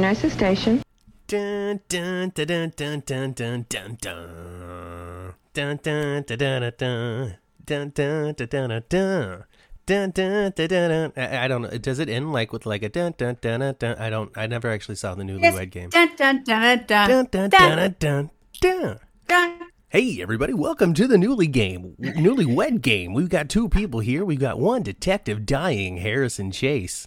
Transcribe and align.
Genosha 0.00 0.30
Station. 0.30 0.82
Dun 1.26 1.78
dun 1.90 2.32
dun 2.34 2.72
dun 2.74 3.02
dun 3.04 3.34
dun 3.34 3.34
dun 3.34 3.66
dun 3.68 3.98
dun 4.00 5.34
dun 5.52 5.76
dun 5.84 6.24
dun 6.24 6.24
dun 6.24 6.72
dun 6.78 7.34
dun 7.66 7.92
dun 7.92 7.92
dun 7.92 8.34
dun 8.34 8.48
dun 8.48 8.82
dun. 8.88 9.44
Dun, 9.84 10.10
dun, 10.12 10.52
dun, 10.56 10.68
dun, 10.68 10.88
dun. 10.88 11.12
I 11.18 11.44
I 11.44 11.48
don't 11.48 11.60
know. 11.60 11.68
Does 11.76 11.98
it 11.98 12.08
end 12.08 12.32
like 12.32 12.50
with 12.50 12.64
like 12.64 12.82
a 12.82 12.88
dun 12.88 13.12
dun 13.18 13.36
dun 13.42 13.60
dun? 13.60 13.74
dun? 13.78 13.98
I 13.98 14.08
don't. 14.08 14.32
I 14.38 14.46
never 14.46 14.70
actually 14.70 14.94
saw 14.94 15.14
the 15.14 15.22
Newlywed 15.22 15.70
Game. 15.70 15.90
Dun 15.90 16.16
dun 16.16 16.44
dun 16.44 16.86
dun 16.86 17.08
Dun 17.08 17.26
dun 17.26 17.50
dun 17.50 17.50
dun 17.50 17.94
dun. 17.98 18.30
dun. 18.58 18.98
dun. 19.28 19.60
Hey 19.90 20.22
everybody, 20.22 20.54
welcome 20.54 20.94
to 20.94 21.06
the 21.06 21.18
Newly 21.18 21.46
Game, 21.46 21.94
Newlywed 22.00 22.80
Game. 22.80 23.12
We've 23.12 23.28
got 23.28 23.50
two 23.50 23.68
people 23.68 24.00
here. 24.00 24.24
We've 24.24 24.40
got 24.40 24.58
one 24.58 24.82
detective 24.82 25.44
dying, 25.44 25.98
Harrison 25.98 26.52
Chase, 26.52 27.06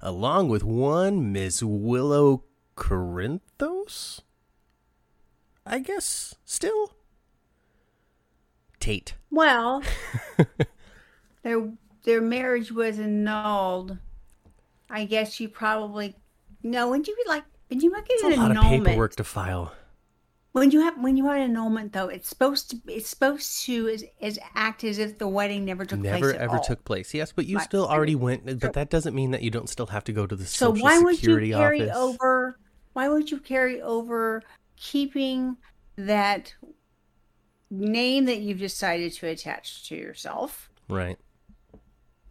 along 0.00 0.48
with 0.48 0.64
one 0.64 1.32
Miss 1.32 1.62
Willow 1.62 2.44
Corinthos. 2.76 4.20
I 5.66 5.80
guess 5.80 6.34
still 6.44 6.94
Tate. 8.80 9.14
Well, 9.30 9.82
their 11.42 11.72
their 12.04 12.20
marriage 12.20 12.72
was 12.72 12.98
annulled. 12.98 13.98
I 14.88 15.04
guess 15.04 15.40
you 15.40 15.48
probably 15.48 16.16
no. 16.62 16.90
When 16.90 17.04
you 17.04 17.16
like 17.26 17.44
when 17.68 17.80
you 17.80 17.90
get 17.90 18.04
It's 18.08 18.22
a 18.22 18.40
lot 18.40 18.56
of 18.56 18.62
paperwork 18.62 19.16
to 19.16 19.24
file. 19.24 19.72
When 20.52 20.70
you 20.70 20.80
have 20.80 20.98
when 21.02 21.16
you 21.16 21.26
have 21.26 21.36
an 21.36 21.42
annulment 21.42 21.92
though, 21.92 22.08
it's 22.08 22.28
supposed 22.28 22.70
to 22.70 22.76
it's 22.86 23.08
supposed 23.08 23.64
to 23.64 23.86
is, 23.86 24.04
is 24.20 24.38
act 24.54 24.82
as 24.84 24.98
if 24.98 25.18
the 25.18 25.28
wedding 25.28 25.64
never 25.64 25.84
took 25.84 26.00
Never 26.00 26.18
place. 26.18 26.34
at 26.34 26.40
ever 26.40 26.56
all. 26.56 26.62
took 26.64 26.84
place. 26.84 27.12
Yes, 27.14 27.32
but 27.32 27.46
you 27.46 27.56
Right. 27.58 27.64
still 27.64 27.86
already 27.86 28.14
went. 28.14 28.60
But 28.60 28.72
that 28.72 28.90
doesn't 28.90 29.14
mean 29.14 29.30
that 29.32 29.42
you 29.42 29.50
don't 29.50 29.68
still 29.68 29.86
have 29.86 30.04
to 30.04 30.12
go 30.12 30.26
to 30.26 30.34
the 30.36 30.46
So 30.46 30.72
Social 30.72 30.84
why 30.84 30.98
would 30.98 31.16
Security 31.16 31.48
you 31.48 31.54
carry 31.54 31.82
office. 31.90 31.96
over? 31.96 32.58
Why 32.94 33.08
would 33.08 33.30
you 33.30 33.38
carry 33.38 33.80
over 33.82 34.42
keeping 34.76 35.56
that 35.96 36.54
name 37.70 38.24
that 38.24 38.40
you've 38.40 38.58
decided 38.58 39.12
to 39.12 39.26
attach 39.28 39.88
to 39.88 39.96
yourself? 39.96 40.70
Right. 40.88 41.18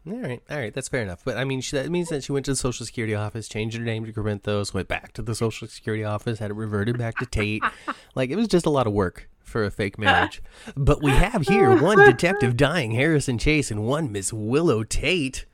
All 0.10 0.20
right, 0.20 0.42
all 0.50 0.58
right, 0.58 0.74
that's 0.74 0.88
fair 0.88 1.02
enough. 1.02 1.22
But 1.26 1.38
I 1.38 1.44
mean, 1.44 1.60
she, 1.60 1.76
that 1.76 1.90
means 1.90 2.10
that 2.10 2.24
she 2.24 2.32
went 2.32 2.46
to 2.46 2.52
the 2.52 2.58
Social 2.58 2.86
Security 2.86 3.14
office, 3.14 3.50
changed 3.50 3.78
her 3.78 3.84
name 3.84 4.06
to 4.06 4.14
Corinthos, 4.14 4.74
went 4.74 4.88
back 4.88 5.12
to 5.14 5.22
the 5.22 5.36
Social 5.36 5.68
Security 5.68 6.04
office, 6.04 6.40
had 6.40 6.52
it 6.52 6.56
reverted 6.56 6.98
back 6.98 7.18
to 7.18 7.26
Tate. 7.26 7.64
like 8.16 8.30
it 8.30 8.38
was 8.38 8.48
just 8.48 8.66
a 8.66 8.70
lot 8.70 8.88
of 8.88 8.94
work 8.94 9.30
for 9.42 9.66
a 9.66 9.72
fake 9.72 9.98
marriage. 9.98 10.42
But 10.76 11.02
we 11.04 11.12
have 11.12 11.44
here 11.44 11.76
one 11.82 11.98
detective 11.98 12.56
dying, 12.56 12.92
Harrison 12.92 13.38
Chase, 13.38 13.70
and 13.72 13.84
one 13.84 14.12
Miss 14.12 14.32
Willow 14.32 14.84
Tate, 14.84 15.46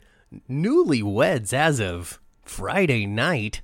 newlyweds 0.49 1.53
as 1.53 1.79
of 1.79 2.19
Friday 2.43 3.05
night. 3.05 3.61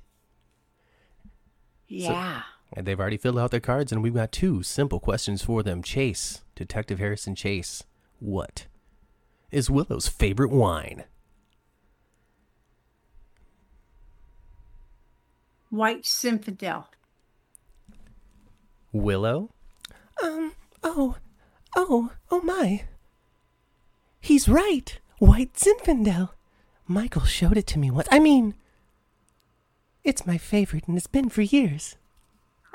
Yeah. 1.86 2.42
And 2.72 2.86
they've 2.86 2.98
already 2.98 3.16
filled 3.16 3.38
out 3.38 3.50
their 3.50 3.60
cards, 3.60 3.92
and 3.92 4.02
we've 4.02 4.14
got 4.14 4.32
two 4.32 4.62
simple 4.62 5.00
questions 5.00 5.42
for 5.42 5.62
them. 5.62 5.82
Chase, 5.82 6.42
Detective 6.54 6.98
Harrison 6.98 7.34
Chase, 7.34 7.84
what 8.20 8.66
is 9.50 9.70
Willow's 9.70 10.08
favorite 10.08 10.50
wine? 10.50 11.04
White 15.70 16.02
Zinfandel. 16.02 16.86
Willow? 18.92 19.50
Um, 20.22 20.52
oh, 20.82 21.16
oh, 21.76 22.10
oh 22.30 22.40
my. 22.42 22.84
He's 24.20 24.48
right. 24.48 24.98
White 25.18 25.54
Zinfandel. 25.54 26.30
Michael 26.86 27.22
showed 27.22 27.56
it 27.56 27.66
to 27.68 27.78
me 27.78 27.90
once. 27.90 28.08
I 28.10 28.18
mean, 28.18 28.54
it's 30.02 30.26
my 30.26 30.38
favorite 30.38 30.88
and 30.88 30.96
it's 30.96 31.06
been 31.06 31.28
for 31.28 31.42
years. 31.42 31.96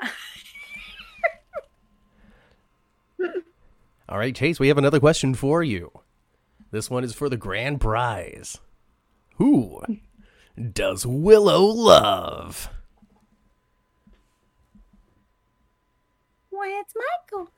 All 4.08 4.18
right, 4.18 4.34
Chase, 4.34 4.58
we 4.58 4.68
have 4.68 4.78
another 4.78 5.00
question 5.00 5.34
for 5.34 5.62
you. 5.62 5.90
This 6.70 6.90
one 6.90 7.04
is 7.04 7.14
for 7.14 7.28
the 7.28 7.36
grand 7.36 7.80
prize. 7.80 8.58
Who 9.36 9.82
does 10.72 11.06
Willow 11.06 11.62
love? 11.64 12.70
Why, 16.50 16.82
it's 16.82 16.94
Michael. 16.96 17.50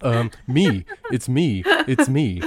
um, 0.02 0.30
me. 0.46 0.84
It's 1.10 1.28
me. 1.28 1.62
It's 1.66 2.08
me. 2.08 2.42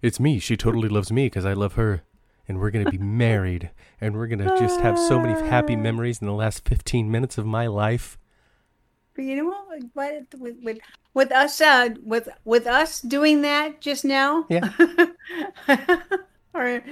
It's 0.00 0.20
me. 0.20 0.38
She 0.38 0.56
totally 0.56 0.88
loves 0.88 1.10
me 1.12 1.26
because 1.26 1.44
I 1.44 1.52
love 1.52 1.74
her. 1.74 2.02
And 2.48 2.60
we're 2.60 2.70
going 2.70 2.84
to 2.84 2.90
be 2.90 2.98
married. 2.98 3.70
And 4.00 4.16
we're 4.16 4.26
going 4.28 4.38
to 4.38 4.56
just 4.58 4.80
have 4.80 4.98
so 4.98 5.18
many 5.20 5.34
happy 5.48 5.76
memories 5.76 6.20
in 6.20 6.26
the 6.26 6.32
last 6.32 6.64
15 6.64 7.10
minutes 7.10 7.38
of 7.38 7.46
my 7.46 7.66
life. 7.66 8.18
But 9.14 9.24
you 9.24 9.36
know 9.36 9.44
what? 9.46 9.82
What 9.94 10.26
with 10.38 10.56
with, 10.62 10.78
with 11.14 11.32
us 11.32 11.60
uh, 11.60 11.90
with 12.02 12.28
with 12.44 12.66
us 12.66 13.00
doing 13.00 13.42
that 13.42 13.80
just 13.80 14.04
now? 14.04 14.46
Yeah. 14.48 14.70
our 16.54 16.82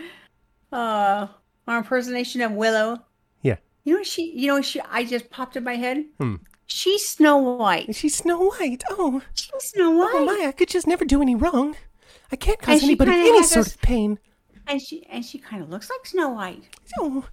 uh 0.72 1.26
our 1.66 1.78
impersonation 1.78 2.40
of 2.42 2.52
Willow. 2.52 2.98
Yeah. 3.42 3.56
You 3.84 3.96
know 3.96 4.02
she 4.02 4.32
you 4.32 4.48
know 4.48 4.60
she 4.60 4.80
I 4.80 5.04
just 5.04 5.30
popped 5.30 5.56
in 5.56 5.64
my 5.64 5.76
head. 5.76 6.04
Hmm. 6.18 6.36
She's 6.66 7.08
Snow 7.08 7.36
White. 7.38 7.94
She's 7.96 8.14
Snow 8.14 8.38
White. 8.38 8.84
Oh, 8.90 9.22
She's 9.34 9.50
Snow 9.70 9.90
White. 9.90 10.12
oh 10.14 10.24
my, 10.24 10.46
I 10.46 10.52
could 10.52 10.68
just 10.68 10.86
never 10.86 11.04
do 11.04 11.20
any 11.20 11.34
wrong. 11.34 11.74
I 12.30 12.36
can't 12.36 12.60
cause 12.60 12.84
anybody 12.84 13.10
any 13.10 13.42
sort 13.42 13.66
of 13.66 13.80
pain. 13.82 14.20
And 14.68 14.80
she 14.80 15.04
and 15.10 15.24
she 15.24 15.38
kind 15.38 15.62
of 15.62 15.70
looks 15.70 15.90
like 15.90 16.06
Snow 16.06 16.28
White. 16.28 16.62
Oh, 16.98 17.26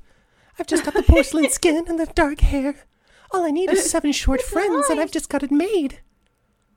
I've 0.57 0.65
just 0.65 0.83
got 0.83 0.95
the 0.95 1.03
porcelain 1.03 1.49
skin 1.51 1.83
and 1.87 1.99
the 1.99 2.07
dark 2.07 2.39
hair. 2.39 2.75
All 3.31 3.45
I 3.45 3.51
need 3.51 3.69
is 3.71 3.89
seven 3.91 4.11
short 4.11 4.41
friends, 4.41 4.87
and 4.89 4.99
I've 4.99 5.11
just 5.11 5.29
got 5.29 5.43
it 5.43 5.51
made. 5.51 5.99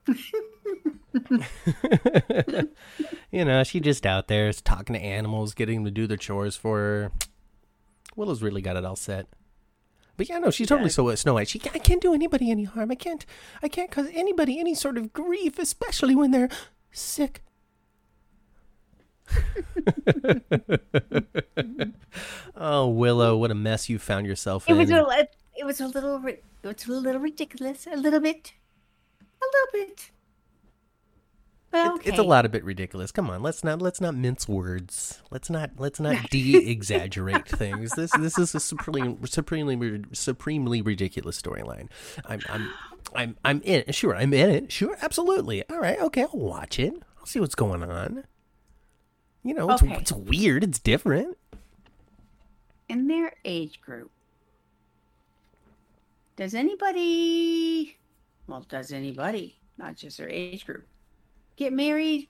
you 3.31 3.45
know, 3.45 3.63
she 3.63 3.79
just 3.79 4.05
out 4.05 4.27
there 4.27 4.47
is 4.49 4.61
talking 4.61 4.93
to 4.93 4.99
animals, 5.01 5.53
getting 5.53 5.77
them 5.79 5.85
to 5.85 5.91
do 5.91 6.07
their 6.07 6.17
chores 6.17 6.55
for 6.55 6.77
her. 6.77 7.11
Willow's 8.15 8.41
really 8.41 8.61
got 8.61 8.75
it 8.75 8.85
all 8.85 8.95
set. 8.95 9.27
But 10.17 10.27
yeah, 10.29 10.39
no, 10.39 10.51
she's 10.51 10.67
totally 10.67 10.89
so 10.89 11.13
Snow 11.15 11.33
White. 11.35 11.47
She 11.49 11.61
I 11.73 11.79
can't 11.79 12.01
do 12.01 12.13
anybody 12.13 12.51
any 12.51 12.65
harm. 12.65 12.91
I 12.91 12.95
can't 12.95 13.25
I 13.63 13.67
can't 13.67 13.89
cause 13.89 14.07
anybody 14.13 14.59
any 14.59 14.75
sort 14.75 14.97
of 14.97 15.13
grief, 15.13 15.57
especially 15.57 16.15
when 16.15 16.31
they're 16.31 16.49
sick. 16.91 17.41
oh, 22.55 22.87
Willow, 22.89 23.37
what 23.37 23.51
a 23.51 23.55
mess 23.55 23.89
you 23.89 23.97
found 23.99 24.27
yourself 24.27 24.65
It 24.69 24.73
in. 24.73 24.77
was 24.77 24.89
a 24.91 25.01
li- 25.03 25.27
it 25.61 25.65
was 25.65 25.79
a 25.79 25.87
little 25.87 26.25
it 26.25 26.43
was 26.63 26.87
a 26.87 26.91
little 26.91 27.21
ridiculous, 27.21 27.85
a 27.85 27.95
little 27.95 28.19
bit, 28.19 28.53
a 29.21 29.45
little 29.45 29.71
bit. 29.87 30.11
But 31.69 31.85
It- 31.85 31.91
okay. 31.93 32.09
It's 32.09 32.19
a 32.19 32.23
lot 32.23 32.43
of 32.45 32.51
bit 32.51 32.63
ridiculous. 32.65 33.11
Come 33.11 33.29
on, 33.29 33.41
let's 33.41 33.63
not 33.63 33.81
let's 33.81 34.01
not 34.01 34.15
mince 34.15 34.47
words. 34.49 35.21
Let's 35.31 35.49
not 35.49 35.69
let's 35.77 35.99
not 35.99 36.29
de-exaggerate 36.29 37.47
things. 37.61 37.91
This 37.95 38.11
this 38.17 38.37
is 38.37 38.53
a 38.55 38.59
supremely 38.59 39.17
supremely 39.27 40.03
supremely 40.11 40.81
ridiculous 40.81 41.39
storyline. 41.41 41.87
I'm 42.25 42.41
I'm 42.49 42.69
I'm 43.15 43.37
I'm 43.45 43.61
in 43.61 43.83
it. 43.87 43.95
Sure, 43.95 44.15
I'm 44.15 44.33
in 44.33 44.49
it. 44.49 44.71
Sure, 44.71 44.97
absolutely. 45.01 45.63
All 45.69 45.79
right, 45.79 45.99
okay, 46.01 46.23
I'll 46.23 46.39
watch 46.39 46.79
it. 46.79 46.93
I'll 47.19 47.25
see 47.27 47.39
what's 47.39 47.55
going 47.55 47.83
on. 47.83 48.23
You 49.43 49.53
know, 49.53 49.69
it's, 49.71 49.81
Okay. 49.81 49.95
it's 49.95 50.11
weird. 50.11 50.63
It's 50.63 50.79
different. 50.79 51.37
in 52.89 53.07
their 53.07 53.33
age 53.45 53.79
group. 53.81 54.11
Does 56.35 56.53
anybody, 56.55 57.97
well, 58.47 58.65
does 58.67 58.91
anybody, 58.91 59.59
not 59.77 59.95
just 59.95 60.17
their 60.17 60.29
age 60.29 60.65
group, 60.65 60.87
get 61.55 61.73
married 61.73 62.29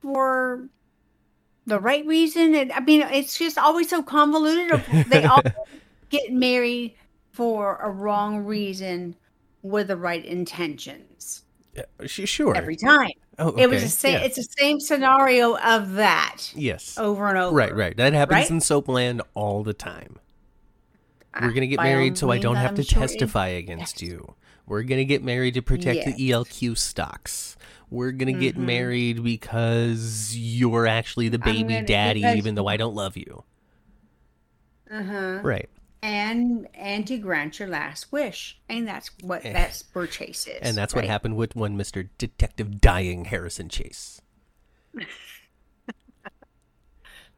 for 0.00 0.68
the 1.66 1.78
right 1.80 2.04
reason? 2.06 2.54
And, 2.54 2.72
I 2.72 2.80
mean, 2.80 3.02
it's 3.02 3.38
just 3.38 3.56
always 3.58 3.88
so 3.88 4.02
convoluted. 4.02 4.82
They 5.08 5.24
all 5.24 5.42
get 6.10 6.32
married 6.32 6.94
for 7.30 7.76
a 7.76 7.90
wrong 7.90 8.44
reason 8.44 9.14
with 9.62 9.88
the 9.88 9.96
right 9.96 10.24
intentions 10.24 11.42
Yeah, 11.74 11.84
sure. 12.06 12.56
every 12.56 12.76
time. 12.76 13.10
oh, 13.38 13.54
It 13.56 13.68
was 13.68 13.82
the 13.82 13.88
same. 13.88 14.14
yeah. 14.14 14.22
It's 14.24 14.36
the 14.36 14.48
same 14.58 14.80
scenario 14.80 15.56
of 15.58 15.92
that 15.92 16.38
yes. 16.54 16.98
over 16.98 17.28
and 17.28 17.38
over. 17.38 17.54
Right, 17.54 17.74
right. 17.74 17.96
That 17.96 18.12
happens 18.12 18.34
right? 18.34 18.50
in 18.50 18.58
Soapland 18.58 19.20
all 19.34 19.62
the 19.62 19.74
time. 19.74 20.18
We're 21.38 21.48
Ah, 21.48 21.52
gonna 21.52 21.66
get 21.66 21.76
by 21.76 21.84
married 21.84 22.18
so 22.18 22.30
I 22.30 22.38
don't 22.38 22.56
have 22.56 22.70
I'm 22.70 22.76
to 22.76 22.82
sure 22.82 23.00
testify 23.00 23.48
against 23.48 24.02
you. 24.02 24.34
We're 24.66 24.82
gonna 24.82 25.04
get 25.04 25.22
married 25.22 25.54
to 25.54 25.62
protect 25.62 26.04
the 26.06 26.30
ELQ 26.30 26.76
stocks. 26.76 27.56
We're 27.88 28.12
gonna 28.12 28.32
get 28.32 28.56
Mhm. 28.56 28.64
married 28.64 29.22
because 29.22 30.36
you're 30.36 30.86
actually 30.86 31.28
the 31.28 31.38
baby 31.38 31.74
gonna- 31.74 31.86
daddy, 31.86 32.20
because- 32.20 32.36
even 32.36 32.54
though 32.54 32.66
I 32.68 32.76
don't 32.76 32.94
love 32.94 33.16
you. 33.16 33.44
Uh 34.90 35.02
huh. 35.04 35.40
Right. 35.42 35.68
and 36.02 36.66
and 36.72 37.06
to 37.06 37.18
grant 37.18 37.58
your 37.58 37.68
last 37.68 38.10
wish 38.10 38.58
and 38.70 38.88
that's 38.88 39.10
what 39.20 39.42
that's 39.42 39.84
where 39.92 40.06
chase 40.06 40.46
is 40.46 40.58
And 40.62 40.74
that's 40.74 40.94
what 40.94 41.04
happened 41.04 41.36
with 41.36 41.54
one 41.54 41.76
Mr. 41.76 42.08
Detective 42.16 42.80
Dying 42.80 43.26
Harrison 43.26 43.68
Chase. 43.68 44.22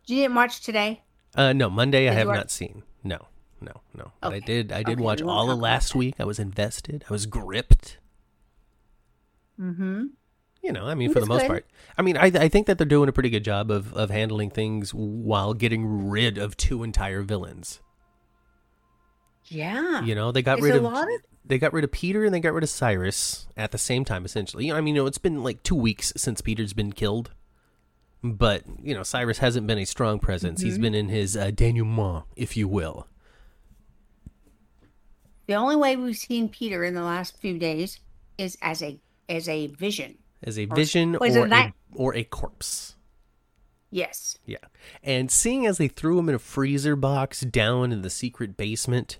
You 0.06 0.17
didn't 0.23 0.35
watch 0.35 0.61
today? 0.62 1.03
Uh, 1.35 1.53
no, 1.53 1.71
Monday 1.71 2.09
I 2.09 2.11
Did 2.15 2.21
you 2.21 2.29
have 2.29 2.37
not 2.37 2.50
seen. 2.50 2.83
No, 3.05 3.27
no, 3.62 3.81
no. 3.94 4.12
But 4.20 4.32
I 4.35 4.41
did. 4.41 4.73
I 4.73 4.82
did 4.82 4.94
Okay, 4.99 5.03
watch 5.03 5.23
all 5.23 5.50
of 5.50 5.59
last 5.59 5.94
week. 5.94 6.17
I 6.19 6.25
was 6.25 6.38
invested. 6.38 7.05
I 7.09 7.12
was 7.12 7.26
gripped. 7.26 7.99
Mm-hmm. 9.61 10.05
You 10.62 10.73
know, 10.73 10.87
I 10.87 10.94
mean, 10.94 11.12
for 11.12 11.20
the 11.20 11.26
most 11.26 11.43
good. 11.43 11.49
part. 11.49 11.67
I 11.99 12.03
mean, 12.03 12.17
I 12.17 12.26
I 12.26 12.49
think 12.49 12.67
that 12.69 12.79
they're 12.79 12.87
doing 12.87 13.09
a 13.09 13.12
pretty 13.12 13.31
good 13.31 13.44
job 13.44 13.70
of 13.70 13.93
of 13.94 14.11
handling 14.11 14.50
things 14.50 14.93
while 14.94 15.55
getting 15.55 16.09
rid 16.09 16.38
of 16.38 16.56
two 16.56 16.82
entire 16.85 17.23
villains. 17.23 17.81
Yeah. 19.47 20.03
You 20.03 20.15
know, 20.15 20.32
they 20.32 20.43
got 20.43 20.58
It's 20.58 20.65
rid 20.65 20.76
of 20.76 20.85
of- 20.85 21.06
they 21.44 21.58
got 21.58 21.73
rid 21.73 21.82
of 21.85 21.91
Peter 21.91 22.25
and 22.25 22.32
they 22.32 22.38
got 22.41 22.53
rid 22.55 22.62
of 22.62 22.70
Cyrus 22.70 23.49
at 23.56 23.73
the 23.73 23.79
same 23.79 24.05
time, 24.05 24.25
essentially. 24.25 24.67
You 24.67 24.73
know, 24.73 24.79
I 24.79 24.81
mean, 24.81 24.94
you 24.94 25.03
know, 25.03 25.06
it's 25.08 25.19
been 25.19 25.43
like 25.43 25.62
two 25.65 25.75
weeks 25.75 26.12
since 26.17 26.41
Peter's 26.41 26.73
been 26.73 26.93
killed, 26.93 27.32
but 28.23 28.62
you 28.81 28.94
know, 28.94 29.03
Cyrus 29.03 29.38
hasn't 29.38 29.67
been 29.67 29.79
a 29.79 29.85
strong 29.85 30.20
presence. 30.20 30.62
He's 30.62 30.75
Mm-hmm. 30.75 30.82
been 30.82 30.94
in 30.94 31.08
his 31.08 31.37
uh, 31.37 31.50
denouement, 31.50 32.25
if 32.37 32.56
you 32.56 32.69
will. 32.69 33.08
The 35.47 35.55
only 35.55 35.77
way 35.77 35.97
we've 35.97 36.17
seen 36.17 36.49
Peter 36.49 36.85
in 36.85 36.94
the 36.94 37.03
last 37.03 37.37
few 37.39 37.59
days 37.59 38.00
is 38.39 38.56
as 38.62 38.83
a 38.83 38.99
as 39.29 39.49
a 39.49 39.67
vision. 39.69 40.19
as 40.43 40.59
a 40.59 40.65
vision 40.67 41.17
or 41.17 41.29
that- 41.49 41.71
a, 41.71 41.97
or 41.97 42.15
a 42.17 42.25
corpse. 42.25 42.97
Yes. 43.91 44.39
Yeah. 44.47 44.56
And 45.03 45.31
seeing 45.31 45.67
as 45.67 45.79
they 45.79 45.89
threw 45.89 46.19
him 46.19 46.29
in 46.29 46.35
a 46.35 46.39
freezer 46.39 46.97
box 46.97 47.43
down 47.43 47.93
in 47.93 48.03
the 48.03 48.09
secret 48.11 48.56
basement, 48.56 49.19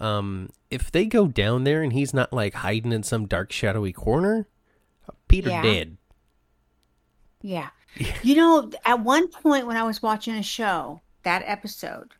um, 0.00 0.50
if 0.70 0.90
they 0.90 1.06
go 1.06 1.28
down 1.28 1.64
there 1.64 1.82
and 1.82 1.92
he's 1.92 2.12
not 2.12 2.32
like 2.32 2.54
hiding 2.54 2.92
in 2.92 3.02
some 3.04 3.26
dark 3.26 3.52
shadowy 3.52 3.92
corner, 3.92 4.48
Peter 5.28 5.50
Yeah. 5.50 5.62
dead. 5.62 5.96
Yeah. 7.42 7.70
You 8.22 8.34
know, 8.36 8.70
at 8.84 9.00
one 9.00 9.28
point 9.28 9.66
when 9.66 9.76
I 9.76 9.82
was 9.82 10.02
watching 10.02 10.34
a 10.34 10.42
show, 10.42 11.00
that 11.22 11.42
episode, 11.46 12.12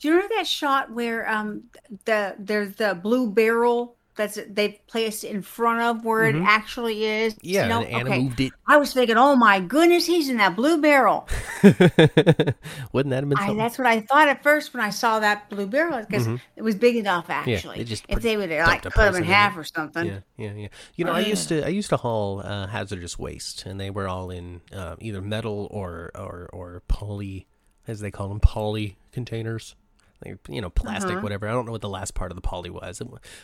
do 0.00 0.08
you 0.08 0.14
remember 0.14 0.34
that 0.36 0.46
shot 0.46 0.90
where 0.90 1.28
um 1.30 1.64
the 2.04 2.34
there's 2.38 2.74
the 2.74 2.94
blue 2.94 3.30
barrel 3.30 3.96
that's 4.16 4.38
they've 4.50 4.78
placed 4.86 5.24
in 5.24 5.40
front 5.40 5.80
of 5.80 6.04
where 6.04 6.24
it 6.24 6.36
actually 6.36 7.04
is? 7.04 7.34
Mm-hmm. 7.34 7.46
Yeah, 7.46 7.78
and 7.78 7.86
Anna 7.88 8.04
okay. 8.10 8.22
moved 8.22 8.40
it. 8.40 8.52
I 8.66 8.76
was 8.76 8.92
thinking, 8.92 9.16
oh 9.16 9.34
my 9.36 9.60
goodness, 9.60 10.04
he's 10.04 10.28
in 10.28 10.36
that 10.36 10.56
blue 10.56 10.80
barrel. 10.80 11.26
Wouldn't 11.62 13.10
that 13.10 13.22
have 13.22 13.28
been 13.28 13.38
I, 13.38 13.54
that's 13.54 13.78
what 13.78 13.86
I 13.86 14.00
thought 14.00 14.28
at 14.28 14.42
first 14.42 14.74
when 14.74 14.82
I 14.82 14.90
saw 14.90 15.20
that 15.20 15.48
blue 15.48 15.66
barrel 15.66 16.04
because 16.04 16.26
it 16.56 16.62
was 16.62 16.74
big 16.74 16.96
enough 16.96 17.30
actually. 17.30 17.78
they 17.78 17.84
just 17.84 18.04
if 18.08 18.20
they 18.20 18.36
would 18.36 18.50
have 18.50 18.66
like 18.66 18.84
a 18.84 18.90
cut 18.90 19.12
person 19.12 19.22
in 19.22 19.28
half 19.28 19.56
or 19.56 19.64
something. 19.64 20.06
Yeah, 20.06 20.18
yeah, 20.36 20.52
yeah. 20.54 20.68
You 20.96 21.04
know, 21.06 21.12
I 21.12 21.20
used 21.20 21.48
to 21.48 21.64
I 21.64 21.68
used 21.68 21.90
to 21.90 21.96
haul 21.96 22.40
uh, 22.40 22.66
hazardous 22.66 23.18
waste, 23.18 23.64
and 23.64 23.80
they 23.80 23.90
were 23.90 24.08
all 24.08 24.30
in 24.30 24.60
uh, 24.72 24.96
either 24.98 25.22
metal 25.22 25.68
or 25.70 26.10
or 26.14 26.50
or 26.52 26.82
poly, 26.88 27.46
as 27.86 28.00
they 28.00 28.10
call 28.10 28.28
them, 28.28 28.40
poly 28.40 28.98
containers. 29.12 29.76
Like, 30.24 30.38
you 30.48 30.60
know, 30.60 30.70
plastic, 30.70 31.12
Uh-huh. 31.12 31.20
whatever. 31.20 31.48
I 31.48 31.52
don't 31.52 31.66
know 31.66 31.72
what 31.72 31.80
the 31.80 31.88
last 31.88 32.14
part 32.14 32.30
of 32.30 32.36
the 32.36 32.42
poly 32.42 32.70
was. 32.70 33.00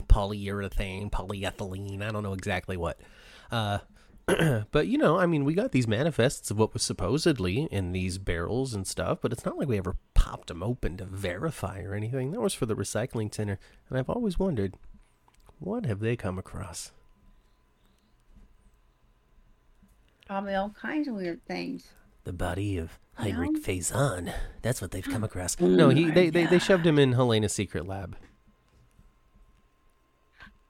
Polyurethane, 0.08 1.10
polyethylene. 1.10 2.02
I 2.02 2.10
don't 2.10 2.22
know 2.22 2.32
exactly 2.34 2.76
what. 2.76 3.00
Uh, 3.50 3.78
but 4.72 4.86
you 4.88 4.98
know, 4.98 5.18
I 5.18 5.26
mean, 5.26 5.44
we 5.44 5.54
got 5.54 5.72
these 5.72 5.86
manifests 5.86 6.50
of 6.50 6.58
what 6.58 6.72
was 6.74 6.82
supposedly 6.82 7.62
in 7.70 7.92
these 7.92 8.18
barrels 8.18 8.74
and 8.74 8.86
stuff, 8.86 9.18
but 9.22 9.32
it's 9.32 9.44
not 9.44 9.56
like 9.56 9.68
we 9.68 9.78
ever 9.78 9.96
popped 10.14 10.48
them 10.48 10.62
open 10.62 10.96
to 10.96 11.04
verify 11.04 11.80
or 11.82 11.94
anything. 11.94 12.32
That 12.32 12.40
was 12.40 12.52
for 12.52 12.66
the 12.66 12.74
recycling 12.76 13.32
center, 13.32 13.58
and 13.88 13.98
I've 13.98 14.10
always 14.10 14.38
wondered, 14.38 14.74
what 15.60 15.86
have 15.86 16.00
they 16.00 16.16
come 16.16 16.38
across? 16.38 16.90
Probably 20.26 20.54
all 20.54 20.70
kinds 20.70 21.06
of 21.08 21.14
weird 21.14 21.44
things. 21.46 21.86
The 22.24 22.32
body 22.32 22.76
of 22.78 22.98
Heinrich 23.16 23.52
No. 23.52 23.60
Faison. 23.60 24.32
That's 24.62 24.80
what 24.80 24.90
they've 24.90 25.04
come 25.04 25.22
mm. 25.22 25.26
across. 25.26 25.58
No, 25.58 25.88
he 25.88 26.04
mm, 26.06 26.14
they, 26.14 26.30
they 26.30 26.46
they 26.46 26.58
shoved 26.58 26.86
him 26.86 26.98
in 26.98 27.12
Helena's 27.12 27.54
secret 27.54 27.86
lab. 27.86 28.16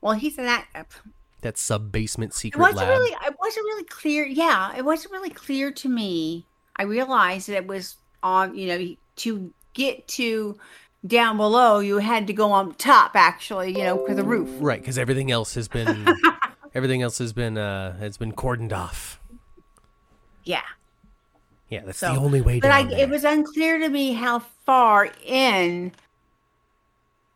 Well, 0.01 0.15
he's 0.15 0.39
in 0.39 0.45
that. 0.45 0.67
Uh, 0.75 0.85
that 1.43 1.59
sub 1.59 1.93
basement 1.93 2.33
It 2.33 2.37
secret 2.37 2.61
wasn't 2.61 2.89
lab. 2.89 2.89
really. 2.89 3.11
It 3.11 3.37
wasn't 3.41 3.65
really 3.65 3.85
clear. 3.85 4.25
Yeah, 4.25 4.75
it 4.77 4.85
wasn't 4.85 5.13
really 5.13 5.31
clear 5.31 5.71
to 5.73 5.89
me. 5.89 6.47
I 6.77 6.85
realized 6.85 7.49
that 7.49 7.57
it 7.57 7.67
was 7.67 7.97
on. 8.23 8.57
You 8.57 8.69
know, 8.69 8.95
to 9.17 9.53
get 9.75 10.07
to 10.09 10.57
down 11.07 11.37
below, 11.37 11.81
you 11.81 11.99
had 11.99 12.29
to 12.29 12.33
go 12.33 12.53
on 12.53 12.75
top. 12.75 13.13
Actually, 13.15 13.77
you 13.77 13.83
know, 13.85 14.07
for 14.07 14.15
the 14.15 14.25
roof. 14.25 14.49
Right, 14.61 14.81
because 14.81 14.99
everything 14.99 15.33
else 15.33 15.55
has 15.55 15.67
been 15.67 16.07
everything 16.75 17.03
else 17.03 17.19
has 17.19 17.33
been 17.33 17.59
uh 17.59 17.99
has 17.99 18.17
been 18.17 18.33
cordoned 18.33 18.73
off. 18.73 19.21
Yeah. 20.45 20.63
Yeah, 21.69 21.83
that's 21.85 21.99
So, 21.99 22.13
the 22.15 22.21
only 22.21 22.41
way 22.41 22.61
But 22.61 22.71
I, 22.71 22.89
it 22.93 23.09
was 23.09 23.25
unclear 23.25 23.79
to 23.81 23.89
me 23.89 24.13
how 24.13 24.39
far 24.65 25.09
in 25.25 25.93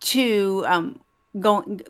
to 0.00 0.64
um 0.66 1.00
going, 1.38 1.80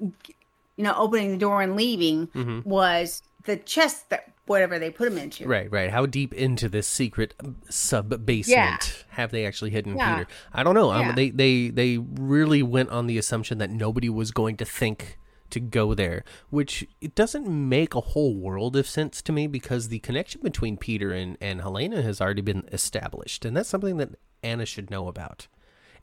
you 0.76 0.84
know, 0.84 0.94
opening 0.96 1.32
the 1.32 1.36
door 1.38 1.62
and 1.62 1.76
leaving 1.76 2.26
Mhm. 2.28 2.64
was 2.64 3.22
the 3.44 3.56
chest 3.56 4.10
that 4.10 4.32
whatever 4.46 4.78
they 4.78 4.90
put 4.90 5.06
him 5.10 5.16
into. 5.16 5.46
Right, 5.46 5.70
right. 5.70 5.90
How 5.90 6.06
deep 6.06 6.34
into 6.34 6.68
this 6.68 6.86
secret 6.88 7.34
sub 7.68 8.26
basement 8.26 8.46
Yeah. 8.48 8.78
have 9.10 9.30
they 9.30 9.46
actually 9.46 9.70
hidden 9.70 9.96
Yeah. 9.96 10.18
Peter? 10.18 10.30
I 10.52 10.62
don't 10.62 10.74
know. 10.74 10.90
Um, 10.90 11.14
they 11.14 11.30
they 11.30 11.68
they 11.70 11.98
really 11.98 12.62
went 12.62 12.90
on 12.90 13.06
the 13.06 13.16
assumption 13.16 13.58
that 13.58 13.70
nobody 13.70 14.08
was 14.08 14.30
going 14.32 14.56
to 14.56 14.64
think 14.64 15.18
to 15.50 15.60
go 15.60 15.94
there, 15.94 16.24
which 16.50 16.86
it 17.00 17.14
doesn't 17.14 17.48
make 17.48 17.94
a 17.94 18.00
whole 18.00 18.34
world 18.34 18.76
of 18.76 18.86
sense 18.86 19.22
to 19.22 19.32
me 19.32 19.46
because 19.46 19.88
the 19.88 19.98
connection 20.00 20.40
between 20.42 20.76
Peter 20.76 21.12
and 21.12 21.36
and 21.40 21.60
Helena 21.60 22.02
has 22.02 22.20
already 22.20 22.42
been 22.42 22.64
established, 22.72 23.44
and 23.44 23.56
that's 23.56 23.68
something 23.68 23.96
that 23.98 24.16
Anna 24.42 24.66
should 24.66 24.90
know 24.90 25.08
about. 25.08 25.48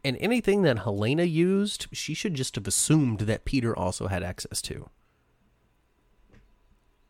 And 0.03 0.17
anything 0.19 0.61
that 0.61 0.79
Helena 0.79 1.23
used, 1.23 1.88
she 1.91 2.13
should 2.13 2.35
just 2.35 2.55
have 2.55 2.67
assumed 2.67 3.21
that 3.21 3.45
Peter 3.45 3.77
also 3.77 4.07
had 4.07 4.23
access 4.23 4.61
to. 4.63 4.89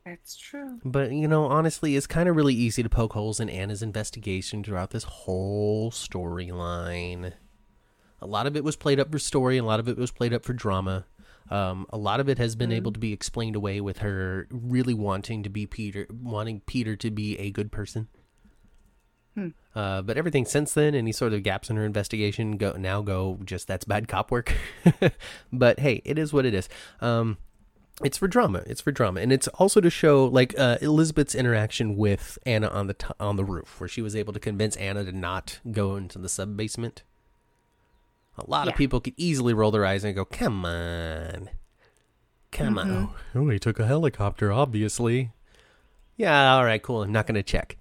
That's 0.05 0.37
true. 0.37 0.79
But 0.85 1.11
you 1.11 1.27
know, 1.27 1.45
honestly, 1.45 1.97
it's 1.97 2.07
kind 2.07 2.29
of 2.29 2.35
really 2.37 2.53
easy 2.53 2.81
to 2.81 2.89
poke 2.89 3.13
holes 3.13 3.41
in 3.41 3.49
Anna's 3.49 3.83
investigation 3.83 4.63
throughout 4.63 4.91
this 4.91 5.03
whole 5.03 5.91
storyline. 5.91 7.33
A 8.21 8.25
lot 8.25 8.47
of 8.47 8.55
it 8.55 8.63
was 8.63 8.77
played 8.77 9.01
up 9.01 9.11
for 9.11 9.19
story, 9.19 9.57
and 9.57 9.65
a 9.65 9.67
lot 9.67 9.81
of 9.81 9.89
it 9.89 9.97
was 9.97 10.11
played 10.11 10.33
up 10.33 10.45
for 10.45 10.53
drama. 10.53 11.05
Um, 11.49 11.85
a 11.89 11.97
lot 11.97 12.19
of 12.19 12.27
it 12.29 12.37
has 12.37 12.55
been 12.55 12.71
able 12.71 12.91
to 12.91 12.99
be 12.99 13.13
explained 13.13 13.55
away 13.55 13.81
with 13.81 13.99
her 13.99 14.47
really 14.49 14.93
wanting 14.93 15.43
to 15.43 15.49
be 15.49 15.65
Peter, 15.65 16.07
wanting 16.11 16.61
Peter 16.61 16.95
to 16.97 17.09
be 17.11 17.37
a 17.39 17.51
good 17.51 17.71
person. 17.71 18.07
Uh, 19.75 20.01
but 20.01 20.17
everything 20.17 20.45
since 20.45 20.73
then, 20.73 20.95
any 20.95 21.11
sort 21.11 21.33
of 21.33 21.43
gaps 21.43 21.69
in 21.69 21.75
her 21.75 21.85
investigation, 21.85 22.57
go 22.57 22.71
now 22.71 23.01
go 23.01 23.37
just 23.45 23.67
that's 23.67 23.85
bad 23.85 24.07
cop 24.07 24.31
work. 24.31 24.53
but 25.53 25.79
hey, 25.79 26.01
it 26.03 26.17
is 26.17 26.33
what 26.33 26.45
it 26.45 26.53
is. 26.53 26.67
Um, 26.99 27.37
it's 28.03 28.17
for 28.17 28.27
drama. 28.27 28.63
It's 28.65 28.81
for 28.81 28.91
drama, 28.91 29.21
and 29.21 29.31
it's 29.31 29.47
also 29.49 29.79
to 29.81 29.89
show 29.89 30.25
like 30.25 30.57
uh, 30.57 30.77
Elizabeth's 30.81 31.35
interaction 31.35 31.95
with 31.95 32.37
Anna 32.45 32.67
on 32.67 32.87
the 32.87 32.93
t- 32.93 33.07
on 33.19 33.35
the 33.35 33.45
roof, 33.45 33.79
where 33.79 33.87
she 33.87 34.01
was 34.01 34.15
able 34.15 34.33
to 34.33 34.39
convince 34.39 34.75
Anna 34.77 35.03
to 35.03 35.11
not 35.11 35.59
go 35.71 35.95
into 35.95 36.17
the 36.17 36.29
sub 36.29 36.57
basement. 36.57 37.03
A 38.37 38.49
lot 38.49 38.67
of 38.67 38.75
people 38.75 38.99
could 38.99 39.13
easily 39.17 39.53
roll 39.53 39.71
their 39.71 39.85
eyes 39.85 40.03
and 40.03 40.15
go, 40.15 40.25
"Come 40.25 40.65
on, 40.65 41.49
come 42.51 42.77
on!" 42.77 43.09
Oh, 43.35 43.49
he 43.49 43.59
took 43.59 43.79
a 43.79 43.85
helicopter, 43.87 44.51
obviously. 44.51 45.31
Yeah, 46.15 46.53
all 46.55 46.63
right, 46.65 46.81
cool. 46.81 47.03
I'm 47.03 47.11
not 47.11 47.27
going 47.27 47.35
to 47.35 47.43
check. 47.43 47.77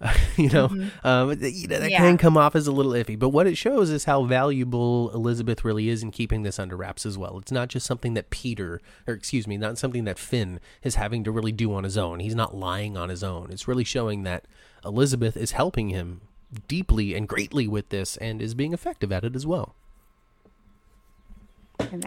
you 0.36 0.48
know, 0.48 0.66
um, 1.04 1.30
you 1.40 1.68
know 1.68 1.78
that 1.78 1.90
Yeah. 1.90 1.98
can 1.98 2.18
come 2.18 2.36
off 2.36 2.56
as 2.56 2.66
a 2.66 2.72
little 2.72 2.90
iffy. 2.92 3.16
But 3.16 3.28
what 3.28 3.46
it 3.46 3.56
shows 3.56 3.88
is 3.90 4.04
how 4.04 4.24
valuable 4.24 5.12
Elizabeth 5.14 5.64
really 5.64 5.88
is 5.88 6.02
in 6.02 6.10
keeping 6.10 6.42
this 6.42 6.58
under 6.58 6.76
wraps 6.76 7.06
as 7.06 7.16
well. 7.16 7.38
It's 7.38 7.52
not 7.52 7.68
just 7.68 7.86
something 7.86 8.14
that 8.14 8.30
Peter, 8.30 8.80
or 9.06 9.14
excuse 9.14 9.46
me, 9.46 9.56
not 9.56 9.78
something 9.78 10.02
that 10.04 10.18
Finn 10.18 10.58
is 10.82 10.96
having 10.96 11.22
to 11.22 11.30
really 11.30 11.52
do 11.52 11.72
on 11.72 11.84
his 11.84 11.96
own. 11.96 12.18
He's 12.18 12.34
not 12.34 12.56
lying 12.56 12.96
on 12.96 13.10
his 13.10 13.22
own. 13.22 13.52
It's 13.52 13.68
really 13.68 13.84
showing 13.84 14.24
that 14.24 14.46
Elizabeth 14.84 15.36
is 15.36 15.52
helping 15.52 15.90
him 15.90 16.22
deeply 16.66 17.14
and 17.14 17.28
greatly 17.28 17.68
with 17.68 17.90
this, 17.90 18.16
and 18.16 18.42
is 18.42 18.54
being 18.54 18.72
effective 18.72 19.12
at 19.12 19.22
it 19.24 19.36
as 19.36 19.46
well. 19.46 19.76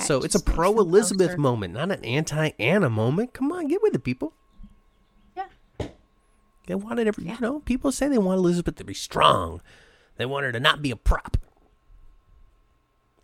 So 0.01 0.21
it's 0.23 0.35
a 0.35 0.39
pro 0.43 0.77
Elizabeth 0.79 1.37
moment, 1.37 1.73
not 1.73 1.91
an 1.91 2.03
anti 2.05 2.51
Anna 2.59 2.89
moment. 2.89 3.33
Come 3.33 3.51
on, 3.51 3.67
get 3.67 3.81
with 3.81 3.95
it, 3.95 4.03
people. 4.03 4.33
Yeah. 5.35 5.45
They 6.67 6.75
wanted 6.75 7.07
every, 7.07 7.25
Yeah. 7.25 7.35
you 7.35 7.41
know, 7.41 7.59
people 7.61 7.91
say 7.91 8.07
they 8.07 8.17
want 8.17 8.37
Elizabeth 8.39 8.75
to 8.75 8.83
be 8.83 8.93
strong. 8.93 9.61
They 10.17 10.25
want 10.25 10.45
her 10.45 10.51
to 10.51 10.59
not 10.59 10.81
be 10.81 10.91
a 10.91 10.95
prop. 10.95 11.37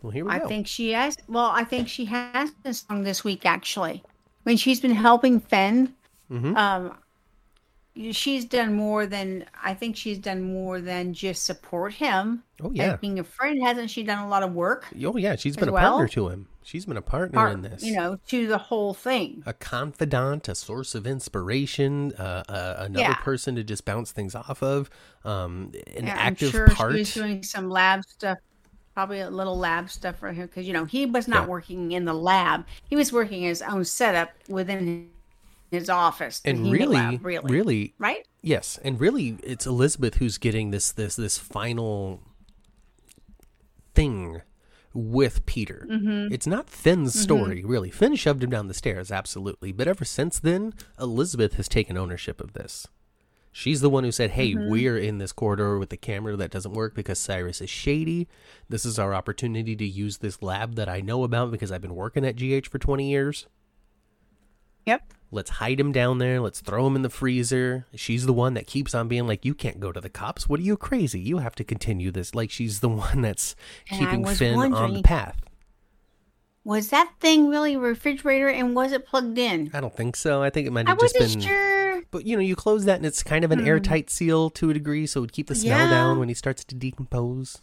Well, 0.01 0.12
here 0.12 0.25
we 0.25 0.31
I 0.31 0.39
go. 0.39 0.48
think 0.48 0.67
she 0.67 0.91
has. 0.93 1.17
Well, 1.27 1.51
I 1.53 1.63
think 1.63 1.88
she 1.88 2.05
has 2.05 2.51
been 2.51 2.74
strong 2.74 3.03
this 3.03 3.24
week. 3.24 3.46
Actually, 3.46 4.03
when 4.43 4.58
she's 4.58 4.79
been 4.79 4.91
helping 4.96 5.39
Finn, 5.39 5.93
Mhm. 6.31 6.58
um, 6.58 6.98
she's 8.12 8.46
done 8.46 8.74
more 8.74 9.06
than 9.06 9.46
I 9.62 9.74
think 9.74 9.96
she's 9.96 10.18
done 10.18 10.42
more 10.42 10.80
than 10.82 11.14
just 11.14 11.44
support 11.46 11.94
him. 11.94 12.44
Oh 12.62 12.72
yeah. 12.74 12.96
Being 12.96 13.20
a 13.20 13.24
friend, 13.24 13.62
hasn't 13.62 13.90
she 13.90 14.04
done 14.04 14.20
a 14.20 14.28
lot 14.30 14.44
of 14.44 14.54
work? 14.54 14.86
Oh 15.04 15.18
yeah, 15.18 15.36
she's 15.36 15.58
been 15.58 15.70
a 15.70 15.72
well? 15.74 15.92
partner 15.98 16.08
to 16.10 16.30
him. 16.30 16.48
She's 16.64 16.86
been 16.86 16.96
a 16.98 17.02
partner 17.02 17.38
Part- 17.40 17.54
in 17.54 17.62
this. 17.64 17.84
You 17.84 17.96
know, 17.96 18.18
to 18.28 18.48
the 18.48 18.58
whole 18.60 18.94
thing. 18.94 19.42
a 19.46 19.54
confidant, 19.54 20.48
a 20.48 20.54
source 20.56 20.94
of 20.94 21.08
inspiration, 21.08 22.14
uh, 22.20 22.44
uh, 22.48 22.76
another 22.86 23.00
Yeah. 23.02 23.14
person 23.16 23.56
to 23.56 23.64
just 23.64 23.84
bounce 23.84 24.12
things 24.12 24.36
off 24.36 24.62
of, 24.62 24.90
um, 25.26 25.72
an 25.96 26.06
Yeah, 26.06 26.14
active 26.14 26.50
I'm 26.50 26.52
sure 26.52 26.68
part. 26.70 26.94
she's 26.96 27.14
doing 27.16 27.42
some 27.42 27.68
lab 27.70 28.04
stuff, 28.06 28.38
probably 28.94 29.22
a 29.22 29.30
little 29.32 29.58
lab 29.58 29.90
stuff 29.90 30.18
for 30.20 30.32
him 30.32 30.46
because 30.46 30.68
you 30.68 30.74
know 30.74 30.86
he 30.86 31.06
was 31.08 31.28
not 31.28 31.44
Yeah. 31.44 31.48
working 31.50 31.92
in 31.94 32.06
the 32.06 32.14
lab; 32.14 32.66
he 32.88 32.96
was 32.96 33.12
working 33.12 33.42
his 33.42 33.62
own 33.64 33.84
setup 33.84 34.30
within 34.48 35.10
his 35.72 35.90
office. 35.90 36.42
and 36.46 36.72
really, 36.72 36.96
lab, 36.98 37.25
really, 37.25 37.51
really, 37.51 37.94
right? 37.98 38.28
yes, 38.42 38.78
and 38.84 39.00
really, 39.00 39.38
it's 39.44 39.66
Elizabeth 39.66 40.16
who's 40.16 40.38
getting 40.38 40.70
this 40.72 40.92
this 40.92 41.16
this 41.16 41.38
final 41.40 42.22
thing 43.96 44.42
with 44.94 45.46
Peter. 45.46 45.88
Mm-hmm. 45.90 46.34
It's 46.34 46.48
not 46.48 46.70
Finn's 46.70 47.18
story, 47.18 47.63
really. 47.63 47.90
Finn 47.90 48.16
shoved 48.16 48.44
him 48.44 48.50
down 48.50 48.68
the 48.68 48.74
stairs, 48.74 49.10
absolutely, 49.12 49.72
but 49.72 49.88
ever 49.88 50.04
since 50.06 50.38
then, 50.40 50.74
Elizabeth 51.00 51.54
has 51.54 51.68
taken 51.70 51.98
ownership 51.98 52.42
of 52.42 52.54
this. 52.54 52.88
She's 53.54 53.82
the 53.82 53.90
one 53.90 54.04
who 54.06 54.12
said, 54.13 54.32
"Hey, 54.32 54.54
Mm-hmm. 54.54 54.70
we're 54.70 54.98
in 54.98 55.18
this 55.18 55.34
corridor 55.34 55.78
with 55.78 55.90
the 55.90 55.98
camera 55.98 56.36
that 56.38 56.51
doesn't 56.51 56.74
work 56.74 56.96
because 56.96 57.20
Cyrus 57.20 57.60
is 57.62 57.70
shady. 57.70 58.28
This 58.70 58.86
is 58.86 58.98
our 58.98 59.13
opportunity 59.13 59.75
to 59.75 59.86
use 59.86 60.18
this 60.20 60.42
lab 60.42 60.75
that 60.75 60.88
I 60.88 61.01
know 61.01 61.24
about 61.24 61.51
because 61.51 61.70
I've 61.72 61.82
been 61.82 61.96
working 61.96 62.25
at 62.25 62.38
GH 62.38 62.68
for 62.68 62.80
20 62.80 63.10
years. 63.10 63.48
Yep. 64.86 65.13
Let's 65.32 65.50
hide 65.50 65.80
him 65.80 65.92
down 65.92 66.18
there. 66.18 66.40
Let's 66.40 66.60
throw 66.60 66.86
him 66.88 66.96
in 66.96 67.02
the 67.02 67.10
freezer." 67.10 67.86
She's 67.96 68.26
the 68.26 68.34
one 68.34 68.54
that 68.54 68.68
keeps 68.68 68.94
on 68.94 69.08
being 69.08 69.28
like, 69.28 69.46
"You 69.46 69.54
can't 69.54 69.80
go 69.80 69.92
to 69.92 70.02
the 70.02 70.10
cops. 70.10 70.48
What 70.50 70.60
are 70.60 70.64
you 70.64 70.78
crazy? 70.78 71.20
You 71.20 71.38
have 71.38 71.56
to 71.56 71.64
continue 71.64 72.12
this." 72.12 72.36
Like 72.36 72.52
she's 72.52 72.80
the 72.80 72.90
one 73.06 73.22
that's 73.22 73.56
And 73.90 74.00
keeping 74.00 74.26
Finn 74.26 74.74
on 74.74 74.94
the 74.94 75.02
path. 75.02 75.42
Was 76.64 76.90
that 76.90 77.14
thing 77.20 77.50
really 77.50 77.74
a 77.74 77.80
refrigerator 77.80 78.48
and 78.48 78.76
was 78.76 78.92
it 78.92 79.08
plugged 79.08 79.38
in? 79.38 79.72
I 79.74 79.82
don't 79.82 79.96
think 79.96 80.16
so. 80.16 80.44
I 80.44 80.52
think 80.52 80.68
it 80.68 80.72
might 80.72 80.86
I 80.86 80.92
have 80.92 81.00
just 81.00 81.20
wasn't 81.20 81.44
been 81.44 81.50
sure. 81.50 82.02
But 82.12 82.26
you 82.26 82.36
know, 82.36 82.42
you 82.44 82.56
close 82.56 82.86
that 82.86 82.98
and 82.98 83.06
it's 83.06 83.24
kind 83.24 83.44
of 83.44 83.52
an 83.52 83.60
hmm. 83.60 83.68
airtight 83.68 84.10
seal 84.10 84.50
to 84.52 84.70
a 84.70 84.74
degree, 84.74 85.08
so 85.08 85.20
it 85.20 85.22
would 85.22 85.34
keep 85.34 85.48
the 85.48 85.56
smell 85.56 85.80
Yeah. 85.80 85.90
down 85.90 86.20
when 86.20 86.28
he 86.28 86.36
starts 86.36 86.64
to 86.66 86.76
decompose. 86.76 87.62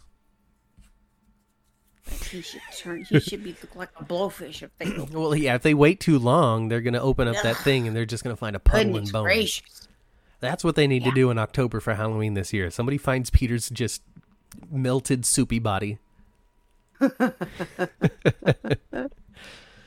He 2.09 2.41
should 2.41 2.61
turn. 2.77 3.03
He 3.03 3.19
should 3.19 3.43
be 3.43 3.55
like 3.75 3.89
a 3.99 4.03
blowfish 4.03 4.63
if 4.63 4.71
they. 4.77 4.85
Well, 5.11 5.35
yeah, 5.35 5.55
if 5.55 5.61
they 5.61 5.73
wait 5.73 5.99
too 5.99 6.19
long, 6.19 6.69
they're 6.69 6.81
going 6.81 6.93
to 6.93 7.01
open 7.01 7.27
up 7.27 7.41
that 7.43 7.57
thing 7.57 7.87
and 7.87 7.95
they're 7.95 8.05
just 8.05 8.23
going 8.23 8.35
to 8.35 8.39
find 8.39 8.55
a 8.55 8.59
puddle 8.59 8.93
Goodness 8.93 9.13
and 9.13 9.23
gracious! 9.23 9.87
That's 10.39 10.63
what 10.63 10.75
they 10.75 10.87
need 10.87 11.03
to 11.03 11.11
do 11.11 11.29
in 11.31 11.37
October 11.37 11.79
for 11.79 11.93
Halloween 11.95 12.33
this 12.33 12.53
year. 12.53 12.69
Somebody 12.69 12.97
finds 12.97 13.29
Peter's 13.29 13.69
just 13.69 14.01
melted, 14.71 15.25
soupy 15.25 15.59
body. 15.59 15.99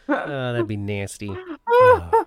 Oh, 0.08 0.52
that'd 0.52 0.68
be 0.68 0.76
nasty. 0.76 1.30
Oh. 1.74 2.26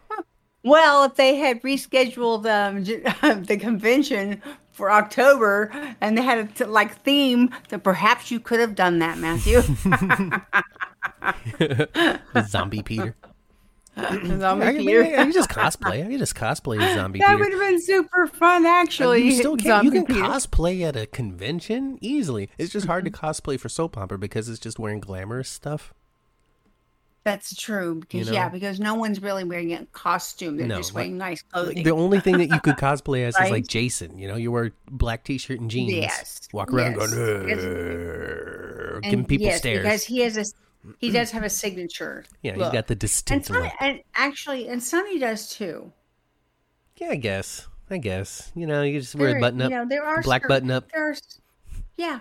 Well, 0.63 1.03
if 1.03 1.15
they 1.15 1.35
had 1.35 1.61
rescheduled 1.61 2.47
um, 2.47 2.83
the 3.43 3.57
convention 3.57 4.41
for 4.75 4.91
October 4.91 5.71
and 6.01 6.17
they 6.17 6.21
had 6.21 6.37
a 6.37 6.45
t- 6.45 6.65
like 6.65 7.01
theme, 7.03 7.49
then 7.69 7.79
perhaps 7.79 8.29
you 8.29 8.39
could 8.39 8.59
have 8.59 8.75
done 8.75 8.99
that, 8.99 9.17
Matthew. 9.17 9.61
Zombie 12.47 12.83
Peter. 12.83 13.15
Zombie 13.97 14.65
I, 14.65 14.73
Peter. 14.73 15.03
I 15.05 15.09
can 15.23 15.31
just 15.31 15.49
cosplay. 15.49 16.05
I 16.05 16.09
can 16.09 16.17
just 16.17 16.35
cosplay 16.35 16.81
as 16.81 16.95
zombie 16.95 17.19
That 17.19 17.27
Peter. 17.29 17.39
would 17.39 17.51
have 17.53 17.61
been 17.61 17.81
super 17.81 18.27
fun, 18.27 18.65
actually. 18.65 19.23
you 19.23 19.31
still 19.31 19.55
can. 19.55 19.85
You 19.85 19.91
can 19.91 20.05
Peter. 20.05 20.19
cosplay 20.19 20.81
at 20.81 20.97
a 20.97 21.05
convention 21.05 21.97
easily. 22.01 22.49
It's 22.57 22.73
just 22.73 22.87
hard 22.87 23.05
to 23.05 23.11
cosplay 23.11 23.57
for 23.57 23.69
soap 23.69 23.97
opera 23.97 24.17
because 24.17 24.49
it's 24.49 24.59
just 24.59 24.77
wearing 24.79 24.99
glamorous 24.99 25.47
stuff. 25.49 25.93
That's 27.25 27.53
true 27.55 27.95
because 27.95 28.27
You 28.29 28.35
yeah, 28.35 28.49
because 28.49 28.79
no 28.79 28.93
one's 28.93 29.19
really 29.21 29.43
wearing 29.43 29.73
a 29.73 29.85
costume. 29.87 30.57
They're 30.57 30.67
No, 30.67 30.77
just 30.77 30.93
like- 30.93 31.01
wearing 31.05 31.17
nice 31.17 31.41
clothing. 31.41 31.83
the 31.83 31.89
only 31.91 32.19
thing 32.19 32.37
that 32.37 32.49
you 32.49 32.59
could 32.61 32.75
cosplay 32.77 33.25
as 33.25 33.35
is 33.37 33.49
like 33.49 33.65
Jason. 33.67 34.17
You 34.17 34.27
know, 34.27 34.35
you 34.35 34.51
wear 34.51 34.71
black 34.91 35.23
t-shirt 35.23 35.59
and 35.59 35.69
jeans. 35.69 35.91
Yes, 35.91 36.47
Walk 36.53 36.71
around 36.71 36.95
yes, 36.99 37.11
going. 37.13 37.51
And 38.93 39.03
giving 39.03 39.25
people 39.25 39.47
yes, 39.47 39.57
stares. 39.57 39.83
because 39.83 40.03
he 40.05 40.19
has 40.19 40.37
a 40.37 40.45
he 40.99 41.09
does 41.11 41.31
have 41.31 41.43
a 41.43 41.49
signature. 41.63 42.25
yeah, 42.43 42.51
he's 42.53 42.59
look. 42.59 42.73
got 42.73 42.87
the 42.87 42.93
and 42.93 42.99
distinct 42.99 43.47
Sonny, 43.47 43.61
look. 43.63 43.73
and 43.81 44.01
actually, 44.13 44.67
and 44.67 44.81
Sonny 44.83 45.17
does 45.19 45.49
too. 45.49 45.91
Yeah, 46.97 47.09
I 47.09 47.15
guess. 47.15 47.67
I 47.89 47.97
guess. 47.97 48.51
You 48.55 48.67
know, 48.67 48.83
you 48.83 48.99
just 48.99 49.15
wear 49.15 49.35
a 49.37 49.39
button 49.41 49.61
up, 49.61 49.69
You 49.71 49.77
know, 49.77 49.85
there 49.87 50.03
are 50.05 50.21
black 50.21 50.43
cer- 50.43 50.47
button 50.47 50.69
up. 50.71 50.91
There's, 50.91 51.39
yeah, 51.97 52.19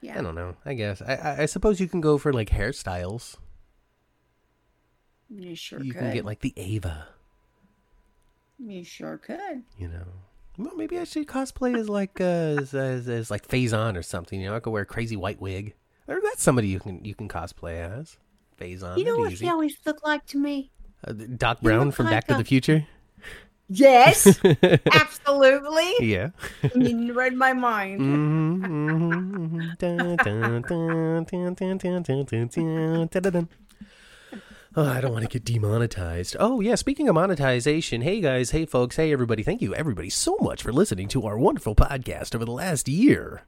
yeah. 0.00 0.18
I 0.18 0.22
don't 0.22 0.34
know. 0.34 0.54
I 0.64 0.74
guess. 0.74 1.02
I, 1.02 1.14
I, 1.14 1.42
I 1.42 1.46
suppose 1.46 1.80
you 1.80 1.88
can 1.88 2.00
go 2.00 2.18
for 2.18 2.32
like 2.32 2.50
hairstyles. 2.50 3.36
You 5.30 5.54
sure 5.54 5.82
you 5.82 5.92
could. 5.92 6.00
can 6.00 6.12
get 6.12 6.24
like 6.24 6.40
the 6.40 6.54
Ava. 6.56 7.08
you 8.58 8.84
sure 8.84 9.18
could. 9.18 9.62
You 9.78 9.88
know. 9.88 10.06
Well, 10.56 10.74
maybe 10.74 10.98
I 10.98 11.04
should 11.04 11.26
cosplay 11.26 11.78
as 11.78 11.88
like 11.88 12.20
uh, 12.20 12.24
as, 12.60 12.74
as, 12.74 13.08
as 13.08 13.30
like 13.30 13.46
Faison 13.46 13.96
or 13.96 14.02
something. 14.02 14.40
You 14.40 14.48
know, 14.48 14.56
I 14.56 14.60
could 14.60 14.70
wear 14.70 14.82
a 14.82 14.86
crazy 14.86 15.16
white 15.16 15.40
wig. 15.40 15.74
Or 16.08 16.20
that's 16.22 16.42
somebody 16.42 16.68
you 16.68 16.80
can 16.80 17.04
you 17.04 17.14
can 17.14 17.28
cosplay 17.28 17.76
as. 17.76 18.16
Faison. 18.58 18.98
You 18.98 19.04
know 19.04 19.16
what 19.16 19.32
easy. 19.32 19.44
he 19.44 19.50
always 19.50 19.76
looked 19.86 20.04
like 20.04 20.26
to 20.26 20.38
me? 20.38 20.72
Uh, 21.06 21.12
Doc 21.12 21.60
Brown 21.60 21.92
from 21.92 22.06
like 22.06 22.14
Back 22.14 22.26
to 22.28 22.34
the 22.34 22.44
Future. 22.44 22.86
Yes, 23.68 24.40
absolutely. 24.92 25.92
Yeah. 26.00 26.30
you 26.74 27.12
read 27.12 27.34
my 27.34 27.52
mind. 27.52 28.00
Oh, 34.76 34.86
I 34.86 35.00
don't 35.00 35.12
want 35.12 35.24
to 35.24 35.28
get 35.28 35.44
demonetized. 35.44 36.36
Oh, 36.38 36.60
yeah. 36.60 36.76
Speaking 36.76 37.08
of 37.08 37.14
monetization, 37.14 38.02
hey 38.02 38.20
guys, 38.20 38.50
hey 38.52 38.64
folks, 38.64 38.96
hey 38.96 39.12
everybody. 39.12 39.42
Thank 39.42 39.60
you, 39.60 39.74
everybody, 39.74 40.08
so 40.10 40.36
much 40.40 40.62
for 40.62 40.72
listening 40.72 41.08
to 41.08 41.26
our 41.26 41.38
wonderful 41.38 41.74
podcast 41.74 42.34
over 42.34 42.44
the 42.44 42.52
last 42.52 42.88
year 42.88 43.42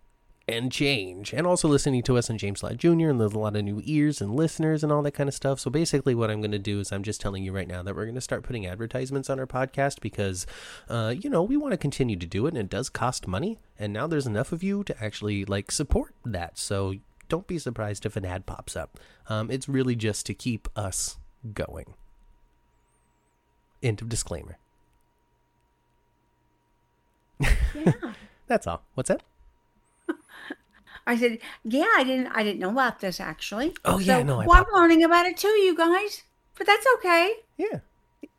and 0.51 0.71
change, 0.73 1.33
and 1.33 1.47
also 1.47 1.69
listening 1.69 2.03
to 2.03 2.17
us 2.17 2.29
and 2.29 2.39
James 2.39 2.63
Lott 2.63 2.77
Jr. 2.77 3.09
And 3.09 3.21
there's 3.21 3.33
a 3.33 3.39
lot 3.39 3.57
of 3.57 3.65
new 3.65 3.81
ears 3.85 4.21
and 4.21 4.35
listeners 4.35 4.83
and 4.83 4.93
all 4.93 5.03
that 5.03 5.13
kind 5.13 5.29
of 5.29 5.35
stuff. 5.35 5.61
So 5.61 5.71
basically, 5.71 6.15
what 6.15 6.31
I'm 6.31 6.41
going 6.41 6.51
to 6.53 6.59
do 6.59 6.81
is 6.81 6.93
I'm 6.93 7.03
just 7.03 7.21
telling 7.21 7.43
you 7.43 7.53
right 7.53 7.69
now 7.69 7.83
that 7.83 7.95
we're 7.95 8.05
going 8.05 8.15
to 8.15 8.21
start 8.21 8.43
putting 8.43 8.67
advertisements 8.67 9.31
on 9.31 9.39
our 9.39 9.47
podcast 9.47 10.01
because, 10.01 10.47
uh, 10.89 11.15
you 11.19 11.31
know, 11.31 11.43
we 11.43 11.57
want 11.57 11.73
to 11.73 11.79
continue 11.79 12.17
to 12.17 12.27
do 12.27 12.47
it, 12.47 12.51
and 12.51 12.59
it 12.59 12.71
does 12.71 12.89
cost 12.89 13.27
money. 13.27 13.59
And 13.79 13.93
now 13.93 14.07
there's 14.07 14.27
enough 14.27 14.53
of 14.53 14.63
you 14.63 14.85
to 14.85 15.03
actually 15.03 15.45
like 15.45 15.71
support 15.71 16.15
that. 16.25 16.59
So 16.59 16.95
don't 17.29 17.47
be 17.47 17.59
surprised 17.59 18.05
if 18.05 18.17
an 18.17 18.25
ad 18.25 18.45
pops 18.45 18.77
up. 18.77 18.99
Um, 19.29 19.51
it's 19.51 19.69
really 19.69 19.97
just 19.97 20.27
to 20.27 20.35
keep 20.35 20.69
us 20.77 21.17
going. 21.55 21.95
End 23.83 24.03
of 24.03 24.09
disclaimer. 24.09 24.59
Yeah. 27.41 27.93
That's 28.47 28.67
all. 28.67 28.83
What's 28.95 29.09
that? 29.09 29.23
I 31.07 31.17
said, 31.17 31.39
yeah, 31.65 31.87
I 31.97 32.05
didn't, 32.05 32.29
I 32.29 32.43
didn't 32.43 32.61
know 32.61 32.71
about 32.71 33.01
this 33.01 33.21
actually. 33.21 33.75
Oh, 33.85 33.99
yeah, 33.99 34.23
no, 34.23 34.41
I 34.41 34.47
well, 34.47 34.59
I'm 34.59 34.73
learning 34.73 35.03
about 35.03 35.27
it 35.27 35.37
too, 35.37 35.49
you 35.49 35.77
guys. 35.77 36.23
But 36.57 36.67
that's 36.67 36.87
okay. 36.99 37.33
Yeah. 37.57 37.81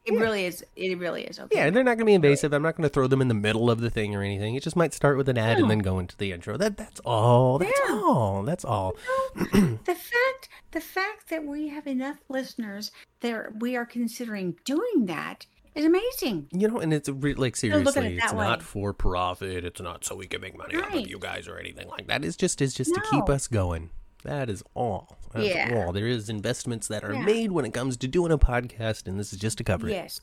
It 0.04 0.14
really 0.14 0.46
is. 0.46 0.64
It 0.76 0.98
really 0.98 1.24
is 1.26 1.40
okay. 1.40 1.56
Yeah, 1.58 1.70
they're 1.70 1.84
not 1.84 1.92
going 1.92 2.00
to 2.00 2.06
be 2.06 2.14
invasive. 2.16 2.54
I'm 2.54 2.64
not 2.64 2.76
going 2.76 2.90
to 2.90 2.94
throw 2.94 3.06
them 3.06 3.22
in 3.22 3.28
the 3.28 3.36
middle 3.36 3.70
of 3.70 3.82
the 3.82 3.90
thing 3.92 4.16
or 4.16 4.24
anything. 4.24 4.56
It 4.56 4.64
just 4.64 4.76
might 4.76 4.94
start 4.96 5.16
with 5.16 5.30
an 5.30 5.38
ad 5.38 5.60
and 5.60 5.70
then 5.70 5.80
go 5.80 6.00
into 6.00 6.18
the 6.18 6.32
intro. 6.32 6.58
That 6.58 6.76
that's 6.76 7.00
all. 7.02 7.60
That's 7.60 7.80
Yeah. 7.88 7.96
all. 7.96 8.42
That's 8.44 8.66
all. 8.66 8.96
the 9.36 9.78
fact, 9.86 10.50
the 10.72 10.82
fact 10.82 11.30
that 11.30 11.44
we 11.46 11.68
have 11.70 11.86
enough 11.86 12.18
listeners 12.30 12.92
that 13.20 13.60
we 13.60 13.76
are 13.76 13.86
considering 13.86 14.56
doing 14.66 15.06
that 15.06 15.46
is 15.76 15.86
amazing. 15.86 16.48
You 16.52 16.68
know, 16.68 16.80
and 16.80 16.94
it's 16.94 17.08
re- 17.10 17.34
like 17.34 17.54
at 17.54 17.58
it 17.58 17.60
seriously, 17.60 18.18
it's 18.18 18.32
that 18.32 18.36
not 18.36 18.62
for 18.62 18.94
profit. 18.94 19.64
It's 19.64 19.82
not 19.82 20.04
so 20.04 20.16
we 20.16 20.28
can 20.28 20.42
make 20.42 20.58
money 20.58 20.76
off 20.76 20.94
of 20.94 21.08
you 21.08 21.18
guys 21.20 21.48
or 21.48 21.58
anything 21.58 21.88
like 21.88 22.08
that. 22.08 22.24
It's 22.26 22.36
just 22.36 22.62
it's 22.62 22.74
just 22.74 22.94
to 22.94 23.02
keep 23.12 23.30
us 23.30 23.48
going. 23.48 23.90
That 24.24 24.50
is 24.50 24.64
all. 24.76 25.18
That's 25.34 25.48
Yeah. 25.48 25.74
all. 25.86 25.94
There 25.94 26.08
is 26.08 26.30
investments 26.30 26.88
that 26.90 27.04
are 27.04 27.14
Yeah. 27.14 27.24
made 27.24 27.52
when 27.52 27.66
it 27.66 27.74
comes 27.74 27.98
to 27.98 28.08
doing 28.08 28.32
a 28.32 28.38
podcast, 28.38 29.08
and 29.08 29.20
this 29.20 29.34
is 29.34 29.40
just 29.40 29.58
to 29.60 29.64
cover 29.64 29.88
it. 29.88 29.94
Yes. 29.94 30.22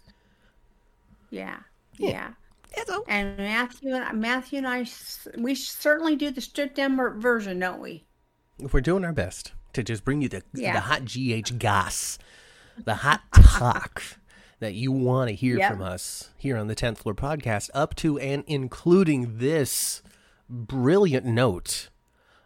Yeah. 1.30 1.60
Yeah. 1.96 2.10
Yeah. 2.10 2.28
That's 2.76 2.90
all. 2.90 3.04
And 3.08 3.36
Matthew 3.38 3.94
and 3.94 4.20
Matthew 4.20 4.58
and 4.58 4.68
I, 4.68 4.86
we 5.38 5.54
certainly 5.54 6.14
do 6.16 6.30
the 6.30 6.40
stripped 6.40 6.76
down 6.76 6.96
version, 7.20 7.58
don't 7.58 7.80
we? 7.80 8.04
We're 8.58 8.80
doing 8.82 9.04
our 9.04 9.12
best 9.12 9.52
to 9.72 9.82
just 9.82 10.04
bring 10.04 10.20
you 10.22 10.28
the 10.28 10.42
Yeah. 10.52 10.74
the 10.74 10.80
hot 10.80 11.04
GH 11.04 11.58
goss, 11.58 12.18
the 12.84 12.96
hot 12.96 13.22
talk 13.34 14.02
that 14.60 14.74
you 14.74 14.90
want 14.92 15.28
to 15.28 15.34
hear 15.34 15.56
Yep. 15.58 15.72
from 15.72 15.82
us 15.82 16.30
here 16.36 16.56
on 16.56 16.66
the 16.66 16.74
10th 16.74 16.98
Floor 16.98 17.14
Podcast, 17.14 17.70
up 17.74 17.94
to 17.96 18.18
and 18.18 18.44
including 18.46 19.38
this 19.38 20.02
brilliant 20.48 21.24
note 21.26 21.88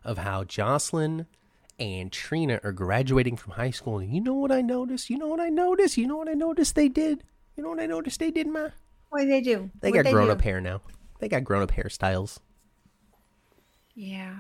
of 0.04 0.18
how 0.18 0.44
Jocelyn 0.44 1.26
and 1.78 2.12
Trina 2.12 2.60
are 2.62 2.72
graduating 2.72 3.36
from 3.36 3.54
high 3.54 3.70
school. 3.70 3.98
And 3.98 4.14
you 4.14 4.20
know 4.20 4.34
what 4.34 4.52
I 4.52 4.60
noticed? 4.60 5.08
You 5.10 5.18
know 5.18 5.28
what 5.28 5.40
I 5.40 5.48
noticed? 5.48 5.96
You 5.96 6.06
know 6.06 6.16
what 6.16 6.28
I 6.28 6.34
noticed 6.34 6.74
they 6.74 6.88
did? 6.88 7.24
You 7.56 7.62
know 7.62 7.70
what 7.70 7.80
I 7.80 7.86
noticed 7.86 8.20
they 8.20 8.30
did, 8.30 8.46
ma? 8.46 8.68
What 9.10 9.22
do 9.22 9.28
they 9.28 9.40
do? 9.40 9.70
They 9.80 9.90
What'd 9.90 10.04
got 10.06 10.12
grown 10.12 10.26
do? 10.26 10.32
up 10.32 10.40
hair 10.42 10.60
now. 10.60 10.80
They 11.18 11.28
got 11.28 11.44
grown 11.44 11.62
up 11.62 11.70
hairstyles. 11.72 12.38
Yeah. 13.94 14.36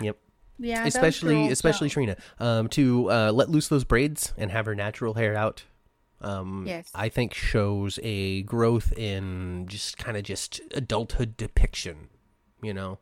Yep. 0.00 0.16
Yeah. 0.58 0.86
especially 0.86 1.48
especially 1.50 1.88
Trina. 1.88 2.16
Um, 2.38 2.68
to 2.70 3.10
uh, 3.10 3.32
let 3.32 3.48
loose 3.48 3.68
those 3.68 3.84
braids 3.84 4.32
and 4.36 4.50
have 4.50 4.66
her 4.66 4.74
natural 4.74 5.14
hair 5.14 5.36
out. 5.36 5.64
Um, 6.20 6.64
Yes. 6.66 6.90
I 6.94 7.08
think 7.08 7.32
shows 7.34 7.98
a 8.02 8.42
growth 8.42 8.92
in 8.96 9.66
just 9.68 9.96
kind 9.98 10.16
of 10.16 10.24
just 10.24 10.60
adulthood 10.72 11.36
depiction. 11.36 12.08
You 12.60 12.74
know, 12.74 12.98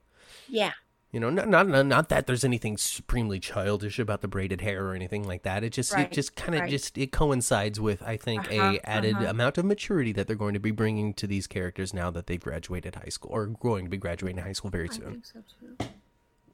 Yeah. 0.49 0.73
you 1.13 1.19
know, 1.21 1.31
not 1.31 1.49
not 1.49 1.67
not- 1.67 2.09
that 2.11 2.27
there's 2.27 2.45
anything 2.45 2.77
supremely 2.77 3.41
childish 3.41 3.99
about 3.99 4.21
the 4.21 4.29
braided 4.29 4.61
hair 4.61 4.85
or 4.87 4.95
anything 4.95 5.27
like 5.27 5.45
that. 5.45 5.65
It 5.65 5.71
just 5.73 5.95
Right, 5.95 6.05
it 6.07 6.13
just 6.13 6.37
kind 6.37 6.55
of 6.55 6.63
right. 6.63 6.71
just 6.71 6.99
it 6.99 7.11
coincides 7.11 7.81
with 7.81 8.03
I 8.03 8.19
think 8.19 8.53
Uh-huh, 8.53 8.75
a 8.75 8.81
added 8.87 9.15
uh-huh. 9.17 9.27
amount 9.29 9.57
of 9.57 9.65
maturity 9.65 10.13
that 10.13 10.27
they're 10.27 10.37
going 10.37 10.53
to 10.53 10.61
be 10.61 10.73
bringing 10.73 11.15
to 11.15 11.27
these 11.27 11.47
characters 11.47 11.95
now 11.95 12.11
that 12.11 12.27
they've 12.27 12.39
graduated 12.43 12.97
high 12.97 13.09
school 13.09 13.31
or 13.33 13.47
going 13.47 13.85
to 13.87 13.91
be 13.91 13.97
graduating 13.97 14.43
high 14.45 14.53
school 14.53 14.71
very 14.71 14.91
I 14.91 14.93
soon. 14.93 15.11
think 15.23 15.27
so 15.27 15.43
too. 15.59 15.89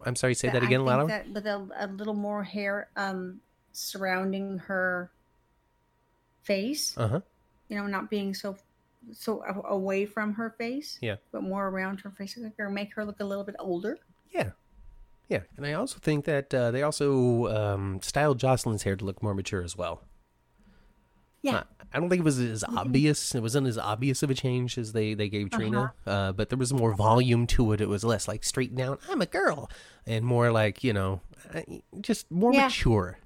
I'm 0.05 0.15
sorry, 0.17 0.35
say 0.35 0.49
But 0.49 0.55
that 0.55 0.63
again, 0.65 0.85
that 0.85 1.29
with 1.33 1.47
a, 1.47 1.69
a 1.77 1.87
little 1.89 2.15
more 2.15 2.45
hair 2.45 2.89
um 2.97 3.41
surrounding 3.73 4.59
her 4.59 5.11
face, 6.43 6.97
Uh 6.99 7.09
huh. 7.09 7.21
you 7.69 7.77
know, 7.77 7.87
not 7.87 8.11
being 8.11 8.35
so 8.35 8.57
so 9.13 9.43
away 9.65 10.07
from 10.07 10.35
her 10.35 10.51
face, 10.51 10.99
Yeah. 11.03 11.17
but 11.33 11.43
more 11.43 11.69
around 11.69 12.01
her 12.03 12.11
face, 12.11 12.39
or 12.59 12.71
make 12.71 12.95
her 12.95 13.05
look 13.05 13.19
a 13.21 13.25
little 13.25 13.43
bit 13.45 13.57
older. 13.59 13.99
Yeah. 14.31 14.51
Yeah. 15.29 15.41
And 15.57 15.67
I 15.67 15.73
also 15.73 15.99
think 15.99 16.25
that 16.27 16.55
uh, 16.55 16.71
they 16.71 16.83
also 16.83 17.47
um, 17.49 18.01
styled 18.03 18.39
Jocelyn's 18.39 18.85
hair 18.85 18.95
to 18.95 19.05
look 19.05 19.21
more 19.23 19.35
mature 19.35 19.63
as 19.65 19.77
well. 19.77 20.03
Yeah. 21.43 21.57
Uh, 21.57 21.63
I 21.93 21.99
don't 21.99 22.09
think 22.09 22.21
it 22.21 22.25
was 22.25 22.39
as 22.39 22.63
obvious. 22.65 23.35
It 23.35 23.41
wasn't 23.41 23.67
as 23.67 23.77
obvious 23.77 24.23
of 24.23 24.31
a 24.31 24.35
change 24.35 24.79
as 24.79 24.93
they, 24.93 25.15
they 25.15 25.29
gave 25.29 25.51
Trina, 25.51 25.93
uh 26.07 26.33
but 26.33 26.49
there 26.49 26.59
was 26.59 26.73
more 26.73 26.95
volume 26.95 27.47
to 27.49 27.73
it. 27.73 27.81
It 27.81 27.89
was 27.89 28.05
less 28.05 28.29
like 28.29 28.45
straight 28.45 28.75
down, 28.75 28.99
I'm 29.11 29.21
a 29.21 29.27
girl, 29.27 29.69
and 30.07 30.25
more 30.25 30.51
like, 30.53 30.85
you 30.85 30.93
know, 30.93 31.21
just 32.01 32.31
more 32.31 32.53
Yeah. 32.55 32.67
mature 32.67 33.19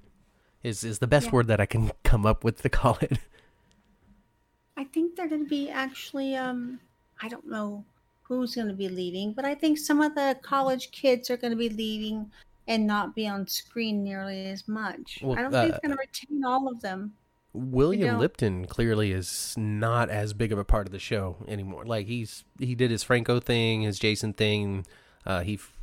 is, 0.63 0.83
is 0.83 0.99
the 0.99 1.07
best 1.07 1.27
Yeah. 1.27 1.31
word 1.33 1.47
that 1.47 1.59
I 1.61 1.65
can 1.65 1.91
come 2.03 2.25
up 2.25 2.43
with 2.43 2.61
to 2.63 2.69
call 2.69 2.97
it. 3.01 3.19
I 4.77 4.83
think 4.83 5.15
they're 5.15 5.27
going 5.27 5.43
to 5.43 5.49
be 5.49 5.69
actually, 5.69 6.35
um, 6.35 6.79
I 7.21 7.29
don't 7.29 7.47
know 7.47 7.83
who's 8.23 8.55
going 8.55 8.67
to 8.67 8.73
be 8.73 8.89
leading, 8.89 9.33
but 9.33 9.45
I 9.45 9.55
think 9.55 9.77
some 9.77 10.01
of 10.01 10.13
the 10.13 10.37
college 10.41 10.91
kids 10.91 11.29
are 11.29 11.37
going 11.37 11.51
to 11.51 11.57
be 11.57 11.69
leading 11.69 12.31
and 12.67 12.85
not 12.85 13.15
be 13.15 13.27
on 13.27 13.47
screen 13.47 14.03
nearly 14.03 14.47
as 14.47 14.67
much. 14.67 15.19
Well, 15.23 15.37
I 15.37 15.41
don't 15.41 15.51
think 15.51 15.71
uh, 15.71 15.75
it's 15.75 15.79
going 15.79 15.95
to 15.95 15.99
retain 15.99 16.45
all 16.45 16.67
of 16.67 16.81
them. 16.81 17.13
William. 17.53 18.19
Lipton 18.19 18.65
clearly 18.65 19.11
is 19.13 19.55
not 19.57 20.09
as 20.09 20.33
big 20.33 20.51
of 20.51 20.59
a 20.59 20.65
part 20.65 20.85
of 20.85 20.91
the 20.91 20.99
show 20.99 21.37
anymore. 21.47 21.85
Like 21.85 22.05
he's 22.05 22.43
he 22.59 22.75
did 22.75 22.91
his 22.91 23.01
Franco 23.01 23.39
thing, 23.39 23.81
his 23.81 23.97
Jason 23.97 24.33
thing. 24.33 24.85
Uh, 25.25 25.41
he 25.41 25.55
f- 25.55 25.73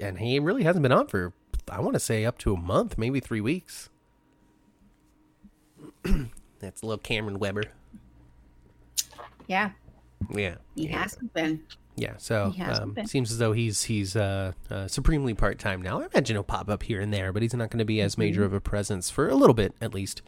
and 0.00 0.18
he 0.20 0.38
really 0.38 0.62
hasn't 0.62 0.82
been 0.82 0.92
on 0.92 1.08
for 1.08 1.34
I 1.68 1.80
want 1.80 1.94
to 1.94 2.00
say 2.00 2.24
up 2.24 2.38
to 2.38 2.54
a 2.54 2.56
month, 2.56 2.96
maybe 2.96 3.20
three 3.20 3.42
weeks. 3.42 3.90
That's 6.60 6.82
a 6.82 6.86
little 6.86 6.98
Cameron 7.02 7.38
Webber. 7.38 7.64
Yeah, 9.46 9.70
Yeah, 10.30 10.56
he 10.74 10.88
yeah. 10.88 11.02
hasn't 11.02 11.32
been. 11.34 11.62
Yeah, 11.96 12.14
so 12.16 12.54
um, 12.64 12.96
seems 13.04 13.30
as 13.30 13.36
though 13.38 13.52
he's 13.52 13.82
he's 13.84 14.16
uh, 14.16 14.52
uh, 14.70 14.88
supremely 14.88 15.34
part 15.34 15.58
time 15.58 15.82
now. 15.82 16.00
I 16.00 16.06
imagine 16.06 16.36
he'll 16.36 16.42
pop 16.42 16.70
up 16.70 16.84
here 16.84 17.00
and 17.02 17.12
there, 17.12 17.32
but 17.32 17.42
he's 17.42 17.52
not 17.52 17.68
going 17.70 17.80
to 17.80 17.84
be 17.84 18.00
as 18.00 18.16
major 18.16 18.40
Mm-hmm. 18.40 18.46
of 18.46 18.52
a 18.54 18.60
presence 18.60 19.10
for 19.10 19.28
a 19.28 19.34
little 19.34 19.52
bit 19.54 19.74
at 19.80 19.92
least. 19.92 20.22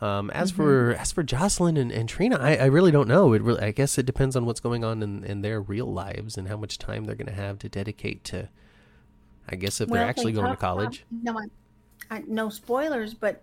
Um, 0.00 0.30
as 0.30 0.50
for 0.50 0.92
as 0.94 1.10
for 1.10 1.22
Jocelyn 1.24 1.76
and, 1.76 1.90
and 1.90 2.08
Trina, 2.08 2.36
I, 2.38 2.56
I 2.56 2.64
really 2.66 2.90
don't 2.92 3.08
know. 3.08 3.32
It 3.32 3.42
really, 3.42 3.60
I 3.62 3.70
guess 3.72 3.96
it 3.98 4.06
depends 4.06 4.36
on 4.36 4.44
what's 4.44 4.60
going 4.60 4.84
on 4.84 5.02
in, 5.02 5.24
in 5.24 5.40
their 5.42 5.60
real 5.60 5.86
lives 5.86 6.36
and 6.36 6.46
how 6.46 6.56
much 6.56 6.78
time 6.78 7.04
they're 7.04 7.14
going 7.16 7.26
to 7.26 7.32
have 7.32 7.58
to 7.60 7.68
dedicate 7.68 8.22
to. 8.24 8.48
I 9.48 9.56
guess 9.56 9.80
if 9.80 9.88
Well, 9.88 9.96
they're 9.96 10.04
they 10.04 10.10
actually 10.10 10.32
going 10.32 10.44
to 10.46 10.50
talked 10.52 10.62
about- 10.62 10.76
college. 10.76 11.04
no, 11.10 11.38
I, 11.38 12.16
I, 12.16 12.22
no 12.28 12.50
spoilers, 12.50 13.14
but 13.14 13.42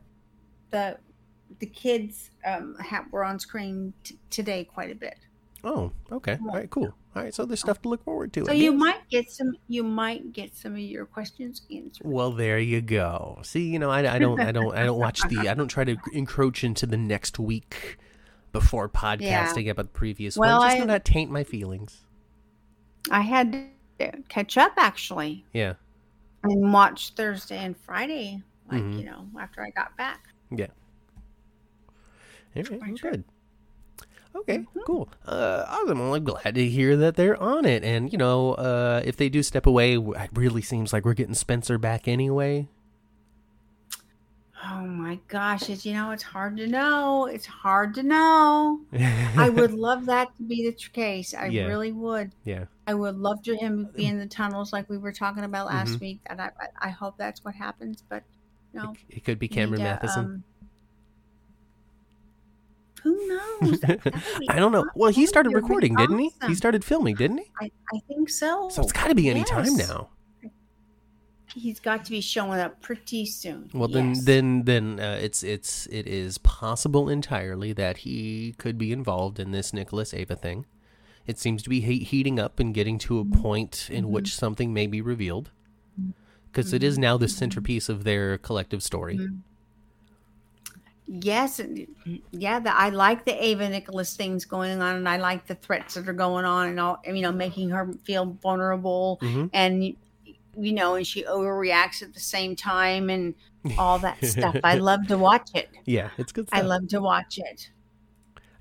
the 0.70 0.98
the 1.60 1.65
kids 1.65 2.31
um, 2.46 2.75
ha 2.79 3.05
were 3.12 3.24
on 3.24 3.39
screen 3.39 3.93
t- 4.03 4.18
today 4.29 4.64
quite 4.64 4.92
a 4.92 4.96
bit. 4.96 5.18
Oh, 5.64 5.92
okay, 6.11 6.37
all 6.42 6.55
right, 6.55 6.70
cool. 6.70 6.94
All 7.16 7.22
right, 7.22 7.33
so 7.35 7.46
there's 7.46 7.59
stuff 7.59 7.81
to 7.83 7.90
look 7.90 8.03
forward 8.03 8.31
to. 8.33 8.46
So 8.46 8.51
you 8.53 8.72
might 8.72 9.07
get 9.09 9.29
some. 9.29 9.55
You 9.68 9.83
might 9.83 10.31
get 10.33 10.55
some 10.55 10.74
of 10.74 10.79
your 10.79 11.05
questions 11.05 11.61
answered. 11.70 12.07
Well, 12.07 12.31
there 12.31 12.57
you 12.57 12.81
go. 12.81 13.40
See, 13.44 13.68
you 13.68 13.77
know, 13.79 13.90
I, 13.92 14.16
I 14.16 14.18
don't, 14.18 14.40
I 14.40 14.51
don't, 14.51 14.74
I 14.74 14.83
don't 14.83 14.98
watch 14.98 15.22
the, 15.27 15.48
I 15.50 15.53
don't 15.53 15.68
try 15.68 15.83
to 15.83 15.98
encroach 16.14 16.64
into 16.64 16.85
the 16.87 16.98
next 16.98 17.37
week 17.37 17.98
before 18.53 18.87
podcasting 18.90 19.70
about 19.70 19.85
the 19.85 19.92
previous 20.00 20.37
Well, 20.37 20.59
one, 20.59 20.70
just 20.70 20.81
to 20.81 20.85
not 20.85 21.05
taint 21.05 21.29
my 21.31 21.44
feelings. 21.44 22.01
I 23.11 23.22
had 23.22 23.51
to 24.00 24.11
catch 24.29 24.57
up 24.57 24.74
actually 24.77 25.46
Yeah, 25.53 25.74
and 26.44 26.72
watch 26.74 27.14
Thursday 27.16 27.57
and 27.57 27.75
Friday, 27.77 28.42
like 28.72 28.81
Mhm. 28.81 29.00
you 29.00 29.05
know, 29.05 29.27
after 29.40 29.61
I 29.61 29.70
got 29.72 29.96
back. 29.98 30.22
yeah. 30.50 30.68
All 32.55 32.64
right, 32.64 32.72
well, 32.72 32.79
Fine, 32.79 32.96
sure. 32.98 33.11
good. 33.11 33.24
Okay, 34.33 34.59
Mm-hmm. 34.59 34.79
cool. 34.85 35.09
Uh, 35.25 35.66
I'm 35.68 36.00
only 36.00 36.22
glad 36.22 36.55
to 36.55 36.70
hear 36.70 36.96
that 36.98 37.16
they're 37.16 37.35
on 37.42 37.66
it, 37.66 37.83
and 37.83 38.11
you 38.11 38.18
know, 38.18 38.53
uh, 38.53 39.01
if 39.03 39.18
they 39.18 39.27
do 39.29 39.44
step 39.44 39.66
away, 39.66 39.96
it 39.98 40.29
really 40.33 40.61
seems 40.61 40.94
like 40.94 41.03
we're 41.03 41.14
getting 41.14 41.33
Spencer 41.35 41.77
back 41.77 42.07
anyway. 42.07 42.68
Oh 44.64 44.81
my 44.85 45.20
gosh! 45.27 45.70
It's 45.70 45.85
you 45.85 45.94
know, 45.94 46.11
it's 46.11 46.24
hard 46.24 46.57
to 46.57 46.68
know. 46.68 47.25
It's 47.25 47.48
hard 47.48 47.96
to 47.96 48.03
know. 48.03 48.81
I 48.94 49.50
would 49.50 49.74
love 49.74 50.05
that 50.05 50.35
to 50.37 50.44
be 50.44 50.66
the 50.70 50.74
case. 50.94 51.33
I 51.33 51.48
Yeah. 51.48 51.66
really 51.66 51.92
would. 51.92 52.31
yeah. 52.46 52.66
I 52.87 52.94
would 52.94 53.16
love 53.18 53.42
to 53.44 53.55
him 53.55 53.90
be 53.96 54.05
in 54.05 54.20
the 54.20 54.27
tunnels 54.27 54.72
like 54.74 54.90
we 54.90 54.98
were 54.98 55.14
talking 55.14 55.44
about 55.44 55.68
last 55.68 55.98
Mhm. 55.98 56.01
week. 56.01 56.20
And 56.27 56.42
I, 56.42 56.51
I, 56.59 56.87
I 56.87 56.90
hope 56.90 57.18
that's 57.18 57.44
what 57.44 57.55
happens. 57.55 58.03
But 58.07 58.24
no, 58.74 58.92
It, 59.09 59.18
it 59.18 59.24
could 59.24 59.40
be 59.40 59.48
Cameron 59.48 59.83
need 59.83 59.90
to, 60.01 60.07
Mathison. 60.07 60.18
um, 60.18 60.44
who 63.03 63.27
knows? 63.27 63.79
That- 63.81 64.03
that 64.03 64.14
would 64.14 64.40
be 64.40 64.50
I 64.50 64.57
don't 64.57 64.72
know. 64.72 64.85
Well, 64.96 65.11
he 65.11 65.25
started 65.25 65.51
That 65.51 65.55
would 65.55 65.61
be 65.61 65.64
recording, 65.68 65.96
didn't 65.96 66.20
he? 66.20 66.31
He 66.48 66.55
started 66.55 66.83
filming, 66.83 67.16
didn't 67.16 67.40
he? 67.40 67.46
I, 67.61 67.72
I 67.94 68.00
think 68.07 68.29
so. 68.29 68.70
So 68.70 68.81
it's 68.81 68.92
got 68.92 69.07
to 69.07 69.16
be 69.16 69.29
any 69.29 69.44
time 69.44 69.66
Yes. 69.66 69.87
now. 69.90 70.09
He's 71.53 71.81
got 71.81 72.05
to 72.05 72.11
be 72.11 72.22
showing 72.22 72.59
up 72.61 72.81
pretty 72.81 73.25
soon. 73.25 73.70
Well, 73.74 73.90
then, 73.90 74.09
Yes. 74.16 74.24
then, 74.24 74.64
then 74.64 75.00
uh, 75.01 75.20
it's 75.22 75.44
it's 75.44 75.85
it 75.87 76.07
is 76.07 76.37
possible 76.37 77.09
entirely 77.09 77.74
that 77.74 77.98
he 77.98 78.55
could 78.57 78.77
be 78.77 78.94
involved 78.94 79.37
in 79.37 79.51
this 79.51 79.74
Nicholas 79.74 80.14
Ava 80.14 80.37
thing. 80.37 80.66
It 81.27 81.37
seems 81.37 81.61
to 81.64 81.70
be 81.70 81.81
he- 81.81 82.05
heating 82.05 82.40
up 82.40 82.59
and 82.61 82.74
getting 82.74 82.98
to 83.00 83.20
a 83.20 83.25
point 83.25 83.90
in 83.92 84.05
Mm-hmm. 84.05 84.14
which 84.14 84.33
something 84.35 84.74
may 84.74 84.87
be 84.87 85.01
revealed, 85.01 85.51
because 86.51 86.74
is 86.74 86.98
now 86.98 87.18
the 87.18 87.27
centerpiece 87.27 87.90
of 87.90 88.05
their 88.05 88.37
collective 88.37 88.81
story. 88.81 89.18
Mm-hmm. 89.18 89.40
Yes, 91.13 91.59
yeah. 92.31 92.59
The, 92.61 92.74
I 92.74 92.87
like 92.89 93.25
the 93.25 93.43
Ava 93.45 93.67
Nicholas 93.67 94.15
things 94.15 94.45
going 94.45 94.81
on, 94.81 94.95
and 94.95 95.09
I 95.09 95.17
like 95.17 95.45
the 95.45 95.55
threats 95.55 95.95
that 95.95 96.07
are 96.07 96.13
going 96.13 96.45
on, 96.45 96.69
and 96.69 96.79
all 96.79 97.01
you 97.05 97.21
know, 97.21 97.33
making 97.33 97.69
her 97.71 97.91
feel 98.05 98.37
vulnerable, 98.41 99.19
Mhm. 99.21 99.50
and 99.51 99.83
you 99.83 100.74
know, 100.74 100.95
and 100.95 101.05
she 101.05 101.24
overreacts 101.24 102.01
at 102.01 102.13
the 102.13 102.19
same 102.21 102.55
time, 102.55 103.09
and 103.09 103.35
all 103.77 104.00
that 104.00 104.24
stuff. 104.25 104.55
I 104.63 104.75
love 104.75 105.05
to 105.07 105.17
watch 105.17 105.50
it. 105.53 105.69
Yeah, 105.85 106.11
it's 106.17 106.31
good 106.31 106.47
stuff. 106.47 106.57
I 106.57 106.61
love 106.61 106.87
to 106.89 107.01
watch 107.01 107.37
it. 107.37 107.69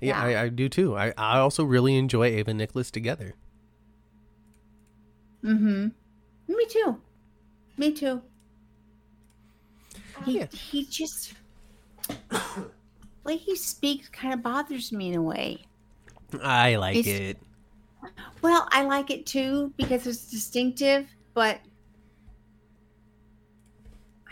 yeah, 0.01 0.27
yeah. 0.27 0.41
I, 0.41 0.43
I 0.43 0.49
do 0.49 0.67
too. 0.67 0.97
I, 0.97 1.13
I 1.17 1.37
also 1.39 1.63
really 1.63 1.95
enjoy 1.95 2.25
Ava 2.25 2.49
and 2.49 2.57
Nicholas 2.57 2.91
together. 2.91 3.33
Mm-hmm. 5.43 5.87
Me 6.53 6.65
too. 6.67 7.01
Me 7.77 7.91
too. 7.93 8.21
He 10.25 10.39
Yeah. 10.39 10.47
he 10.47 10.85
just 10.85 11.33
way 13.23 13.37
he 13.37 13.55
speaks 13.55 14.09
kind 14.09 14.33
of 14.33 14.41
bothers 14.41 14.91
me 14.91 15.09
in 15.09 15.15
a 15.15 15.21
way. 15.21 15.59
I 16.41 16.75
like 16.75 16.97
It's- 16.97 17.19
it. 17.19 17.37
Well, 18.41 18.67
I 18.71 18.83
like 18.83 19.11
it 19.11 19.27
too 19.27 19.71
because 19.77 20.07
it's 20.07 20.25
distinctive, 20.31 21.07
but 21.35 21.59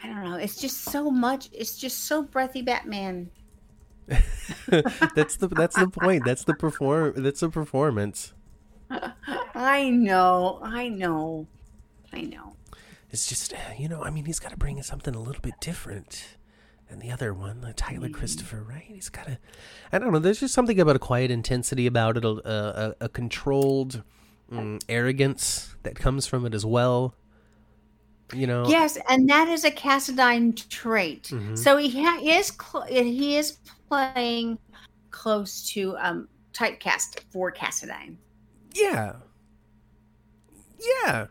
I 0.04 0.08
don't 0.08 0.24
know. 0.24 0.36
It's 0.38 0.56
just 0.60 0.86
so 0.86 1.12
much. 1.12 1.50
It's 1.52 1.78
just 1.78 2.06
so 2.06 2.24
breathy 2.24 2.64
Batman. 2.64 3.30
that's 4.68 5.36
the 5.36 5.48
that's 5.48 5.76
the 5.76 5.88
point. 5.88 6.24
That's 6.26 6.44
the 6.46 6.56
perform. 6.56 7.14
That's 7.18 7.42
the 7.42 7.50
performance. 7.50 8.34
I 9.54 9.90
know. 9.90 10.60
I 10.64 10.90
know. 10.90 11.46
I 12.12 12.22
know. 12.22 12.56
It's 13.12 13.28
just, 13.28 13.54
you 13.78 13.90
know, 13.90 14.04
I 14.04 14.10
mean, 14.10 14.26
he's 14.26 14.40
got 14.40 14.52
to 14.52 14.58
bring 14.58 14.78
in 14.78 14.84
something 14.84 15.14
a 15.16 15.20
little 15.22 15.42
bit 15.42 15.56
different 15.60 16.38
than 16.90 17.00
the 17.00 17.12
other 17.12 17.34
one, 17.34 17.62
the 17.62 17.74
Tyler 17.74 18.08
Mm-hmm. 18.08 18.14
Christopher, 18.14 18.64
right? 18.64 18.84
He's 18.86 19.10
got 19.10 19.28
a, 19.28 19.38
I 19.92 20.00
don't 20.00 20.12
know, 20.12 20.20
there's 20.20 20.40
just 20.40 20.54
something 20.54 20.80
about 20.80 20.96
a 20.96 21.00
quiet 21.00 21.32
intensity 21.32 21.88
about 21.88 22.18
it, 22.18 22.26
a, 22.26 22.30
a, 22.30 22.96
a 23.06 23.10
controlled 23.10 24.04
mm, 24.52 24.82
arrogance 24.90 25.76
that 25.84 25.96
comes 25.96 26.26
from 26.28 26.46
it 26.46 26.54
as 26.54 26.66
well. 26.66 27.14
You 28.34 28.46
know? 28.48 28.68
Yes, 28.68 28.98
and 29.10 29.28
that 29.30 29.48
is 29.48 29.64
a 29.66 29.72
Cassadine 29.72 30.54
trait. 30.70 31.24
Mhm. 31.34 31.58
So 31.58 31.78
he 31.78 32.04
ha- 32.04 32.20
is 32.22 32.48
cl- 32.62 32.86
he 32.86 33.38
is 33.38 33.58
playing 33.88 34.60
close 35.10 35.68
to 35.72 35.98
um 35.98 36.28
typecast 36.54 37.22
for 37.32 37.52
Cassadine. 37.52 38.18
Yeah. 38.76 39.14
Yeah. 41.04 41.26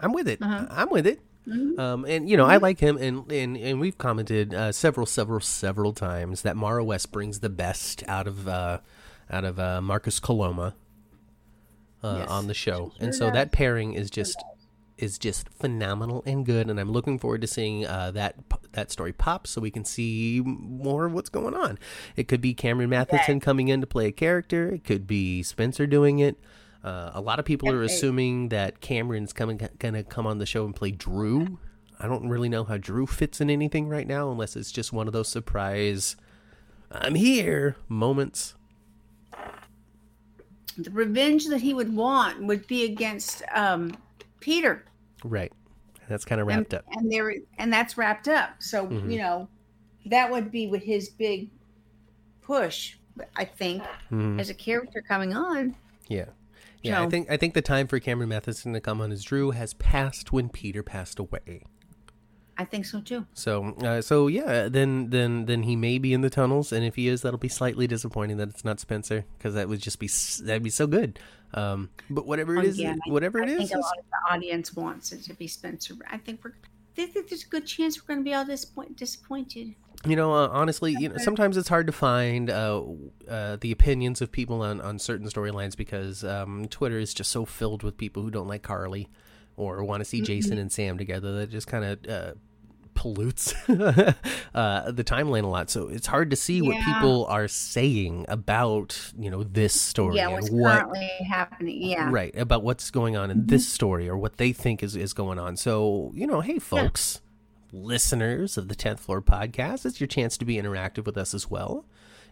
I'm 0.00 0.12
with 0.12 0.26
it. 0.28 0.42
Uh-huh. 0.42 0.66
I'm 0.70 0.90
with 0.90 1.06
it. 1.06 1.20
Mhm. 1.48 1.78
Um, 1.78 2.04
and 2.06 2.28
you 2.28 2.36
know, 2.36 2.46
I 2.46 2.56
like 2.56 2.80
him, 2.80 2.96
and 2.96 3.30
and 3.30 3.56
and 3.56 3.78
we've 3.80 3.98
commented 3.98 4.54
uh, 4.54 4.72
several, 4.72 5.06
several, 5.06 5.40
several 5.40 5.92
times 5.92 6.42
that 6.42 6.56
Maura 6.56 6.82
West 6.84 7.12
brings 7.12 7.40
the 7.40 7.50
best 7.50 8.02
out 8.08 8.26
of 8.26 8.48
uh, 8.48 8.78
out 9.30 9.44
of 9.44 9.58
uh, 9.58 9.80
Marcus 9.82 10.20
Coloma 10.20 10.74
uh, 12.02 12.16
Yes, 12.20 12.30
on 12.30 12.46
the 12.46 12.54
show, 12.54 12.92
she 12.96 13.04
and 13.04 13.12
sure 13.14 13.18
so 13.18 13.26
does. 13.26 13.34
that 13.34 13.52
pairing 13.52 13.92
is 13.94 14.10
just 14.10 14.42
is 14.96 15.18
just 15.18 15.48
phenomenal 15.50 16.22
and 16.24 16.46
good, 16.46 16.70
and 16.70 16.78
I'm 16.80 16.92
looking 16.92 17.18
forward 17.18 17.40
to 17.42 17.46
seeing 17.46 17.84
uh, 17.84 18.10
that 18.12 18.36
that 18.72 18.90
story 18.90 19.12
pop, 19.12 19.46
so 19.46 19.60
we 19.60 19.70
can 19.70 19.84
see 19.84 20.40
more 20.44 21.06
of 21.06 21.12
what's 21.12 21.28
going 21.28 21.54
on. 21.54 21.78
It 22.16 22.26
could 22.28 22.40
be 22.40 22.54
Cameron 22.54 22.90
Mathison 22.90 23.42
coming 23.42 23.68
in 23.68 23.80
to 23.82 23.86
play 23.86 24.06
a 24.06 24.12
character. 24.12 24.68
It 24.70 24.84
could 24.84 25.06
be 25.06 25.42
Spencer 25.42 25.86
doing 25.86 26.20
it. 26.20 26.38
Uh, 26.84 27.10
a 27.14 27.20
lot 27.20 27.38
of 27.38 27.44
people 27.46 27.70
are 27.70 27.82
assuming 27.82 28.50
that 28.50 28.80
Cameron's 28.82 29.32
coming 29.32 29.58
gonna 29.78 30.04
come 30.04 30.26
on 30.26 30.36
the 30.38 30.44
show 30.46 30.66
and 30.66 30.76
play 30.76 30.90
Drew. 30.90 31.58
I 31.98 32.06
don't 32.06 32.28
really 32.28 32.48
know 32.50 32.64
how 32.64 32.76
Drew 32.76 33.06
fits 33.06 33.40
in 33.40 33.48
anything 33.48 33.88
right 33.88 34.06
now, 34.06 34.30
unless 34.30 34.54
it's 34.54 34.70
just 34.70 34.92
one 34.92 35.06
of 35.06 35.12
those 35.14 35.28
surprise 35.28 36.16
"I'm 36.90 37.14
here" 37.14 37.76
moments. 37.88 38.54
The 40.76 40.90
revenge 40.90 41.46
that 41.46 41.60
he 41.60 41.72
would 41.72 41.94
want 41.94 42.42
would 42.42 42.66
be 42.66 42.84
against 42.84 43.42
um, 43.54 43.96
Peter. 44.40 44.84
Right. 45.22 45.52
That's 46.08 46.24
kind 46.24 46.40
of 46.40 46.48
and, 46.48 46.58
wrapped 46.58 46.74
up. 46.74 46.84
and 46.92 47.10
there 47.10 47.32
and 47.56 47.72
that's 47.72 47.96
wrapped 47.96 48.28
up 48.28 48.50
so 48.58 48.86
Mhm. 48.86 49.10
you 49.10 49.16
know 49.18 49.48
that 50.04 50.30
would 50.30 50.50
be 50.50 50.66
with 50.66 50.82
his 50.82 51.08
big 51.08 51.48
push 52.42 52.96
i 53.36 53.42
think 53.46 53.82
Mhm. 54.10 54.38
as 54.38 54.50
a 54.50 54.54
character 54.54 55.00
coming 55.00 55.32
on 55.34 55.74
Yeah. 56.08 56.26
Yeah, 56.84 57.02
I 57.02 57.08
think 57.08 57.30
I 57.30 57.36
think 57.36 57.54
the 57.54 57.62
time 57.62 57.86
for 57.86 57.98
Cameron 57.98 58.28
Mathison 58.30 58.72
to 58.74 58.80
come 58.80 59.00
on 59.00 59.10
as 59.12 59.24
Drew 59.24 59.50
has 59.52 59.74
passed 59.74 60.32
when 60.32 60.48
Peter 60.48 60.82
passed 60.82 61.18
away. 61.18 61.62
i 62.56 62.64
think 62.64 62.84
so 62.86 63.00
too 63.00 63.26
So, 63.34 63.74
uh, 63.82 64.00
so 64.00 64.28
yeah, 64.28 64.68
then 64.68 65.10
then 65.10 65.46
then 65.46 65.62
he 65.64 65.74
may 65.76 65.98
be 65.98 66.12
in 66.12 66.20
the 66.20 66.30
tunnels, 66.30 66.72
and 66.72 66.84
if 66.84 66.94
he 66.94 67.08
is, 67.08 67.22
that'll 67.22 67.38
be 67.38 67.48
slightly 67.48 67.86
disappointing 67.86 68.36
that 68.36 68.48
it's 68.48 68.64
not 68.64 68.78
Spencer 68.80 69.24
because 69.38 69.54
that 69.54 69.68
would 69.68 69.80
just 69.80 69.98
be 69.98 70.08
that'd 70.44 70.62
be 70.62 70.70
so 70.70 70.86
good. 70.86 71.18
Um, 71.54 71.90
but 72.10 72.26
whatever 72.26 72.56
it 72.56 72.64
is, 72.64 72.78
Again, 72.78 72.98
I- 73.06 73.10
whatever 73.10 73.40
i 73.40 73.44
it 73.44 73.48
is, 73.50 73.58
think 73.58 73.74
a 73.74 73.78
lot 73.78 73.98
of 73.98 74.04
the 74.10 74.34
audience 74.34 74.74
wants 74.74 75.12
it 75.12 75.22
to 75.24 75.34
be 75.34 75.46
spencer 75.46 75.94
i 76.10 76.18
think 76.18 76.40
we're 76.44 76.54
I 76.98 77.06
think 77.06 77.28
there's 77.28 77.44
a 77.44 77.48
good 77.48 77.66
chance 77.66 78.00
we're 78.00 78.06
going 78.14 78.20
to 78.20 78.24
be 78.30 78.34
all 78.34 78.44
disappoint- 78.44 78.96
disappointed. 78.96 79.74
You 80.06 80.16
know, 80.16 80.32
uh, 80.32 80.48
honestly, 80.50 80.94
you 80.98 81.08
know, 81.08 81.16
sometimes 81.18 81.56
it's 81.56 81.68
hard 81.68 81.86
to 81.86 81.92
find 81.92 82.50
uh, 82.50 82.82
uh, 83.28 83.56
the 83.60 83.72
opinions 83.72 84.20
of 84.20 84.30
people 84.30 84.62
on, 84.62 84.80
on 84.80 84.98
certain 84.98 85.28
storylines 85.28 85.76
because 85.76 86.24
um, 86.24 86.66
Twitter 86.68 86.98
is 86.98 87.14
just 87.14 87.30
so 87.30 87.44
filled 87.44 87.82
with 87.82 87.96
people 87.96 88.22
who 88.22 88.30
don't 88.30 88.48
like 88.48 88.62
Carly 88.62 89.08
or 89.56 89.82
want 89.84 90.00
to 90.00 90.04
see 90.04 90.20
Jason 90.20 90.58
and 90.58 90.70
Sam 90.70 90.98
together. 90.98 91.32
That 91.32 91.50
just 91.50 91.66
kind 91.66 91.84
of 91.84 92.08
uh, 92.08 92.34
pollutes 92.94 93.54
uh, 93.68 94.90
the 94.90 95.04
timeline 95.04 95.44
a 95.44 95.48
lot. 95.48 95.70
So 95.70 95.88
it's 95.88 96.06
hard 96.06 96.30
to 96.30 96.36
see 96.36 96.62
what 96.62 96.76
people 96.84 97.26
are 97.26 97.48
saying 97.48 98.24
about 98.28 99.12
you 99.18 99.30
know 99.30 99.42
this 99.42 99.78
story 99.78 100.16
Yeah, 100.16 100.28
and 100.28 100.34
what's 100.34 100.50
what 100.50 100.80
currently 100.80 101.10
happening? 101.28 101.82
Yeah, 101.82 102.10
right 102.10 102.36
about 102.36 102.62
what's 102.62 102.90
going 102.90 103.16
on 103.16 103.30
in 103.30 103.46
this 103.46 103.68
story 103.68 104.08
or 104.08 104.16
what 104.16 104.38
they 104.38 104.52
think 104.52 104.82
is, 104.82 104.96
is 104.96 105.12
going 105.12 105.38
on 105.38 105.56
so 105.56 106.10
you 106.14 106.26
know 106.26 106.40
hey 106.40 106.58
folks 106.58 107.20
listeners 107.74 108.56
of 108.56 108.68
the 108.68 108.74
10th 108.74 109.00
floor 109.00 109.20
podcast 109.20 109.84
it's 109.84 110.00
your 110.00 110.06
chance 110.06 110.36
to 110.38 110.44
be 110.44 110.56
interactive 110.56 111.04
with 111.04 111.16
us 111.18 111.34
as 111.34 111.50
well. 111.50 111.84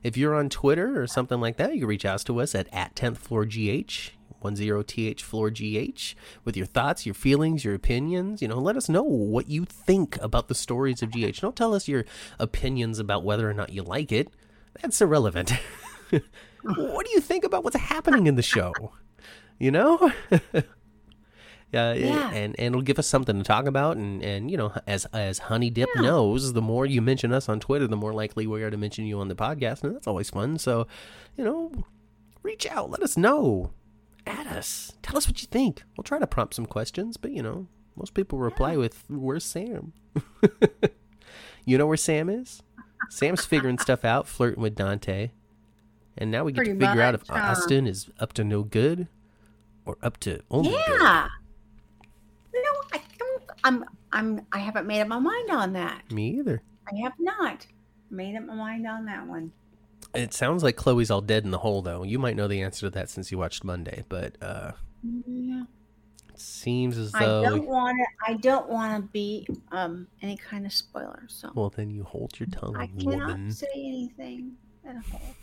If 0.03 0.17
you're 0.17 0.35
on 0.35 0.49
twitter 0.49 1.01
or 1.01 1.07
something 1.07 1.41
like 1.41 1.57
that 1.57 1.75
you 1.75 1.81
can 1.81 1.89
reach 1.89 2.05
out 2.05 2.21
to 2.21 2.41
us 2.41 2.55
at 2.55 2.69
at 2.73 2.95
10th 2.95 3.19
floor 3.19 3.45
gh 3.45 4.11
10th 4.43 5.21
floor 5.21 5.51
gh 5.51 6.15
with 6.45 6.57
your 6.57 6.67
thoughts 6.67 7.05
your 7.05 7.15
feelings 7.15 7.65
your 7.65 7.75
opinions. 7.75 8.41
You 8.41 8.49
know 8.49 8.59
let 8.59 8.77
us 8.77 8.89
know 8.89 9.03
what 9.03 9.49
you 9.49 9.65
think 9.65 10.17
about 10.23 10.49
the 10.49 10.55
stories 10.55 11.03
of 11.03 11.11
gh 11.11 11.41
don't 11.41 11.57
tell 11.57 11.75
us 11.75 11.89
your 11.89 12.05
opinions 12.39 12.99
about 12.99 13.25
whether 13.25 13.49
or 13.49 13.55
not 13.55 13.73
you 13.73 13.83
like 13.83 14.13
it. 14.13 14.29
That's 14.81 15.01
irrelevant. 15.01 15.53
What 16.65 17.07
do 17.07 17.13
you 17.13 17.21
think 17.21 17.43
about 17.43 17.65
what's 17.65 17.77
happening 17.77 18.29
in 18.29 18.37
the 18.37 18.43
show? 18.43 18.73
You 19.59 19.73
know 19.73 20.13
Uh, 21.75 21.95
yeah, 21.97 22.07
Yeah. 22.07 22.31
and 22.33 22.55
and 22.59 22.75
it'll 22.75 22.83
give 22.83 22.99
us 22.99 23.07
something 23.07 23.39
to 23.39 23.43
talk 23.45 23.65
about 23.67 23.97
and 23.97 24.23
and 24.23 24.51
you 24.51 24.57
know 24.59 24.75
as 24.87 25.07
as 25.07 25.39
honey 25.39 25.71
dip 25.71 25.89
knows 25.97 26.53
the 26.53 26.61
more 26.61 26.85
you 26.85 27.01
mention 27.01 27.33
us 27.33 27.49
on 27.49 27.61
twitter 27.61 27.87
the 27.87 27.97
more 27.97 28.13
likely 28.13 28.47
we 28.47 28.63
are 28.63 28.71
to 28.71 28.77
mention 28.77 29.07
you 29.07 29.19
on 29.19 29.29
the 29.29 29.35
podcast 29.35 29.83
and 29.83 29.95
that's 29.95 30.07
always 30.07 30.29
fun 30.29 30.59
so 30.59 30.87
you 31.37 31.43
know 31.45 31.73
reach 32.43 32.67
out 32.67 32.91
let 32.91 33.03
us 33.03 33.17
know 33.17 33.71
at 34.27 34.47
us 34.47 34.93
tell 35.03 35.17
us 35.17 35.27
what 35.27 35.41
you 35.41 35.49
think 35.51 35.83
we'll 35.97 36.05
try 36.05 36.19
to 36.19 36.27
prompt 36.27 36.53
some 36.55 36.67
questions 36.67 37.17
but 37.17 37.31
you 37.31 37.43
know 37.43 37.67
most 37.97 38.13
people 38.13 38.39
reply 38.39 38.77
with 38.77 39.05
where's 39.09 39.45
sam 39.45 39.95
you 41.65 41.79
know 41.79 41.87
where 41.87 41.97
sam 41.97 42.29
is 42.29 42.63
sam's 43.09 43.45
figuring 43.47 43.79
stuff 43.87 44.05
out 44.05 44.29
flirting 44.29 44.63
with 44.63 44.75
dante 44.75 45.31
and 46.19 46.31
now 46.31 46.45
we 46.45 46.53
get 46.53 46.65
Pretty 46.65 46.79
to 46.79 46.87
figure 46.87 47.01
out 47.01 47.15
if 47.15 47.27
much, 47.31 47.39
huh? 47.39 47.51
austin 47.53 47.87
is 47.87 48.11
up 48.21 48.35
to 48.35 48.45
no 48.45 48.63
good 48.63 49.09
or 49.87 49.97
up 50.03 50.19
to 50.19 50.41
only 50.51 50.71
good. 50.71 50.79
yeah. 51.01 51.23
Don't. 51.23 51.31
I'm. 53.65 53.85
I'm. 54.13 54.47
I 54.53 54.59
haven't 54.59 54.87
made 54.87 55.01
up 55.01 55.09
my 55.09 55.19
mind 55.19 55.51
on 55.51 55.73
that. 55.75 56.11
Me 56.11 56.39
either. 56.39 56.63
I 56.91 56.97
have 57.03 57.15
not 57.19 57.67
made 58.11 58.37
up 58.37 58.45
my 58.45 58.55
mind 58.55 58.87
on 58.87 59.05
that 59.07 59.27
one. 59.27 59.53
It 60.15 60.35
sounds 60.35 60.63
like 60.63 60.77
Chloe's 60.77 61.11
all 61.11 61.21
dead 61.23 61.45
in 61.45 61.51
the 61.53 61.59
hole, 61.59 61.81
though. 61.81 62.03
You 62.03 62.19
might 62.19 62.37
know 62.37 62.49
the 62.49 62.61
answer 62.61 62.87
to 62.87 62.91
that 62.91 63.09
since 63.09 63.31
you 63.33 63.39
watched 63.39 63.65
Monday, 63.65 64.05
but 64.09 64.37
uh, 64.43 64.73
Yeah. 65.03 65.63
it 66.29 66.39
seems 66.41 66.99
as 66.99 67.13
though 67.13 67.43
I 67.45 67.49
don't 67.49 67.67
want 67.67 67.97
to. 67.99 68.33
I 68.33 68.37
don't 68.37 68.69
want 68.69 69.03
to 69.03 69.09
be 69.13 69.47
um 69.71 70.09
any 70.21 70.37
kind 70.37 70.67
of 70.67 70.73
spoiler. 70.73 71.23
So 71.29 71.51
Well, 71.55 71.71
then 71.75 71.89
you 71.91 72.03
hold 72.03 72.39
your 72.39 72.49
tongue, 72.49 72.77
I 72.77 72.89
cannot 72.89 73.29
woman. 73.29 73.53
say 73.53 73.69
anything 73.75 74.53
at 74.87 74.97
all. 75.13 75.35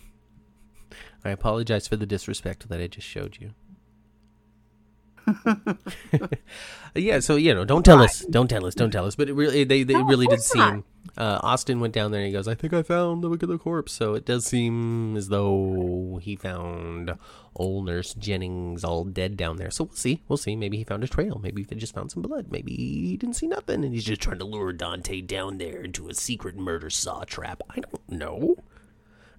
I 1.24 1.30
apologize 1.32 1.88
for 1.88 1.96
the 1.96 2.06
disrespect 2.06 2.70
that 2.70 2.80
I 2.82 2.88
just 2.88 3.08
showed 3.08 3.38
you. 3.40 3.52
yeah, 6.96 7.20
so 7.20 7.36
you 7.36 7.54
know, 7.54 7.66
don't 7.66 7.84
tell 7.84 8.02
us, 8.02 8.26
don't 8.26 8.48
tell 8.48 8.66
us, 8.66 8.76
don't 8.76 8.92
tell 8.92 9.06
us. 9.06 9.16
But 9.16 9.30
it 9.30 9.34
really, 9.34 9.64
they, 9.64 9.84
they 9.84 9.94
No, 9.94 10.04
really 10.04 10.28
did 10.28 10.42
seem. 10.42 10.84
Uh, 11.18 11.40
Austin 11.42 11.80
went 11.80 11.94
down 11.94 12.12
there 12.12 12.22
and 12.22 12.28
he 12.28 12.34
goes, 12.34 12.48
"I 12.48 12.56
think 12.56 12.74
I 12.74 12.84
found 12.84 13.24
the 13.24 13.30
the 13.30 13.58
corpse." 13.58 13.92
So 13.94 14.14
it 14.14 14.26
does 14.26 14.46
seem 14.46 15.16
as 15.18 15.30
though 15.30 16.20
he 16.22 16.36
found 16.36 17.18
old 17.56 17.86
Nurse 17.86 18.14
Jennings 18.14 18.84
all 18.84 19.04
dead 19.04 19.36
down 19.36 19.58
there. 19.58 19.72
So 19.72 19.86
we'll 19.86 19.96
see, 19.96 20.24
we'll 20.28 20.38
see. 20.38 20.56
Maybe 20.56 20.78
he 20.78 20.84
found 20.84 21.04
a 21.04 21.08
trail. 21.08 21.40
Maybe 21.42 21.64
they 21.64 21.76
just 21.76 21.94
found 21.96 22.12
some 22.12 22.22
blood. 22.22 22.48
Maybe 22.52 22.76
he 22.76 23.18
didn't 23.18 23.36
see 23.36 23.48
nothing, 23.48 23.84
and 23.84 23.94
he's 23.94 24.06
just 24.06 24.22
trying 24.22 24.40
to 24.40 24.46
lure 24.46 24.74
Dante 24.74 25.22
down 25.22 25.58
there 25.58 25.82
into 25.82 26.10
a 26.10 26.14
secret 26.14 26.56
murder 26.58 26.90
saw 26.90 27.24
trap. 27.24 27.62
I 27.70 27.80
don't 27.80 28.10
know. 28.10 28.56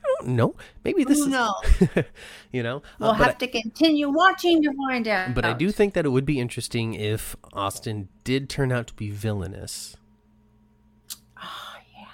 I 0.02 0.24
don't 0.24 0.34
know. 0.36 0.54
Maybe 0.84 1.04
this 1.04 1.18
Who 1.18 1.24
is, 1.26 1.30
knows? 1.30 2.04
you 2.52 2.62
know. 2.62 2.82
We'll 2.98 3.10
Uh, 3.10 3.14
have 3.14 3.38
to 3.38 3.46
continue 3.46 4.08
watching 4.10 4.62
to 4.62 4.72
find 4.88 5.06
out. 5.08 5.34
but 5.34 5.44
I 5.44 5.52
do 5.52 5.70
think 5.70 5.94
that 5.94 6.04
it 6.06 6.10
would 6.10 6.24
be 6.26 6.38
interesting 6.40 6.94
if 6.94 7.36
Austin 7.52 8.08
did 8.24 8.48
turn 8.48 8.72
out 8.72 8.86
to 8.88 8.94
be 8.94 9.10
villainous. 9.10 9.96
Oh, 11.36 11.74
yeah. 11.98 12.06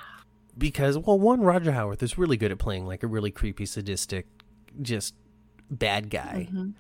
Because, 0.57 0.99
well, 0.99 1.19
one, 1.19 1.41
Roger 1.41 1.73
Howarth 1.73 2.03
is 2.03 2.17
really 2.19 2.37
good 2.37 2.53
at 2.53 2.59
playing 2.59 2.87
like 2.87 3.03
a 3.03 3.07
really 3.07 3.31
creepy, 3.31 3.67
sadistic, 3.67 4.27
just 4.83 5.15
bad 5.71 6.11
guy. 6.11 6.49
Mhm. 6.53 6.75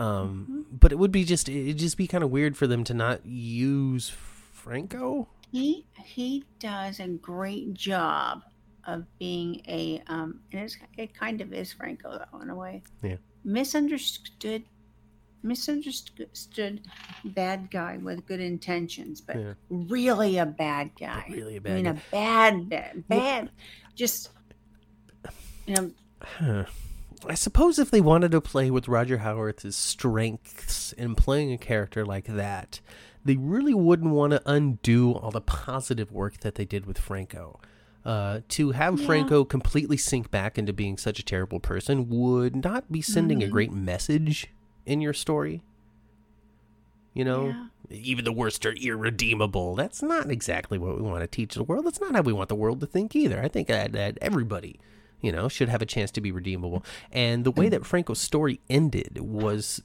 Um, 0.00 0.66
but 0.70 0.92
it 0.92 0.98
would 0.98 1.10
be 1.10 1.24
just, 1.24 1.48
it'd 1.48 1.78
just 1.78 1.96
be 1.96 2.06
kind 2.06 2.22
of 2.22 2.30
weird 2.30 2.56
for 2.56 2.66
them 2.68 2.84
to 2.84 2.94
not 2.94 3.26
use 3.26 4.08
Franco. 4.10 5.28
He 5.50 5.86
he 6.04 6.44
does 6.60 7.00
a 7.00 7.08
great 7.08 7.72
job 7.74 8.42
of 8.88 9.04
being 9.18 9.62
a 9.68 10.02
um. 10.08 10.40
And 10.52 10.62
it's, 10.62 10.76
it 10.96 11.14
kind 11.14 11.40
of 11.40 11.52
is 11.52 11.72
Franco 11.72 12.18
though 12.32 12.40
in 12.40 12.50
a 12.50 12.54
way. 12.56 12.82
Yeah. 13.02 13.16
Misunderstood. 13.44 14.64
Misunderstood 15.44 16.80
bad 17.24 17.70
guy 17.70 17.98
with 17.98 18.26
good 18.26 18.40
intentions, 18.40 19.20
but 19.20 19.36
Yeah. 19.36 19.52
really 19.70 20.38
a 20.38 20.46
bad 20.46 20.90
guy. 20.98 21.26
really 21.30 21.56
a 21.56 21.60
bad 21.60 21.72
I 21.72 21.74
mean, 21.76 21.84
guy. 21.84 21.90
a 21.90 22.10
bad, 22.10 22.68
bad, 22.68 23.08
bad. 23.08 23.50
Just 23.94 24.30
you 25.66 25.74
know, 25.74 25.90
Huh. 26.20 26.64
I 27.26 27.34
suppose 27.34 27.78
if 27.78 27.90
they 27.90 28.00
wanted 28.00 28.30
to 28.32 28.40
play 28.40 28.70
with 28.70 28.88
Roger 28.88 29.18
Howarth's 29.18 29.76
strengths 29.76 30.92
in 30.92 31.14
playing 31.14 31.52
a 31.52 31.58
character 31.58 32.04
like 32.06 32.26
that, 32.26 32.80
they 33.24 33.36
really 33.36 33.74
wouldn't 33.74 34.12
want 34.12 34.32
to 34.32 34.42
undo 34.46 35.12
all 35.12 35.30
the 35.30 35.40
positive 35.40 36.10
work 36.12 36.38
that 36.40 36.54
they 36.56 36.64
did 36.64 36.86
with 36.86 36.98
Franco. 36.98 37.60
Uh, 38.04 38.40
to 38.48 38.70
have 38.70 38.98
Yeah. 39.00 39.06
Franco 39.06 39.44
completely 39.44 39.96
sink 39.96 40.30
back 40.30 40.56
into 40.56 40.72
being 40.72 40.96
such 40.96 41.18
a 41.18 41.22
terrible 41.22 41.60
person 41.60 42.08
would 42.08 42.64
not 42.64 42.90
be 42.90 43.02
sending 43.02 43.42
a 43.42 43.46
Mhm. 43.46 43.50
great 43.50 43.72
message 43.72 44.46
in 44.86 45.00
your 45.00 45.12
story. 45.12 45.62
You 47.12 47.24
know, 47.24 47.48
Yeah. 47.48 47.66
even 47.90 48.24
the 48.24 48.32
worst 48.32 48.64
are 48.64 48.72
irredeemable. 48.72 49.74
That's 49.74 50.02
not 50.02 50.30
exactly 50.30 50.78
what 50.78 50.96
we 50.96 51.02
want 51.02 51.22
to 51.22 51.26
teach 51.26 51.54
the 51.54 51.64
world. 51.64 51.84
That's 51.84 52.00
not 52.00 52.14
how 52.14 52.22
we 52.22 52.32
want 52.32 52.48
the 52.48 52.54
world 52.54 52.80
to 52.80 52.86
think 52.86 53.16
either. 53.16 53.42
I 53.42 53.48
think 53.48 53.68
that, 53.68 53.92
that 53.92 54.18
everybody 54.20 54.78
You 55.20 55.32
know, 55.32 55.48
should 55.48 55.68
have 55.68 55.82
a 55.82 55.86
chance 55.86 56.12
to 56.12 56.20
be 56.20 56.30
redeemable. 56.30 56.84
And 57.10 57.42
the 57.42 57.50
way 57.50 57.68
that 57.70 57.84
Franco's 57.84 58.20
story 58.20 58.60
ended 58.70 59.18
was 59.20 59.82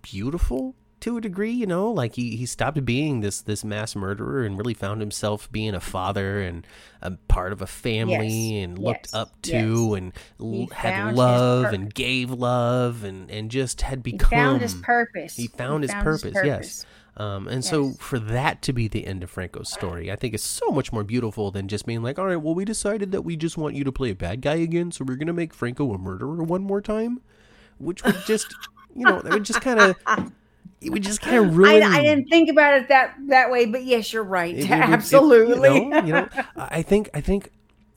beautiful 0.00 0.76
to 1.00 1.16
a 1.16 1.20
degree, 1.20 1.50
you 1.52 1.66
know, 1.66 1.90
like 1.90 2.14
he, 2.14 2.36
he 2.36 2.46
stopped 2.46 2.84
being 2.84 3.20
this 3.20 3.40
this 3.40 3.64
mass 3.64 3.96
murderer 3.96 4.44
and 4.44 4.58
really 4.58 4.74
found 4.74 5.00
himself 5.00 5.50
being 5.50 5.74
a 5.74 5.80
father 5.80 6.40
and 6.42 6.66
a 7.02 7.12
part 7.28 7.52
of 7.52 7.62
a 7.62 7.66
family 7.66 8.28
Yes, 8.28 8.64
and 8.64 8.78
looked 8.78 9.06
yes, 9.06 9.14
up 9.14 9.42
to 9.42 9.56
yes. 9.56 9.98
and 9.98 10.12
l- 10.40 10.52
He 10.52 10.68
had 10.72 11.14
love 11.14 11.72
and 11.72 11.92
gave 11.94 12.30
love 12.30 13.04
and 13.04 13.30
and 13.30 13.50
just 13.50 13.82
had 13.82 14.00
He 14.04 14.12
become 14.12 14.28
found 14.30 14.60
his 14.62 14.74
purpose. 14.74 15.36
he 15.36 15.46
found, 15.46 15.84
his, 15.84 15.92
purpose, 15.92 16.36
yes. 16.44 16.86
Um, 17.16 17.48
and 17.48 17.64
so 17.64 17.92
for 17.98 18.18
that 18.18 18.62
to 18.62 18.72
be 18.72 18.88
the 18.88 19.06
end 19.06 19.22
of 19.22 19.30
Franco's 19.30 19.70
story, 19.72 20.10
I 20.10 20.16
think 20.16 20.32
is 20.32 20.42
so 20.42 20.68
much 20.70 20.92
more 20.92 21.04
beautiful 21.04 21.50
than 21.50 21.68
just 21.68 21.84
being 21.84 22.02
like, 22.02 22.18
all 22.18 22.26
right, 22.26 22.36
well, 22.36 22.54
we 22.54 22.64
decided 22.64 23.12
that 23.12 23.22
we 23.22 23.36
just 23.36 23.58
want 23.58 23.74
you 23.74 23.84
to 23.84 23.92
play 23.92 24.10
a 24.10 24.14
bad 24.14 24.40
guy 24.40 24.54
again, 24.54 24.90
so 24.92 25.04
we're 25.04 25.16
gonna 25.16 25.32
make 25.34 25.52
Franco 25.52 25.92
a 25.92 25.98
murderer 25.98 26.42
one 26.42 26.62
more 26.62 26.80
time, 26.80 27.20
which 27.78 28.02
would 28.04 28.16
just, 28.26 28.54
you 28.94 29.04
know, 29.04 29.20
that 29.20 29.32
would 29.32 29.44
just 29.44 29.60
kind 29.60 29.80
of, 29.80 30.32
it 30.80 30.90
would 30.90 31.02
just 31.02 31.20
kind 31.22 31.36
of 31.36 31.44
I, 31.52 31.54
ruin. 31.54 31.82
I 31.82 32.02
didn't 32.02 32.28
think 32.28 32.48
about 32.50 32.74
it 32.74 32.88
that 32.88 33.14
that 33.28 33.50
way, 33.50 33.66
but 33.66 33.84
yes, 33.84 34.12
you're 34.12 34.22
right. 34.24 34.54
it- 34.54 34.60
it 34.64 34.70
would- 34.70 34.78
it- 34.78 34.92
Absolutely. 34.92 35.74
you, 35.78 35.88
know, 35.88 36.04
you 36.04 36.12
know, 36.12 36.28
I 36.56 36.82
think 36.82 37.08
I 37.14 37.20
think 37.20 37.50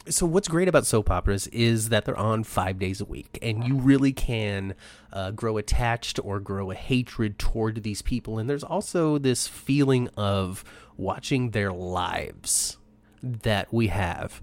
so. 0.10 0.26
What's 0.26 0.48
great 0.50 0.68
about 0.68 0.86
soap 0.86 1.10
operas 1.10 1.48
is 1.48 1.90
that 1.90 2.06
they're 2.06 2.18
on 2.18 2.44
five 2.44 2.78
days 2.78 3.00
a 3.02 3.06
week, 3.06 3.40
and 3.42 3.64
you 3.66 3.78
really 3.78 4.12
can 4.14 4.76
uh, 5.14 5.32
grow 5.32 5.58
attached 5.58 6.20
or 6.24 6.40
grow 6.40 6.72
a 6.72 6.76
hatred 6.76 7.40
toward 7.40 7.84
these 7.84 8.02
people. 8.02 8.38
And 8.38 8.50
there's 8.50 8.64
also 8.66 9.18
this 9.18 9.48
feeling 9.48 10.10
of 10.18 10.64
watching 10.98 11.52
their 11.52 11.72
lives 11.72 12.78
that 13.24 13.74
we 13.74 13.88
have 13.88 14.42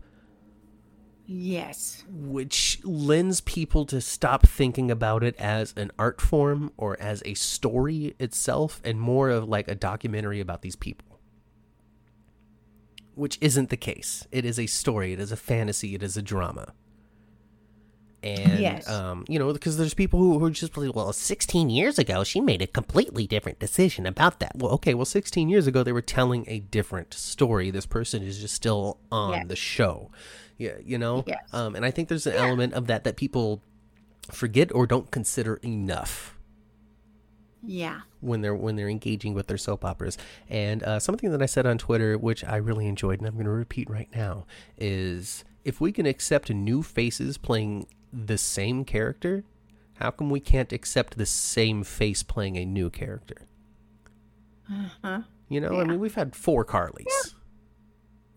yes. 1.33 2.05
which 2.09 2.81
lends 2.85 3.41
people 3.41 3.87
to 3.87 4.01
stop 4.01 4.47
thinking 4.47 4.91
about 4.91 5.23
it 5.23 5.37
as 5.39 5.73
an 5.77 5.91
art 5.99 6.21
form 6.21 6.73
or 6.77 7.01
as 7.01 7.23
a 7.25 7.35
story 7.35 8.15
itself 8.19 8.81
and 8.85 9.01
more 9.01 9.31
of 9.31 9.49
like 9.49 9.69
a 9.69 9.75
documentary 9.75 10.41
about 10.41 10.63
these 10.63 10.77
people. 10.77 11.21
Which 13.15 13.39
isn't 13.41 13.69
the 13.71 13.77
case. 13.77 14.27
It 14.33 14.45
is 14.45 14.59
a 14.59 14.67
story, 14.67 15.13
it 15.13 15.21
is 15.21 15.31
a 15.33 15.37
fantasy, 15.37 15.95
it 15.95 16.03
is 16.03 16.17
a 16.17 16.23
drama. 16.23 16.73
And, 18.23 18.61
Yes. 18.61 18.87
um, 18.89 19.25
you 19.29 19.39
know, 19.39 19.51
because 19.53 19.79
there's 19.79 19.95
people 19.95 20.19
who, 20.19 20.39
who 20.39 20.45
are 20.47 20.51
just 20.51 20.77
like, 20.77 20.95
well, 20.95 21.13
16 21.13 21.71
years 21.71 21.99
ago, 21.99 22.23
she 22.23 22.41
made 22.41 22.61
a 22.61 22.67
completely 22.67 23.27
different 23.27 23.59
decision 23.59 24.05
about 24.05 24.41
that. 24.41 24.53
Well, 24.57 24.73
okay, 24.73 24.93
well, 24.93 25.07
16 25.07 25.49
years 25.49 25.67
ago, 25.67 25.83
they 25.83 25.93
were 25.93 26.03
telling 26.03 26.45
a 26.47 26.61
different 26.61 27.15
story. 27.15 27.71
This 27.71 27.87
person 27.87 28.23
is 28.23 28.39
just 28.39 28.55
still 28.55 28.99
on 29.11 29.33
Yes. 29.33 29.49
the 29.49 29.57
show. 29.57 30.11
Yeah, 30.61 30.75
you 30.85 30.99
know? 30.99 31.25
Yes. 31.27 31.43
Um, 31.55 31.75
and 31.75 31.85
I 31.87 31.91
think 31.91 32.09
there's 32.09 32.27
an 32.27 32.35
element 32.35 32.75
of 32.75 32.87
that 32.89 33.05
that 33.05 33.17
people 33.17 33.63
forget 34.31 34.71
or 34.75 34.87
don't 34.87 35.11
consider 35.11 35.57
enough 35.63 36.37
Yeah. 37.65 38.03
when 38.21 38.43
they're 38.43 38.55
when 38.55 38.77
they're 38.77 38.89
engaging 38.91 39.33
with 39.33 39.47
their 39.47 39.57
soap 39.57 39.85
operas. 39.87 40.19
And 40.51 40.83
uh, 40.83 41.01
something 41.01 41.31
that 41.33 41.41
I 41.43 41.47
said 41.47 41.65
on 41.67 41.79
Twitter, 41.79 42.19
which 42.19 42.45
I 42.45 42.57
really 42.57 42.87
enjoyed, 42.87 43.21
and 43.21 43.27
I'm 43.27 43.35
going 43.35 43.47
to 43.47 43.51
repeat 43.51 43.89
right 43.89 44.11
now, 44.15 44.45
is 44.77 45.45
if 45.65 45.81
we 45.81 45.93
can 45.93 46.05
accept 46.05 46.51
new 46.51 46.83
faces 46.83 47.39
playing 47.39 47.87
the 48.13 48.37
same 48.37 48.85
character, 48.85 49.45
how 49.95 50.11
come 50.11 50.29
we 50.29 50.41
can't 50.41 50.73
accept 50.75 51.17
the 51.17 51.27
same 51.27 51.85
face 51.85 52.23
playing 52.23 52.57
a 52.59 52.67
new 52.67 52.91
character? 52.91 53.47
Uh-huh. 54.71 55.23
You 55.49 55.61
know, 55.61 55.81
I 55.81 55.85
mean, 55.85 55.99
we've 56.01 56.15
had 56.15 56.37
four 56.37 56.65
Carlys. 56.65 57.35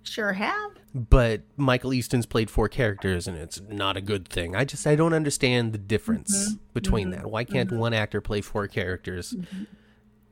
Sure 0.04 0.34
have. 0.34 0.72
but 0.94 1.42
Michael 1.58 1.94
Easton's 1.94 2.26
played 2.26 2.50
four 2.50 2.70
characters 2.70 3.28
and 3.28 3.38
it's 3.38 3.62
not 3.70 3.98
a 3.98 4.02
good 4.02 4.28
thing. 4.28 4.56
I 4.56 4.66
just 4.66 4.86
I 4.86 4.96
don't 4.96 5.14
understand 5.14 5.74
the 5.74 5.78
difference 5.78 6.50
mm-hmm. 6.50 6.58
between 6.74 7.12
mm-hmm. 7.12 7.22
that. 7.22 7.32
Why 7.32 7.44
can't 7.44 7.70
mm-hmm. 7.70 7.80
one 7.80 7.94
actor 7.94 8.22
play 8.22 8.42
four 8.42 8.68
characters 8.68 9.36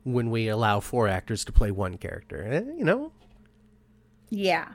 when 0.04 0.30
we 0.30 0.48
allow 0.48 0.80
four 0.80 1.08
actors 1.08 1.44
to 1.46 1.52
play 1.52 1.70
one 1.70 1.98
character? 1.98 2.46
Eh, 2.50 2.76
you 2.78 2.84
know, 2.84 3.12
Yeah. 4.30 4.68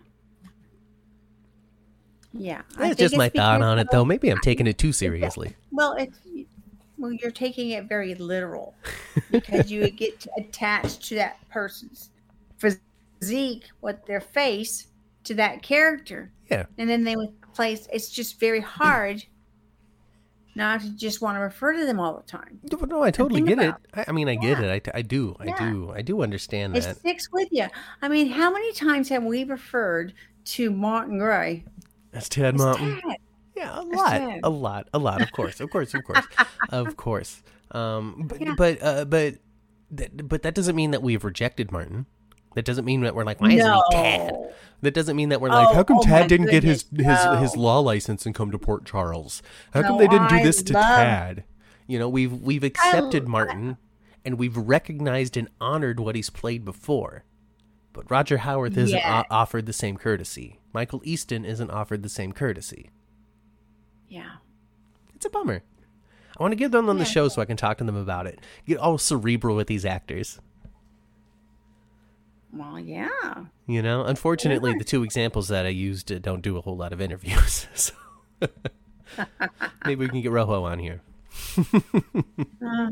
Yeah. 2.34 2.62
I 2.78 2.90
that's 2.90 3.00
just 3.00 3.18
my 3.18 3.30
thought 3.30 3.62
on 3.62 3.80
it, 3.80 3.88
though. 3.92 4.06
Maybe 4.06 4.30
I'm 4.30 4.40
taking 4.40 4.68
it 4.68 4.78
too 4.78 4.92
seriously. 4.92 5.56
Well, 5.72 5.94
it's 5.94 6.20
well, 6.98 7.12
you're 7.12 7.32
taking 7.32 7.72
it 7.72 7.88
very 7.88 8.16
literal 8.16 8.74
because 9.32 9.72
you 9.72 9.82
would 9.82 9.98
get 9.98 10.26
attached 10.38 11.04
to 11.10 11.16
that 11.16 11.38
person's 11.50 12.10
physique, 13.20 13.66
what 13.80 14.06
their 14.06 14.22
face, 14.22 14.88
to 15.26 15.34
that 15.36 15.62
character, 15.62 16.32
Yeah, 16.50 16.66
and 16.78 16.90
then 16.90 17.04
they 17.04 17.16
would 17.16 17.34
place. 17.54 17.88
It's 17.92 18.10
just 18.10 18.40
very 18.40 18.62
hard 18.62 19.24
not 20.56 20.82
to 20.82 20.90
just 20.96 21.22
want 21.22 21.36
to 21.36 21.40
refer 21.42 21.74
to 21.74 21.86
them 21.86 22.00
all 22.00 22.16
the 22.18 22.24
time. 22.24 22.60
no, 22.72 22.80
no, 22.86 23.04
I 23.04 23.12
totally 23.12 23.42
get 23.42 23.60
it. 23.60 23.68
about 23.70 23.82
I, 23.94 24.06
I 24.08 24.12
mean, 24.12 24.28
I 24.28 24.36
get 24.36 24.60
Yeah. 24.60 24.74
it. 24.74 24.90
I 24.94 25.02
do, 25.04 25.36
I 25.40 25.46
Yeah. 25.46 25.60
do, 25.72 25.92
I 25.96 26.02
do 26.02 26.22
understand 26.24 26.74
that. 26.76 26.84
It 26.84 26.98
sticks 26.98 27.28
with 27.32 27.50
you. 27.52 27.68
I 28.02 28.08
mean, 28.10 28.30
how 28.30 28.52
many 28.52 28.74
times 28.74 29.08
have 29.10 29.24
we 29.24 29.44
referred 29.44 30.14
to 30.46 30.72
Martin 30.72 31.20
Gray? 31.20 31.64
That's 32.12 32.28
Tad 32.30 32.56
as 32.56 32.62
Mountain. 32.62 33.00
Tad? 33.02 33.18
Yeah, 33.56 33.80
a 33.80 33.82
lot, 33.82 34.22
a 34.44 34.50
lot, 34.50 34.88
a 34.94 35.00
lot. 35.00 35.22
Of 35.22 35.32
course, 35.32 35.60
of 35.60 35.70
course, 35.70 35.94
of 35.94 36.04
course, 36.04 36.26
of 36.70 36.96
course. 36.98 37.44
Um, 37.72 38.26
but 38.28 38.42
Yeah. 38.42 38.54
but 38.58 38.82
uh, 38.82 39.06
but 39.06 39.36
that, 39.92 40.28
but 40.28 40.42
that 40.44 40.56
doesn't 40.56 40.76
mean 40.76 40.92
that 40.92 41.04
we've 41.04 41.24
rejected 41.24 41.72
Martin. 41.72 42.06
That 42.58 42.66
doesn't 42.66 42.86
mean 42.86 43.02
that 43.02 43.14
we're 43.14 43.24
like, 43.24 43.40
why 43.40 43.52
isn't 43.52 43.72
he 43.72 43.82
Tad? 43.92 44.34
That 44.82 44.96
doesn't 44.96 45.16
mean 45.16 45.30
that 45.30 45.40
we're 45.42 45.50
like, 45.50 45.68
Oh, 45.70 45.74
how 45.76 45.84
come 45.84 45.98
oh 46.00 46.04
Tad 46.04 46.28
didn't 46.28 46.48
get 46.50 46.64
his 46.64 46.82
goodness, 46.84 47.24
his 47.24 47.40
his 47.52 47.56
law 47.56 47.78
license 47.80 48.26
and 48.26 48.34
come 48.34 48.50
to 48.50 48.58
Port 48.58 48.84
Charles? 48.84 49.44
How 49.76 49.84
come 49.84 50.00
they 50.00 50.08
didn't 50.08 50.30
do 50.30 50.36
I 50.38 50.44
this 50.44 50.64
to 50.64 50.74
love- 50.74 50.84
Tad? 50.84 51.44
You 51.86 52.00
know, 52.00 52.10
we've 52.10 52.34
we've 52.34 52.64
accepted 52.64 53.26
I- 53.26 53.28
Martin, 53.28 53.78
and 54.26 54.40
we've 54.40 54.58
recognized 54.58 55.38
and 55.38 55.50
honored 55.62 56.00
what 56.00 56.16
he's 56.16 56.32
played 56.32 56.66
before. 56.66 57.26
But 57.94 58.10
Roger 58.10 58.38
Howarth 58.40 58.76
isn't 58.76 58.98
Yeah. 58.98 59.22
o- 59.30 59.36
offered 59.36 59.68
the 59.68 59.74
same 59.74 59.96
courtesy. 59.98 60.60
Michael 60.74 61.02
Easton 61.04 61.46
isn't 61.46 61.70
offered 61.70 62.02
the 62.02 62.10
same 62.10 62.32
courtesy. 62.32 62.90
Yeah. 64.10 64.38
It's 65.16 65.28
a 65.28 65.30
bummer. 65.30 65.62
I 66.40 66.42
want 66.44 66.54
to 66.54 66.56
get 66.58 66.72
them 66.72 66.90
on 66.90 66.98
the 66.98 67.06
show 67.06 67.28
so 67.30 67.40
I 67.42 67.46
can 67.46 67.58
talk 67.58 67.78
to 67.80 67.84
them 67.84 67.96
about 67.96 68.26
it. 68.28 68.40
Get 68.66 68.78
all 68.80 68.98
cerebral 68.98 69.56
with 69.56 69.68
these 69.68 69.86
actors. 69.86 70.40
Well, 72.52 72.80
yeah. 72.80 73.10
You 73.68 73.82
know, 73.82 74.04
unfortunately, 74.06 74.74
the 74.78 74.84
two 74.84 75.04
examples 75.04 75.48
that 75.50 75.66
I 75.66 75.70
used 75.70 76.12
uh, 76.12 76.20
don't 76.20 76.42
do 76.42 76.58
a 76.58 76.62
whole 76.62 76.78
lot 76.78 76.94
of 76.94 77.02
interviews. 77.02 77.68
So 77.76 78.48
maybe 79.86 80.06
we 80.06 80.10
can 80.10 80.22
get 80.22 80.32
Rojo 80.32 80.64
on 80.64 80.80
here. 80.80 81.02
Uh, 82.64 82.90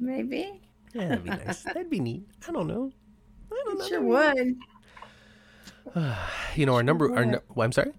maybe. 0.00 0.60
Yeah, 0.94 1.08
that'd 1.08 1.24
be 1.24 1.30
nice. 1.30 1.62
That'd 1.62 1.90
be 1.90 2.00
neat. 2.00 2.26
I 2.48 2.52
don't 2.52 2.66
know. 2.66 2.90
I 3.52 3.62
don't 3.64 3.78
know. 3.78 3.86
Sure 3.86 4.00
would. 4.00 4.56
You 6.56 6.66
know, 6.66 6.74
our 6.74 6.82
number. 6.82 7.14
Our 7.14 7.42
well, 7.54 7.64
I'm 7.64 7.72
sorry. 7.72 7.92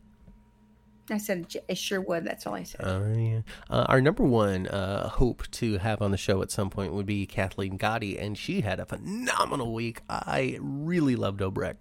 I 1.09 1.17
said 1.17 1.55
it 1.67 1.77
sure 1.77 2.01
would. 2.01 2.23
That's 2.25 2.47
all 2.47 2.55
I 2.55 2.63
said. 2.63 2.81
Uh, 2.81 3.05
yeah. 3.15 3.41
uh, 3.69 3.85
our 3.87 4.01
number 4.01 4.23
one 4.23 4.67
uh, 4.67 5.07
hope 5.09 5.49
to 5.51 5.77
have 5.77 6.01
on 6.01 6.11
the 6.11 6.17
show 6.17 6.41
at 6.41 6.49
some 6.51 6.69
point 6.69 6.93
would 6.93 7.05
be 7.05 7.25
Kathleen 7.25 7.77
Gati, 7.77 8.19
and 8.21 8.37
she 8.37 8.61
had 8.61 8.79
a 8.79 8.85
phenomenal 8.85 9.73
week. 9.73 10.01
I 10.09 10.57
really 10.61 11.15
loved 11.15 11.41
Obrecht. 11.41 11.75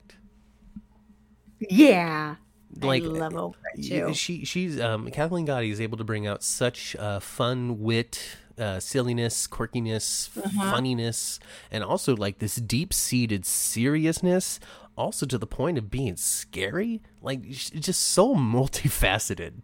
yeah. 1.60 2.36
Like 2.82 3.04
I 3.04 3.06
love 3.06 3.32
Oprah 3.34 3.54
Yeah, 3.76 4.06
too. 4.08 4.14
She 4.14 4.44
she's 4.44 4.80
um 4.80 5.08
Kathleen 5.10 5.46
Gati 5.46 5.70
is 5.70 5.80
able 5.80 5.96
to 5.98 6.04
bring 6.04 6.26
out 6.26 6.42
such 6.42 6.96
uh, 6.96 7.20
fun 7.20 7.78
wit, 7.80 8.36
uh, 8.58 8.78
silliness, 8.80 9.46
quirkiness, 9.46 10.30
Uh-huh. 10.36 10.70
funniness, 10.70 11.40
and 11.70 11.82
also 11.84 12.14
like 12.16 12.38
this 12.38 12.56
deep 12.56 12.92
seated 12.92 13.44
seriousness. 13.46 14.60
Also 14.96 15.26
to 15.26 15.38
the 15.38 15.46
point 15.46 15.76
of 15.76 15.90
being 15.90 16.16
scary, 16.16 17.02
like 17.20 17.42
just 17.50 18.00
so 18.00 18.34
multifaceted. 18.36 19.54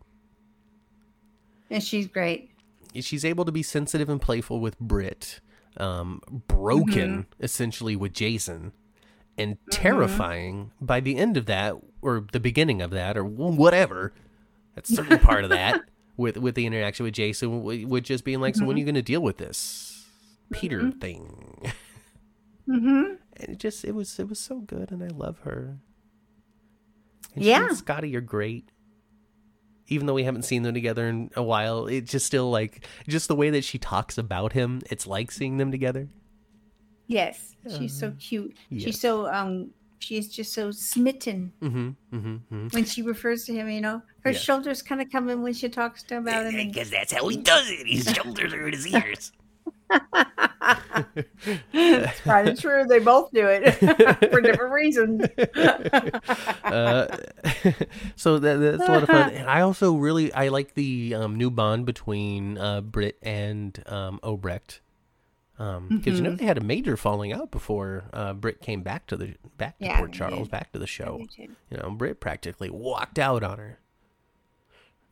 And 1.70 1.82
she's 1.82 2.08
great. 2.08 2.50
She's 3.00 3.24
able 3.24 3.44
to 3.44 3.52
be 3.52 3.62
sensitive 3.62 4.08
and 4.08 4.20
playful 4.20 4.58
with 4.58 4.78
Brit, 4.80 5.40
um, 5.76 6.20
broken 6.48 7.10
Mm-hmm. 7.10 7.44
essentially 7.44 7.94
with 7.94 8.12
Jason, 8.12 8.72
and 9.38 9.56
terrifying 9.70 10.72
by 10.80 10.98
the 10.98 11.16
end 11.16 11.36
of 11.36 11.46
that 11.46 11.76
or 12.02 12.26
the 12.32 12.40
beginning 12.40 12.82
of 12.82 12.90
that 12.90 13.16
or 13.16 13.22
wh- 13.22 13.56
whatever. 13.56 14.12
That 14.74 14.86
certain 14.88 15.18
part 15.20 15.44
of 15.44 15.50
that 15.50 15.82
with 16.20 16.36
with 16.36 16.54
the 16.54 16.66
interaction 16.66 17.04
with 17.04 17.14
Jason, 17.14 17.62
with 17.62 18.04
just 18.04 18.24
being 18.24 18.40
like, 18.40 18.54
"So 18.54 18.60
Mm-hmm. 18.60 18.66
when 18.68 18.76
are 18.76 18.78
you 18.80 18.84
going 18.84 18.94
to 18.94 19.02
deal 19.02 19.20
with 19.22 19.38
this 19.38 20.06
Peter 20.52 20.90
thing?" 20.92 21.72
Mm-hmm. 22.68 23.14
And 23.36 23.48
it 23.48 23.58
just 23.58 23.84
it 23.84 23.94
was 23.94 24.18
it 24.18 24.28
was 24.28 24.38
so 24.38 24.60
good, 24.60 24.92
and 24.92 25.02
I 25.02 25.08
love 25.08 25.40
her. 25.40 25.78
And 27.34 27.44
Yeah. 27.44 27.68
Scotty 27.70 28.14
are 28.16 28.20
great. 28.20 28.70
Even 29.88 30.06
though 30.06 30.14
we 30.14 30.22
haven't 30.22 30.42
seen 30.44 30.62
them 30.62 30.72
together 30.74 31.08
in 31.08 31.30
a 31.34 31.42
while, 31.42 31.86
it's 31.86 32.12
just 32.12 32.26
still 32.26 32.48
like 32.50 32.86
just 33.08 33.26
the 33.26 33.34
way 33.34 33.50
that 33.50 33.64
she 33.64 33.76
talks 33.78 34.18
about 34.18 34.52
him. 34.52 34.82
It's 34.90 35.06
like 35.06 35.32
seeing 35.32 35.56
them 35.56 35.72
together. 35.72 36.08
Yes. 37.08 37.56
She's 37.76 37.98
so 37.98 38.12
cute. 38.18 38.56
yes. 38.68 38.82
She's 38.84 39.00
so 39.00 39.26
um 39.32 39.70
she 39.98 40.16
is 40.16 40.28
just 40.28 40.52
so 40.52 40.70
smitten 40.70 41.52
Mm-hmm. 41.60 41.88
Mm-hmm. 42.16 42.16
mm-hmm. 42.54 42.68
when 42.68 42.84
she 42.84 43.02
refers 43.02 43.44
to 43.46 43.52
him. 43.52 43.68
You 43.68 43.80
know, 43.80 44.02
her 44.24 44.30
Yeah. 44.32 44.38
shoulders 44.38 44.82
kind 44.82 45.00
of 45.00 45.10
come 45.10 45.28
in 45.30 45.42
when 45.42 45.52
she 45.54 45.68
talks 45.68 46.02
to 46.04 46.16
him 46.16 46.26
about 46.28 46.46
him. 46.46 46.58
And, 46.58 46.72
Because 46.72 46.90
that's 46.90 47.12
how 47.12 47.26
he 47.28 47.36
does 47.36 47.68
it. 47.70 47.86
His 47.86 48.04
shoulders 48.14 48.52
are 48.52 48.66
in 48.66 48.72
his 48.74 48.86
ears. 48.86 49.32
it's 51.72 52.20
kind 52.20 52.48
of 52.48 52.60
true. 52.60 52.84
They 52.86 52.98
both 53.00 53.30
do 53.32 53.46
it 53.48 53.72
for 54.30 54.40
different 54.40 54.72
reasons. 54.72 55.22
uh, 56.64 57.16
so 58.16 58.38
that, 58.38 58.56
that's 58.56 58.82
a 58.88 58.92
lot 58.92 59.02
of 59.02 59.08
fun. 59.08 59.30
And 59.32 59.48
I 59.48 59.60
also 59.62 59.94
really 59.96 60.32
I 60.32 60.48
like 60.48 60.74
the 60.74 61.14
um, 61.16 61.36
new 61.36 61.50
bond 61.50 61.86
between 61.86 62.58
uh, 62.58 62.80
Britt 62.82 63.18
and 63.22 63.82
um, 63.86 64.20
Obrecht. 64.22 64.80
Because 65.58 66.18
you 66.18 66.22
know 66.22 66.34
they 66.36 66.46
had 66.46 66.56
a 66.56 66.62
major 66.62 66.96
falling 66.96 67.32
out 67.34 67.50
before 67.50 68.04
uh, 68.14 68.32
Britt 68.32 68.62
came 68.62 68.80
back 68.82 69.06
to 69.08 69.16
the 69.16 69.34
back 69.58 69.78
to 69.78 69.84
Yeah, 69.84 69.98
Port 69.98 70.12
Charles, 70.12 70.48
did. 70.48 70.50
back 70.50 70.72
to 70.72 70.78
the 70.78 70.86
show. 70.86 71.20
do. 71.36 71.42
You 71.70 71.76
know, 71.76 71.90
Britt 71.90 72.18
practically 72.18 72.70
walked 72.70 73.18
out 73.18 73.42
on 73.42 73.58
her. 73.58 73.78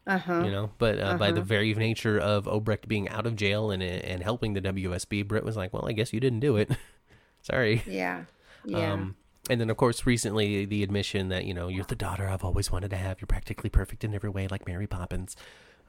Uh 0.08 0.18
huh. 0.18 0.42
You 0.44 0.50
know, 0.50 0.70
but 0.78 0.98
uh, 0.98 1.16
by 1.18 1.30
the 1.30 1.40
Uh-huh. 1.40 1.46
very 1.46 1.74
nature 1.74 2.18
of 2.18 2.46
Obrecht 2.46 2.88
being 2.88 3.08
out 3.10 3.26
of 3.26 3.36
jail 3.36 3.70
and 3.70 3.82
and 3.82 4.22
helping 4.22 4.54
the 4.54 4.60
WSB, 4.62 5.28
Britt 5.28 5.44
was 5.44 5.56
like, 5.56 5.72
"Well, 5.72 5.86
I 5.86 5.92
guess 5.92 6.12
you 6.12 6.18
didn't 6.18 6.40
do 6.40 6.56
it. 6.56 6.70
Sorry." 7.42 7.82
Yeah. 7.86 8.24
Yeah. 8.64 8.92
Um, 8.94 9.16
and 9.50 9.60
then, 9.60 9.70
of 9.70 9.76
course, 9.76 10.04
recently 10.06 10.64
the 10.64 10.82
admission 10.82 11.28
that 11.28 11.44
you 11.44 11.52
know 11.54 11.68
you're 11.68 11.84
the 11.84 11.94
daughter 11.94 12.26
I've 12.26 12.42
always 12.44 12.72
wanted 12.72 12.88
to 12.90 12.96
have. 12.96 13.20
You're 13.20 13.26
practically 13.26 13.70
perfect 13.70 14.02
in 14.02 14.14
every 14.14 14.30
way, 14.30 14.48
like 14.48 14.66
Mary 14.66 14.86
Poppins. 14.86 15.36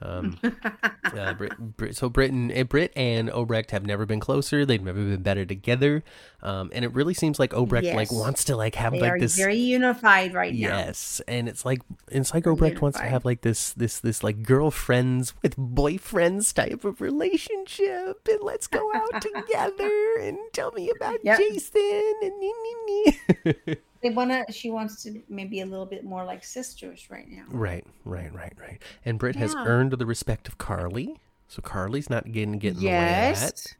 Um, 0.02 0.38
uh, 1.04 1.34
Britt, 1.34 1.58
Britt, 1.58 1.96
so 1.96 2.10
Britain, 2.10 2.52
uh, 2.56 2.64
Britt 2.64 2.94
and 2.96 3.30
Obrecht 3.30 3.72
have 3.72 3.86
never 3.86 4.06
been 4.06 4.20
closer. 4.20 4.66
They've 4.66 4.82
never 4.82 5.04
been 5.04 5.22
better 5.22 5.46
together. 5.46 6.04
Um, 6.42 6.72
and 6.74 6.86
it 6.86 6.94
really 6.94 7.14
seems 7.14 7.40
like 7.40 7.52
Obrecht 7.52 7.94
like 7.94 8.12
wants 8.12 8.46
to 8.46 8.56
like 8.56 8.76
have 8.76 8.94
they 8.94 9.02
like 9.02 9.12
are 9.14 9.20
this. 9.20 9.36
very 9.36 9.58
unified 9.58 10.34
right 10.34 10.54
now. 10.54 10.78
Yes, 10.78 11.22
and 11.28 11.50
it's 11.50 11.66
like 11.66 11.82
it's 12.10 12.34
like 12.34 12.46
Obrecht 12.46 12.80
wants 12.82 12.98
to 12.98 13.06
have 13.06 13.26
like 13.26 13.42
this 13.42 13.74
this 13.74 14.00
this 14.00 14.24
like 14.24 14.44
girlfriends 14.44 15.34
with 15.42 15.58
boyfriends 15.58 16.54
type 16.54 16.86
of 16.86 17.02
relationship, 17.02 18.28
and 18.30 18.42
let's 18.42 18.68
go 18.68 18.90
out 18.94 19.22
together 19.22 20.16
and 20.22 20.38
tell 20.54 20.72
me 20.72 20.90
about 20.96 21.18
Yep. 21.24 21.38
Jason 21.38 22.14
and. 22.22 23.78
They 24.02 24.10
wanna. 24.12 24.46
She 24.52 24.72
wants 24.72 25.04
to 25.04 25.22
maybe 25.30 25.60
a 25.62 25.66
little 25.66 25.86
bit 25.86 26.04
more 26.06 26.24
like 26.24 26.44
sisters 26.44 27.08
right 27.10 27.28
now. 27.30 27.44
Right, 27.50 27.86
right, 28.06 28.34
right, 28.34 28.54
right. 28.60 28.82
And 29.06 29.20
Britt 29.20 29.36
has 29.36 29.54
earned 29.56 29.92
the 29.94 30.06
respect 30.06 30.48
of 30.48 30.58
Carly, 30.58 31.18
so 31.48 31.62
Carly's 31.62 32.10
not 32.10 32.32
getting 32.32 32.58
getting 32.60 32.78
in 32.78 32.84
the 32.84 32.90
way 32.90 32.96
of. 32.96 33.10
Yes. 33.12 33.76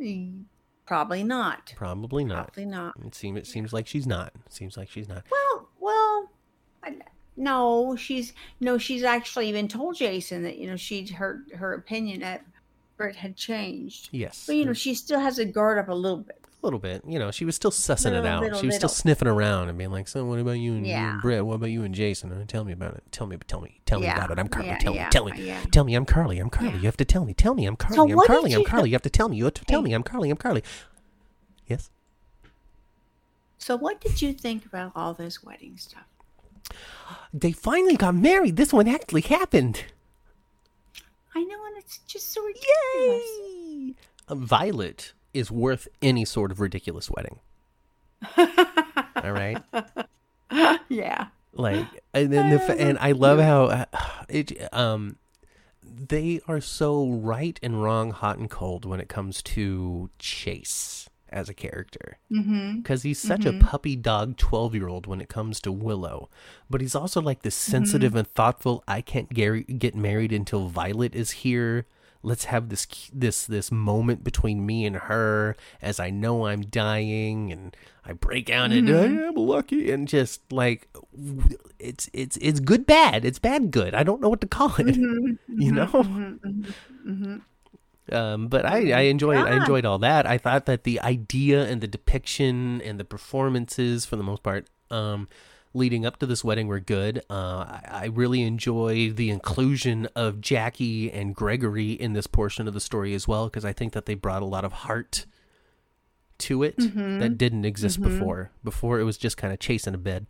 Mm, 0.00 0.44
Probably 0.86 1.22
not. 1.22 1.72
Probably 1.76 2.24
not. 2.24 2.48
Probably 2.52 2.66
not. 2.66 2.94
It 3.06 3.14
seems 3.14 3.38
it 3.38 3.46
seems 3.46 3.72
like 3.72 3.86
she's 3.86 4.06
not. 4.06 4.32
It 4.46 4.52
seems 4.52 4.76
like 4.76 4.90
she's 4.90 5.08
not. 5.08 5.24
Well, 5.30 5.68
well, 5.80 6.30
I- 6.82 6.96
no, 7.36 7.96
she's 7.96 8.32
no, 8.60 8.76
she's 8.76 9.04
actually 9.04 9.48
even 9.48 9.68
told 9.68 9.96
Jason 9.96 10.42
that 10.42 10.58
you 10.58 10.66
know 10.66 10.76
she'd 10.76 11.08
her 11.10 11.44
her 11.54 11.72
opinion 11.74 12.20
that 12.20 12.44
Bert 13.02 13.16
had 13.16 13.36
changed. 13.36 14.08
Yes, 14.12 14.44
But 14.46 14.56
you 14.56 14.64
know, 14.64 14.72
she 14.72 14.94
still 14.94 15.18
has 15.20 15.38
a 15.38 15.44
guard 15.44 15.78
up 15.78 15.88
a 15.88 15.94
little 15.94 16.18
bit. 16.18 16.38
a 16.62 16.66
little 16.66 16.78
bit. 16.78 17.02
You 17.06 17.18
know, 17.18 17.32
she 17.32 17.44
was 17.44 17.56
still 17.56 17.72
sussing 17.72 18.12
it 18.12 18.24
out. 18.24 18.42
little, 18.42 18.60
she 18.60 18.66
was 18.66 18.76
still 18.76 18.88
sniffing 18.88 19.26
around 19.26 19.68
and 19.68 19.76
being 19.76 19.90
like, 19.90 20.06
"So, 20.06 20.24
what 20.24 20.38
about 20.38 20.52
you 20.52 20.74
and, 20.74 20.86
you 20.86 20.92
and 20.94 21.20
Britt? 21.20 21.44
What 21.44 21.54
about 21.54 21.70
you 21.70 21.82
and 21.82 21.92
Jason? 21.92 22.30
Uh, 22.30 22.44
tell 22.46 22.62
me 22.64 22.72
about 22.72 22.94
it. 22.94 23.02
Tell 23.10 23.26
me, 23.26 23.36
tell 23.48 23.60
me, 23.60 23.80
tell 23.86 23.98
me 23.98 24.06
Yeah, 24.06 24.16
about 24.16 24.30
it. 24.30 24.38
I'm 24.38 24.46
Carly. 24.46 24.68
yeah, 24.68 24.78
tell 24.78 24.94
yeah, 24.94 25.04
me, 25.06 25.10
tell 25.10 25.24
me, 25.24 25.42
yeah. 25.44 25.60
tell 25.72 25.84
me. 25.84 25.94
I'm 25.96 26.04
Carly. 26.06 26.38
I'm 26.38 26.48
Carly. 26.48 26.70
Yeah. 26.74 26.76
You 26.78 26.86
have 26.86 26.96
to 26.98 27.04
tell 27.04 27.24
me. 27.24 27.34
Tell 27.34 27.54
me. 27.54 27.66
I'm 27.66 27.74
Carly. 27.74 27.96
So 27.96 28.20
I'm 28.20 28.26
Carly. 28.26 28.52
I'm 28.54 28.60
you- 28.60 28.66
Carly. 28.66 28.90
You 28.90 28.94
have 28.94 29.02
to 29.02 29.10
tell 29.10 29.28
me. 29.28 29.36
You 29.36 29.44
have 29.46 29.54
to 29.54 29.64
tell 29.64 29.80
Hey. 29.80 29.88
me. 29.88 29.92
I'm 29.94 30.04
Carly. 30.04 30.30
I'm 30.30 30.36
Carly. 30.36 30.62
Yes. 31.66 31.90
So, 33.58 33.74
what 33.76 34.00
did 34.00 34.22
you 34.22 34.32
think 34.32 34.64
about 34.64 34.92
all 34.94 35.14
this 35.14 35.42
wedding 35.42 35.76
stuff? 35.76 36.04
They 37.34 37.50
finally 37.52 37.96
got 37.96 38.14
married. 38.14 38.56
This 38.56 38.72
one 38.72 38.86
actually 38.88 39.22
happened. 39.22 39.84
I 41.34 41.42
know, 41.44 41.66
and 41.66 41.76
it's 41.78 41.98
just 42.06 42.32
so 42.32 42.42
ridiculous. 42.42 43.28
Yay! 43.40 43.94
Violet 44.30 45.12
is 45.32 45.50
worth 45.50 45.88
any 46.00 46.24
sort 46.24 46.50
of 46.50 46.60
ridiculous 46.60 47.10
wedding. 47.10 47.40
All 48.36 49.32
right, 49.32 49.62
yeah. 50.88 51.26
like, 51.52 51.86
and 52.14 52.32
then 52.32 52.50
the 52.50 52.76
and 52.78 52.98
I 52.98 53.12
love 53.12 53.40
how 53.40 53.86
it 54.28 54.72
um 54.72 55.16
they 55.82 56.40
are 56.46 56.60
so 56.60 57.08
right 57.08 57.58
and 57.62 57.82
wrong, 57.82 58.10
hot 58.10 58.38
and 58.38 58.48
cold 58.48 58.84
when 58.84 59.00
it 59.00 59.08
comes 59.08 59.42
to 59.42 60.10
Chase 60.18 61.08
as 61.32 61.48
a 61.48 61.54
character 61.54 62.18
Mm-hmm. 62.30 62.78
because 62.78 63.02
he's 63.02 63.18
such 63.18 63.44
a 63.44 63.50
mm-hmm. 63.50 63.66
puppy 63.66 63.96
dog 63.96 64.36
12 64.36 64.74
year 64.74 64.88
old 64.88 65.06
when 65.06 65.20
it 65.20 65.28
comes 65.28 65.60
to 65.60 65.72
Willow. 65.72 66.30
But 66.70 66.80
he's 66.80 66.94
also 66.94 67.20
like 67.20 67.42
this 67.42 67.60
mm-hmm. 67.60 67.72
sensitive 67.72 68.14
and 68.14 68.26
thoughtful, 68.28 68.82
I 68.86 69.00
can't 69.00 69.32
gar- 69.32 69.60
get 69.60 69.94
married 69.94 70.32
until 70.32 70.68
Violet 70.68 71.14
is 71.14 71.30
here. 71.30 71.86
Let's 72.24 72.44
have 72.44 72.68
this 72.68 72.86
this 73.12 73.44
this 73.44 73.72
moment 73.72 74.22
between 74.22 74.64
me 74.64 74.86
and 74.86 74.94
her 74.94 75.56
as 75.80 75.98
I 75.98 76.10
know 76.10 76.46
I'm 76.46 76.62
dying 76.62 77.50
and 77.50 77.76
I 78.04 78.12
break 78.12 78.46
down 78.46 78.70
and 78.70 78.86
mm-hmm. 78.86 79.28
I'm 79.28 79.34
lucky 79.34 79.90
and 79.90 80.06
just 80.06 80.40
like 80.52 80.88
it's 81.80 82.08
it's 82.12 82.36
it's 82.40 82.60
good 82.60 82.86
bad. 82.86 83.24
It's 83.24 83.40
bad 83.40 83.72
good. 83.72 83.94
I 83.94 84.04
don't 84.04 84.20
know 84.20 84.28
what 84.28 84.40
to 84.40 84.46
call 84.46 84.72
it. 84.78 84.96
You 85.48 85.72
know? 85.72 87.40
Mm-hmm. 88.12 88.34
Um, 88.42 88.48
but 88.48 88.66
I, 88.66 88.92
I 88.92 89.00
enjoyed 89.02 89.38
I 89.38 89.56
enjoyed 89.56 89.84
all 89.84 89.98
that. 89.98 90.26
I 90.26 90.38
thought 90.38 90.66
that 90.66 90.84
the 90.84 91.00
idea 91.00 91.64
and 91.66 91.80
the 91.80 91.86
depiction 91.86 92.80
and 92.82 93.00
the 93.00 93.04
performances, 93.04 94.04
for 94.04 94.16
the 94.16 94.22
most 94.22 94.42
part, 94.42 94.68
um, 94.90 95.28
leading 95.74 96.04
up 96.04 96.18
to 96.18 96.26
this 96.26 96.44
wedding 96.44 96.66
were 96.66 96.80
good. 96.80 97.22
Uh, 97.30 97.64
I, 97.66 97.82
I 97.90 98.04
really 98.06 98.42
enjoy 98.42 99.10
the 99.10 99.30
inclusion 99.30 100.06
of 100.14 100.40
Jackie 100.40 101.10
and 101.10 101.34
Gregory 101.34 101.92
in 101.92 102.12
this 102.12 102.26
portion 102.26 102.68
of 102.68 102.74
the 102.74 102.80
story 102.80 103.14
as 103.14 103.26
well, 103.26 103.46
because 103.46 103.64
I 103.64 103.72
think 103.72 103.94
that 103.94 104.06
they 104.06 104.14
brought 104.14 104.42
a 104.42 104.46
lot 104.46 104.64
of 104.64 104.72
heart 104.72 105.26
to 106.38 106.62
it 106.62 106.76
Mm-hmm. 106.76 107.20
that 107.20 107.38
didn't 107.38 107.64
exist 107.64 108.02
before. 108.02 108.50
Before 108.64 108.98
it 109.00 109.04
was 109.04 109.16
just 109.16 109.36
kind 109.36 109.52
of 109.52 109.60
chasing 109.60 109.94
a 109.94 109.98
bed, 109.98 110.26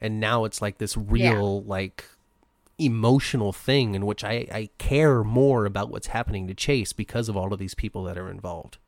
and 0.00 0.20
now 0.20 0.44
it's 0.44 0.62
like 0.62 0.78
this 0.78 0.96
real 0.96 1.62
like 1.64 2.04
emotional 2.78 3.52
thing 3.52 3.94
in 3.94 4.06
which 4.06 4.22
I, 4.24 4.46
I 4.52 4.70
care 4.78 5.24
more 5.24 5.64
about 5.64 5.90
what's 5.90 6.08
happening 6.08 6.46
to 6.48 6.54
Chase 6.54 6.92
because 6.92 7.28
of 7.28 7.36
all 7.36 7.52
of 7.52 7.58
these 7.58 7.74
people 7.74 8.04
that 8.04 8.16
are 8.16 8.30
involved. 8.30 8.78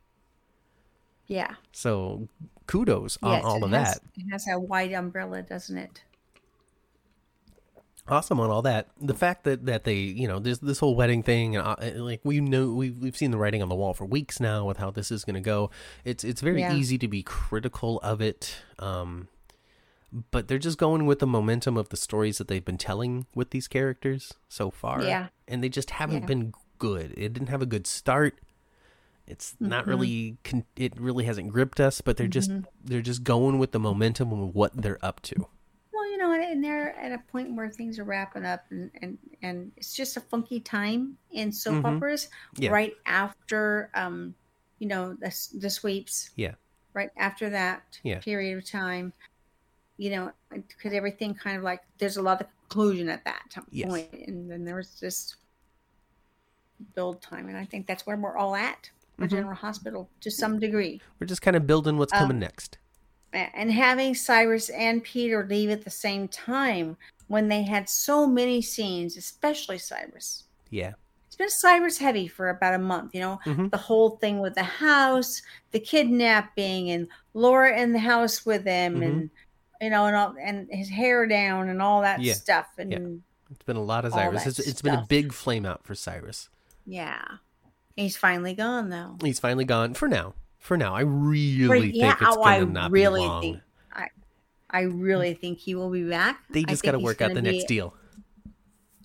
Yeah. 1.27 1.55
So 1.71 2.27
kudos 2.67 3.17
on 3.21 3.41
all 3.41 3.63
of 3.63 3.71
has, 3.71 3.95
that. 3.95 4.01
It 4.17 4.29
has 4.31 4.45
a 4.51 4.59
wide 4.59 4.93
umbrella, 4.93 5.41
doesn't 5.41 5.77
it? 5.77 6.03
Awesome 8.07 8.39
on 8.39 8.49
all 8.49 8.63
that. 8.63 8.87
The 8.99 9.13
fact 9.13 9.43
that 9.43 9.65
that 9.67 9.83
they, 9.83 9.95
you 9.95 10.27
know, 10.27 10.39
this 10.39 10.57
this 10.57 10.79
whole 10.79 10.95
wedding 10.95 11.21
thing, 11.23 11.55
uh, 11.55 11.75
like 11.95 12.19
we 12.23 12.41
know, 12.41 12.73
we've 12.73 12.97
we've 12.97 13.15
seen 13.15 13.31
the 13.31 13.37
writing 13.37 13.61
on 13.61 13.69
the 13.69 13.75
wall 13.75 13.93
for 13.93 14.05
weeks 14.05 14.39
now 14.39 14.65
with 14.65 14.77
how 14.77 14.89
this 14.89 15.11
is 15.11 15.23
going 15.23 15.35
to 15.35 15.39
go. 15.39 15.69
It's 16.03 16.23
it's 16.23 16.41
very 16.41 16.61
Yeah. 16.61 16.73
easy 16.75 16.97
to 16.97 17.07
be 17.07 17.21
critical 17.23 17.99
of 18.01 18.19
it, 18.19 18.55
um, 18.79 19.27
but 20.31 20.47
they're 20.47 20.57
just 20.59 20.77
going 20.77 21.05
with 21.05 21.19
the 21.19 21.27
momentum 21.27 21.77
of 21.77 21.89
the 21.89 21.97
stories 21.97 22.37
that 22.37 22.47
they've 22.47 22.65
been 22.65 22.77
telling 22.77 23.25
with 23.33 23.51
these 23.51 23.67
characters 23.67 24.33
so 24.49 24.69
far. 24.69 25.01
Yeah. 25.03 25.27
and 25.47 25.63
they 25.63 25.69
just 25.69 25.91
haven't 25.91 26.21
Yeah. 26.21 26.25
been 26.27 26.53
good. 26.79 27.11
It 27.17 27.33
didn't 27.33 27.49
have 27.49 27.61
a 27.61 27.65
good 27.65 27.85
start. 27.87 28.39
It's 29.27 29.55
not 29.59 29.81
Mm-hmm. 29.83 29.89
really. 29.91 30.37
Con- 30.43 30.65
it 30.75 30.99
really 30.99 31.25
hasn't 31.25 31.49
gripped 31.51 31.79
us, 31.79 32.01
but 32.01 32.17
they're 32.17 32.27
just 32.27 32.51
they're 32.83 33.01
just 33.01 33.23
going 33.23 33.59
with 33.59 33.71
the 33.71 33.79
momentum 33.79 34.31
of 34.33 34.53
what 34.55 34.73
they're 34.81 35.03
up 35.05 35.21
to. 35.23 35.47
Well, 35.93 36.09
you 36.09 36.17
know, 36.17 36.31
and- 36.33 36.63
they're 36.63 36.93
at 36.97 37.11
a 37.11 37.19
point 37.31 37.55
where 37.55 37.69
things 37.69 37.99
are 37.99 38.03
wrapping 38.03 38.45
up, 38.45 38.65
and 38.71 38.91
and, 39.01 39.17
and 39.41 39.71
it's 39.77 39.93
just 39.93 40.17
a 40.17 40.21
funky 40.21 40.59
time 40.59 41.17
in 41.31 41.51
soap 41.51 41.83
Mhm. 41.83 41.97
operas, 41.97 42.29
Yeah. 42.57 42.71
right 42.71 42.93
after, 43.05 43.89
um, 43.93 44.35
you 44.79 44.87
know, 44.87 45.13
the 45.13 45.33
the 45.59 45.69
sweeps. 45.69 46.31
Yeah. 46.35 46.55
Right 46.93 47.11
after 47.15 47.49
that 47.51 47.99
Yeah. 48.03 48.19
period 48.19 48.57
of 48.57 48.65
time, 48.69 49.13
you 50.01 50.09
know, 50.09 50.31
because 50.49 50.93
everything 50.93 51.35
kind 51.35 51.55
of 51.57 51.61
like 51.61 51.81
there's 51.99 52.17
a 52.17 52.21
lot 52.23 52.41
of 52.41 52.47
conclusion 52.67 53.07
at 53.07 53.23
that 53.23 53.43
time 53.51 53.67
Yes. 53.69 53.87
point, 53.87 54.11
and 54.27 54.49
then 54.49 54.65
there 54.65 54.75
was 54.75 54.99
this 54.99 55.35
build 56.95 57.21
time, 57.21 57.47
and 57.49 57.55
I 57.55 57.65
think 57.65 57.85
that's 57.85 58.07
where 58.07 58.17
we're 58.17 58.35
all 58.35 58.55
at 58.55 58.89
for 59.19 59.27
Mhm. 59.27 59.29
General 59.29 59.53
Hospital 59.55 60.09
to 60.21 60.31
some 60.31 60.59
degree. 60.59 60.99
We're 61.19 61.27
just 61.27 61.43
kind 61.43 61.55
of 61.55 61.67
building 61.67 61.97
what's 61.99 62.11
coming 62.11 62.37
Um, 62.37 62.39
next. 62.39 62.79
and 63.31 63.71
having 63.71 64.15
Cyrus 64.15 64.69
and 64.71 65.03
Peter 65.03 65.45
leave 65.47 65.69
at 65.69 65.83
the 65.83 65.91
same 65.91 66.27
time 66.27 66.97
when 67.27 67.47
they 67.47 67.61
had 67.61 67.87
so 67.87 68.25
many 68.25 68.59
scenes, 68.63 69.15
especially 69.15 69.77
Cyrus. 69.77 70.45
Yeah. 70.71 70.93
It's 71.27 71.35
been 71.35 71.49
Cyrus 71.49 71.99
heavy 71.99 72.27
for 72.27 72.49
about 72.49 72.73
a 72.73 72.79
month, 72.79 73.13
you 73.13 73.21
know, 73.21 73.39
Mhm. 73.45 73.69
the 73.69 73.77
whole 73.77 74.17
thing 74.17 74.39
with 74.39 74.55
the 74.55 74.63
house, 74.63 75.43
the 75.69 75.79
kidnapping, 75.79 76.89
and 76.89 77.07
Laura 77.35 77.79
in 77.79 77.93
the 77.93 77.99
house 77.99 78.45
with 78.47 78.65
him, 78.65 78.95
Mm-hmm. 78.95 79.03
and 79.03 79.29
you 79.81 79.89
know, 79.89 80.05
and 80.05 80.15
all, 80.15 80.35
and 80.39 80.67
his 80.71 80.89
hair 80.89 81.25
down 81.27 81.67
and 81.69 81.81
all 81.81 82.01
that 82.01 82.21
Yeah. 82.21 82.33
stuff, 82.33 82.67
and 82.77 82.91
Yeah. 82.91 82.99
It's 83.49 83.63
been 83.63 83.75
a 83.75 83.83
lot 83.83 84.05
of 84.05 84.13
Cyrus. 84.13 84.45
It's, 84.45 84.59
it's 84.59 84.81
been 84.81 84.93
a 84.93 85.05
big 85.09 85.33
flame 85.33 85.65
out 85.65 85.83
for 85.85 85.95
Cyrus. 85.95 86.49
yeah. 86.85 87.21
He's 87.97 88.15
finally 88.15 88.53
gone 88.53 88.89
though. 88.89 89.17
He's 89.21 89.39
finally 89.39 89.65
gone 89.65 89.93
for 89.95 90.07
now. 90.07 90.33
For 90.57 90.77
now, 90.77 90.95
I 90.95 91.01
really 91.01 91.91
yeah, 91.91 92.11
think 92.15 92.21
it's 92.29 92.37
oh, 92.37 92.43
gonna 92.43 92.65
not 92.65 92.89
really 92.91 93.19
be 93.21 93.27
long. 93.27 93.41
think- 93.41 93.59
I- 93.93 94.07
I 94.69 94.81
really 94.83 95.33
think 95.33 95.57
he 95.59 95.75
will 95.75 95.89
be 95.89 96.07
back. 96.07 96.41
They 96.49 96.63
just 96.63 96.81
got 96.83 96.93
to 96.93 96.99
work 96.99 97.21
out 97.21 97.33
the 97.33 97.41
next 97.41 97.65
deal. 97.65 97.93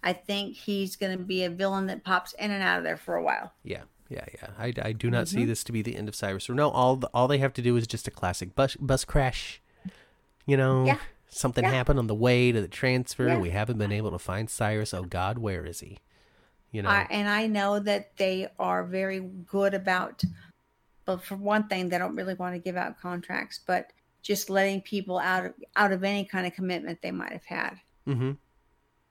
I 0.04 0.12
think 0.12 0.54
he's 0.54 0.94
going 0.94 1.18
to 1.18 1.22
be 1.24 1.42
a 1.42 1.50
villain 1.50 1.86
that 1.86 2.04
pops 2.04 2.32
in 2.34 2.52
and 2.52 2.62
out 2.62 2.78
of 2.78 2.84
there 2.84 2.96
for 2.96 3.16
a 3.16 3.22
while. 3.24 3.52
Yeah, 3.64 3.82
yeah, 4.08 4.24
yeah. 4.34 4.50
I, 4.56 4.72
I 4.80 4.92
do 4.92 5.10
not 5.10 5.26
Mm-hmm. 5.26 5.38
see 5.38 5.44
this 5.44 5.64
to 5.64 5.72
be 5.72 5.82
the 5.82 5.96
end 5.96 6.08
of 6.08 6.14
Cyrus. 6.14 6.48
Or 6.48 6.54
no, 6.54 6.70
all 6.70 6.94
the, 6.96 7.08
all 7.12 7.26
they 7.26 7.38
have 7.38 7.52
to 7.54 7.62
do 7.62 7.76
is 7.76 7.88
just 7.88 8.06
a 8.06 8.12
classic 8.12 8.54
bus 8.54 8.76
bus 8.76 9.04
crash. 9.04 9.60
You 10.46 10.56
know, 10.56 10.86
Yeah. 10.86 10.98
something 11.28 11.64
Yeah. 11.64 11.70
happened 11.72 11.98
on 11.98 12.06
the 12.06 12.14
way 12.14 12.52
to 12.52 12.60
the 12.60 12.68
transfer. 12.68 13.26
Yeah. 13.28 13.38
We 13.38 13.50
haven't 13.50 13.78
been 13.78 13.92
able 13.92 14.12
to 14.12 14.18
find 14.18 14.48
Cyrus. 14.48 14.94
Oh 14.94 15.04
God, 15.04 15.38
where 15.38 15.64
is 15.66 15.80
he? 15.80 15.98
You 16.72 16.82
know, 16.82 16.88
I, 16.88 17.06
and 17.10 17.28
I 17.28 17.46
know 17.46 17.78
that 17.80 18.16
they 18.16 18.48
are 18.58 18.84
very 18.84 19.20
good 19.20 19.72
about, 19.74 20.22
but 21.04 21.22
for 21.22 21.36
one 21.36 21.68
thing, 21.68 21.88
they 21.88 21.98
don't 21.98 22.14
really 22.14 22.34
want 22.34 22.54
to 22.54 22.58
give 22.58 22.76
out 22.76 22.98
contracts, 23.00 23.60
but 23.66 23.92
just 24.22 24.50
letting 24.50 24.80
people 24.82 25.18
out 25.18 25.46
of 25.46 25.54
out 25.76 25.92
of 25.92 26.02
any 26.04 26.24
kind 26.24 26.46
of 26.46 26.52
commitment 26.52 27.00
they 27.02 27.12
might 27.12 27.32
have 27.32 27.44
had, 27.44 27.80
mm-hmm. 28.06 28.32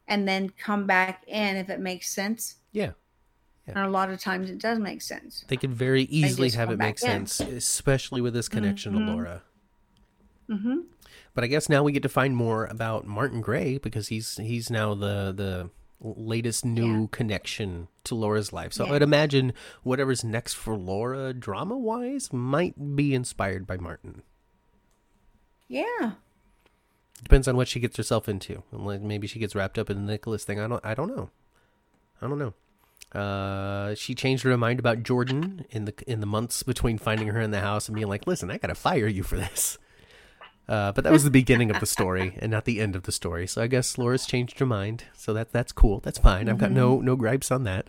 and 0.08 0.28
then 0.28 0.50
come 0.50 0.86
back 0.86 1.24
in 1.28 1.56
if 1.56 1.70
it 1.70 1.80
makes 1.80 2.10
sense. 2.10 2.56
Yeah. 2.72 2.92
And 3.68 3.78
a 3.80 3.90
lot 3.90 4.12
of 4.12 4.20
times 4.20 4.50
it 4.52 4.60
does 4.60 4.78
make 4.78 5.02
sense. 5.02 5.44
They 5.48 5.58
could 5.58 5.74
very 5.74 6.04
easily 6.04 6.50
have 6.52 6.70
it 6.70 6.78
make 6.78 7.02
in. 7.02 7.26
sense, 7.26 7.40
especially 7.40 8.22
with 8.22 8.36
this 8.36 8.48
connection 8.48 8.94
to 8.94 9.00
Mhm. 9.00 9.08
Laura. 9.08 9.42
hmm 10.48 10.82
But 11.36 11.44
I 11.44 11.48
guess 11.48 11.70
now 11.70 11.84
we 11.84 11.92
get 11.92 12.02
to 12.04 12.10
find 12.10 12.36
more 12.36 12.66
about 12.66 13.06
Martin 13.06 13.42
Gray 13.42 13.78
because 13.78 14.08
he's 14.08 14.38
he's 14.38 14.72
now 14.72 14.96
the 14.96 15.32
the 15.32 15.70
latest 16.02 16.66
new 16.66 17.02
Yeah. 17.02 17.08
connection 17.12 17.88
to 18.06 18.16
Laura's 18.16 18.52
life. 18.52 18.74
So 18.74 18.86
Yeah. 18.88 18.94
I'd 18.94 19.02
imagine 19.04 19.54
whatever's 19.84 20.24
next 20.24 20.54
for 20.56 20.76
Laura 20.76 21.34
drama 21.34 21.78
wise 21.78 22.34
might 22.34 22.96
be 22.96 23.14
inspired 23.14 23.68
by 23.68 23.78
Martin. 23.78 24.24
Yeah. 25.68 26.12
Depends 27.24 27.48
on 27.48 27.56
what 27.56 27.68
she 27.68 27.80
gets 27.80 27.98
herself 27.98 28.28
into. 28.30 28.64
Maybe 28.72 29.26
she 29.28 29.40
gets 29.40 29.56
wrapped 29.56 29.78
up 29.80 29.90
in 29.90 30.06
the 30.06 30.12
Nicholas 30.12 30.44
thing. 30.44 30.60
I 30.60 30.68
don't 30.68 30.86
I 30.86 30.94
don't 30.94 31.16
know. 31.16 31.30
I 32.22 32.28
don't 32.28 32.40
know. 32.40 32.54
Uh, 33.20 33.96
she 33.96 34.14
changed 34.16 34.44
her 34.44 34.58
mind 34.58 34.80
about 34.80 35.04
Jordan 35.04 35.66
in 35.70 35.86
the 35.86 35.94
in 36.08 36.20
the 36.20 36.26
months 36.26 36.64
between 36.64 36.98
finding 36.98 37.28
her 37.30 37.40
in 37.40 37.52
the 37.52 37.62
house 37.62 37.88
and 37.88 37.96
being 37.96 38.08
like, 38.10 38.28
"Listen, 38.28 38.52
I 38.52 38.58
gotta 38.58 38.76
fire 38.76 39.08
you 39.08 39.24
for 39.24 39.38
this." 39.38 39.78
Uh, 40.68 40.91
but 40.91 41.03
that 41.03 41.13
was 41.13 41.24
the 41.24 41.30
beginning 41.41 41.70
of 41.70 41.80
the 41.80 41.86
story 41.86 42.36
and 42.39 42.51
not 42.51 42.66
the 42.66 42.80
end 42.82 42.95
of 42.95 43.03
the 43.03 43.11
story. 43.11 43.45
So 43.47 43.61
I 43.61 43.68
guess 43.68 43.97
Laura's 43.97 44.26
changed 44.26 44.59
her 44.59 44.66
mind. 44.66 45.03
So 45.16 45.34
that 45.34 45.51
that's 45.51 45.72
cool. 45.72 45.99
That's 45.99 46.18
fine. 46.20 46.49
I've 46.49 46.57
got 46.57 46.72
no 46.72 46.99
no 47.01 47.16
gripes 47.16 47.51
on 47.51 47.63
that. 47.66 47.88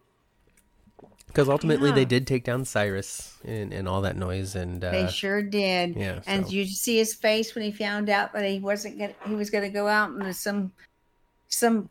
Because 1.27 1.49
ultimately 1.49 1.93
they 1.93 2.05
did 2.05 2.27
take 2.27 2.43
down 2.43 2.65
Cyrus 2.65 3.37
and, 3.45 3.73
and 3.73 3.87
all 3.87 4.01
that 4.01 4.17
noise 4.17 4.57
and 4.57 4.83
uh, 4.83 4.91
They 4.91 5.07
sure 5.07 5.43
did. 5.43 5.95
yeah, 5.95 6.19
And 6.27 6.45
so- 6.47 6.51
you 6.51 6.65
see 6.67 6.97
his 6.97 7.15
face 7.15 7.55
when 7.55 7.63
he 7.63 7.71
found 7.71 8.09
out 8.11 8.33
that 8.33 8.45
he 8.45 8.59
wasn't 8.59 8.99
gonna 8.99 9.15
he 9.25 9.37
was 9.37 9.49
gonna 9.49 9.71
go 9.71 9.87
out 9.87 10.11
into 10.11 10.35
some 10.35 10.73
some 11.47 11.89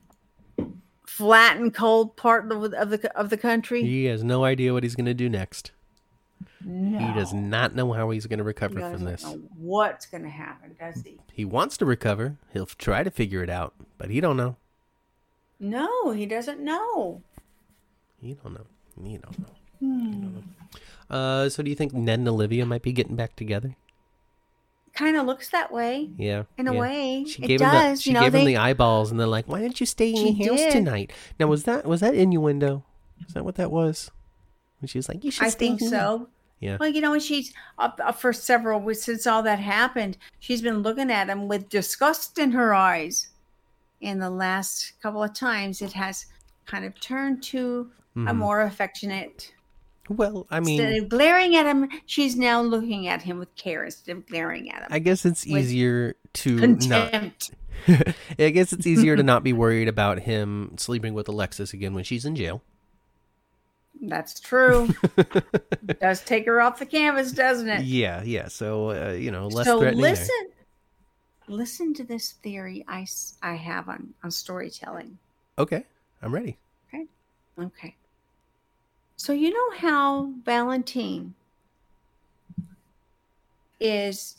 flat 1.08 1.56
and 1.56 1.74
cold 1.74 2.18
part 2.18 2.52
of, 2.52 2.74
of 2.74 2.90
the 2.90 3.18
of 3.18 3.30
the 3.30 3.38
country. 3.38 3.82
he 3.82 4.06
has 4.06 4.26
no 4.26 4.44
idea 4.44 4.74
what 4.74 4.84
he's 4.84 4.96
going 4.96 5.06
to 5.06 5.14
do 5.14 5.30
next. 5.30 5.72
No. 6.64 7.00
He 7.00 7.14
does 7.14 7.34
not 7.34 7.76
know 7.76 7.94
how 7.94 8.10
he's 8.10 8.26
going 8.28 8.40
to 8.40 8.44
recover 8.44 8.80
from 8.80 9.04
this. 9.06 9.24
know 9.24 9.42
what's 9.58 10.06
gonna 10.06 10.30
happen, 10.30 10.76
does 10.80 11.02
he? 11.04 11.20
He 11.34 11.46
wants 11.46 11.78
to 11.78 11.86
recover. 11.86 12.38
He'll 12.54 12.66
try 12.66 13.04
to 13.04 13.12
figure 13.12 13.44
it 13.44 13.50
out, 13.50 13.74
but 13.98 14.10
he 14.10 14.20
don't 14.22 14.38
know. 14.38 14.56
No, 15.60 16.12
he 16.12 16.26
doesn't 16.26 16.60
know. 16.60 17.22
He 18.22 18.34
don't 18.34 18.54
know. 18.54 18.66
He 19.04 19.18
don't 19.18 19.40
know. 19.40 19.46
Hmm. 19.80 20.38
Uh, 21.10 21.50
so 21.50 21.64
do 21.64 21.70
you 21.70 21.76
think 21.76 21.94
Ned 21.94 22.20
and 22.20 22.28
Olivia 22.28 22.66
might 22.66 22.82
be 22.82 22.92
getting 22.92 23.16
back 23.16 23.36
together? 23.36 23.76
Kind 24.94 25.16
of 25.18 25.26
looks 25.26 25.50
that 25.50 25.72
way 25.72 26.10
Yeah, 26.18 26.44
in 26.58 26.68
a 26.68 26.74
way. 26.74 27.24
She 27.26 27.42
it 27.44 27.48
gave 27.48 27.62
him 27.62 27.68
the 27.68 27.74
does. 27.74 28.02
she 28.02 28.10
you 28.10 28.14
know, 28.16 28.22
gave 28.22 28.34
they, 28.34 28.40
him 28.42 28.46
the 28.48 28.58
eyeballs, 28.58 29.12
and 29.12 29.20
they're 29.20 29.28
like, 29.28 29.48
"Why 29.48 29.62
didn't 29.62 29.80
you 29.80 29.86
stay 29.86 30.12
in 30.12 30.36
your 30.36 30.50
house 30.54 30.60
did. 30.60 30.72
tonight?" 30.72 31.12
Now 31.40 31.48
was 31.48 31.64
that 31.64 31.86
was 31.86 32.02
that 32.02 32.16
innuendo? 32.16 32.84
Is 33.26 33.34
that 33.34 33.46
what 33.46 33.56
that 33.56 33.72
was? 33.72 34.12
She 34.86 34.98
was 34.98 35.10
like, 35.10 35.24
"You 35.24 35.32
should." 35.32 35.46
I 35.48 35.50
think 35.50 35.80
here." 35.82 35.90
so. 35.90 36.30
Yeah. 36.60 36.76
Well, 36.80 36.90
you 36.90 37.00
know, 37.00 37.18
she's 37.20 37.54
up, 37.78 38.02
up 38.04 38.20
for 38.20 38.34
several 38.34 38.82
weeks 38.82 39.04
since 39.04 39.26
all 39.26 39.42
that 39.44 39.60
happened. 39.60 40.18
She's 40.40 40.62
been 40.62 40.80
looking 40.80 41.10
at 41.10 41.30
him 41.30 41.48
with 41.48 41.70
disgust 41.70 42.38
in 42.38 42.52
her 42.52 42.74
eyes. 42.74 43.30
In 44.02 44.20
the 44.20 44.30
last 44.30 44.94
couple 45.02 45.24
of 45.24 45.34
times, 45.34 45.82
it 45.82 45.94
has 45.94 46.26
kind 46.66 46.84
of 46.86 47.00
turned 47.00 47.42
to 47.44 47.90
a 48.16 48.20
Mhm. 48.20 48.36
more 48.38 48.62
affectionate. 48.62 49.54
Well, 50.10 50.48
I 50.50 50.60
mean, 50.60 50.82
instead 50.82 51.04
of 51.04 51.10
glaring 51.10 51.56
at 51.56 51.66
him, 51.66 51.88
she's 52.06 52.36
now 52.36 52.62
looking 52.62 53.08
at 53.08 53.22
him 53.22 53.40
with 53.40 53.56
care 53.56 53.86
instead 53.86 54.18
of 54.18 54.28
glaring 54.28 54.70
at 54.72 54.82
him. 54.82 54.88
I 54.90 55.00
guess 55.00 55.26
it's 55.26 55.46
easier 55.48 56.16
to 56.34 56.56
not. 56.56 56.80
Contempt. 57.12 57.52
I 58.40 58.50
guess 58.50 58.74
it's 58.74 58.86
easier 58.88 59.16
to 59.16 59.24
not 59.24 59.44
be 59.44 59.54
worried 59.54 59.88
about 59.88 60.20
him 60.22 60.74
sleeping 60.78 61.14
with 61.14 61.30
Alexis 61.30 61.74
again 61.74 61.94
when 61.94 62.04
she's 62.04 62.26
in 62.26 62.36
jail. 62.36 62.62
That's 64.02 64.40
true. 64.40 64.90
Does 66.00 66.22
take 66.24 66.46
her 66.46 66.62
off 66.62 66.80
the 66.80 66.86
canvas, 66.86 67.32
doesn't 67.32 67.68
it? 67.68 67.84
Yeah, 67.84 68.24
yeah. 68.24 68.48
So 68.48 68.92
uh, 68.92 69.12
you 69.12 69.32
know, 69.32 69.48
less 69.48 69.66
so 69.66 69.80
threatening. 69.80 70.02
there. 70.02 70.12
listen, 70.12 70.50
listen 71.48 71.94
to 71.96 72.04
this 72.04 72.32
theory 72.44 72.86
I 72.88 73.06
I 73.42 73.56
have 73.56 73.90
on, 73.90 74.14
on 74.24 74.32
storytelling. 74.32 75.18
Okay, 75.58 75.84
I'm 76.22 76.34
ready. 76.34 76.58
Okay, 76.94 77.06
okay. 77.60 77.96
So 79.18 79.34
you 79.34 79.52
know 79.52 79.78
how 79.78 80.32
Valentine 80.46 81.34
is 83.82 84.38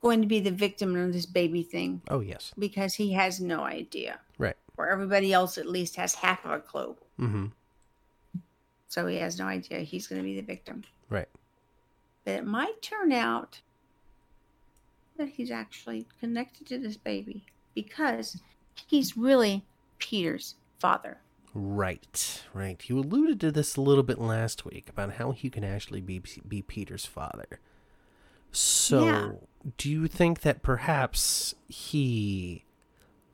going 0.00 0.20
to 0.20 0.26
be 0.26 0.40
the 0.40 0.50
victim 0.50 0.96
of 0.96 1.12
this 1.12 1.26
baby 1.26 1.62
thing 1.62 2.02
Oh 2.08 2.18
yes, 2.20 2.52
because 2.58 2.94
he 2.94 3.12
has 3.12 3.40
no 3.40 3.60
idea. 3.62 4.18
right. 4.38 4.56
Or 4.76 4.88
everybody 4.88 5.32
else 5.32 5.58
at 5.58 5.66
least 5.66 5.96
has 5.96 6.14
half 6.14 6.44
of 6.44 6.50
a 6.50 6.58
clue. 6.58 6.96
Mm-hmm. 7.20 7.46
So 8.92 9.06
he 9.06 9.16
has 9.16 9.38
no 9.38 9.46
idea 9.46 9.78
he's 9.78 10.06
going 10.06 10.20
to 10.20 10.22
be 10.22 10.38
the 10.38 10.46
victim. 10.46 10.84
Right. 11.08 11.28
But 12.26 12.32
it 12.32 12.44
might 12.44 12.82
turn 12.82 13.10
out 13.10 13.62
that 15.16 15.30
he's 15.30 15.50
actually 15.50 16.06
connected 16.20 16.66
to 16.66 16.78
this 16.78 16.98
baby 16.98 17.46
because 17.74 18.42
he's 18.86 19.16
really 19.16 19.64
Peter's 19.98 20.56
father. 20.78 21.16
Right, 21.54 22.42
right. 22.52 22.86
You 22.86 22.98
alluded 22.98 23.40
to 23.40 23.50
this 23.50 23.76
a 23.76 23.80
little 23.80 24.02
bit 24.02 24.18
last 24.18 24.66
week 24.66 24.90
about 24.90 25.14
how 25.14 25.32
he 25.32 25.48
can 25.48 25.64
actually 25.64 26.02
be 26.02 26.20
be 26.46 26.60
Peter's 26.60 27.06
father. 27.06 27.60
So, 28.50 29.06
Yeah. 29.06 29.32
do 29.78 29.90
you 29.90 30.06
think 30.06 30.42
that 30.42 30.62
perhaps 30.62 31.54
he 31.66 32.66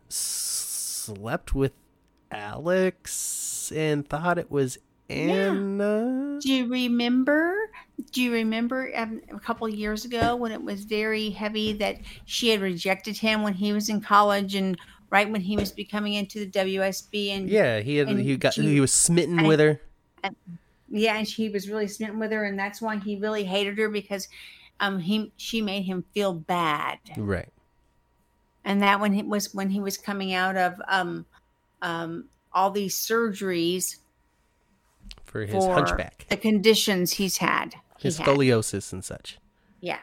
slept 0.08 1.52
with 1.52 1.72
Alex 2.30 3.72
and 3.72 4.08
thought 4.08 4.38
it 4.38 4.52
was 4.52 4.78
Anna? 5.08 6.38
Do 6.40 6.52
you 6.52 6.68
remember? 6.68 7.54
Do 8.12 8.22
you 8.22 8.32
remember 8.32 8.90
um, 8.94 9.20
a 9.34 9.38
couple 9.40 9.66
of 9.66 9.74
years 9.74 10.04
ago 10.04 10.36
when 10.36 10.52
it 10.52 10.62
was 10.62 10.84
very 10.84 11.30
heavy 11.30 11.72
that 11.74 11.96
she 12.26 12.48
had 12.50 12.60
rejected 12.60 13.16
him 13.16 13.42
when 13.42 13.54
he 13.54 13.72
was 13.72 13.88
in 13.88 14.00
college 14.00 14.54
and 14.54 14.78
right 15.10 15.30
when 15.30 15.40
he 15.40 15.56
was 15.56 15.72
becoming 15.72 16.14
into 16.14 16.38
the 16.40 16.46
WSB 16.46 17.30
and 17.30 17.48
Yeah, 17.48 17.80
he 17.80 17.96
had 17.96 18.08
And 18.08 18.20
he 18.20 18.36
got 18.36 18.54
she- 18.54 18.62
he 18.62 18.80
was 18.80 18.92
smitten 18.92 19.38
and- 19.40 19.48
with 19.48 19.60
her. 19.60 19.80
yeah, 20.90 21.16
and 21.16 21.26
she 21.26 21.48
was 21.48 21.68
really 21.68 21.88
smitten 21.88 22.18
with 22.18 22.30
her, 22.32 22.44
and 22.44 22.58
that's 22.58 22.80
why 22.80 22.98
he 22.98 23.16
really 23.16 23.44
hated 23.44 23.78
her 23.78 23.88
because 23.88 24.28
um 24.80 24.98
he 25.00 25.32
she 25.36 25.60
made 25.60 25.82
him 25.82 26.04
feel 26.14 26.32
bad, 26.32 26.98
Right. 27.16 27.48
and 28.64 28.80
that 28.82 29.00
when 29.00 29.12
he 29.12 29.22
was 29.22 29.52
when 29.54 29.70
he 29.70 29.80
was 29.80 29.96
coming 29.98 30.34
out 30.34 30.56
of 30.56 30.74
um 30.88 31.26
um 31.82 32.26
all 32.52 32.70
these 32.70 32.94
surgeries 32.96 33.96
For 35.46 35.54
his 35.54 35.64
for 35.64 35.74
hunchback, 35.74 36.26
the 36.28 36.36
conditions 36.36 37.12
he's 37.12 37.38
had, 37.38 37.74
he 37.98 38.08
his 38.08 38.18
had. 38.18 38.26
scoliosis 38.26 38.92
and 38.92 39.04
such. 39.04 39.38
Yeah. 39.80 40.00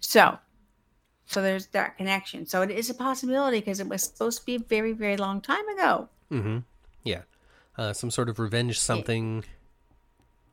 So, 0.00 0.38
so 1.26 1.42
there's 1.42 1.68
that 1.68 1.96
connection. 1.96 2.46
So 2.46 2.62
it 2.62 2.70
is 2.70 2.90
a 2.90 2.94
possibility 2.94 3.60
because 3.60 3.80
it 3.80 3.88
was 3.88 4.02
supposed 4.02 4.40
to 4.40 4.46
be 4.46 4.56
a 4.56 4.58
very, 4.58 4.92
very 4.92 5.16
long 5.16 5.40
time 5.40 5.68
ago. 5.68 6.08
Mm-hmm. 6.30 6.58
Yeah. 7.04 7.22
Uh, 7.78 7.92
some 7.92 8.10
sort 8.10 8.28
of 8.28 8.38
revenge 8.38 8.78
something. 8.78 9.44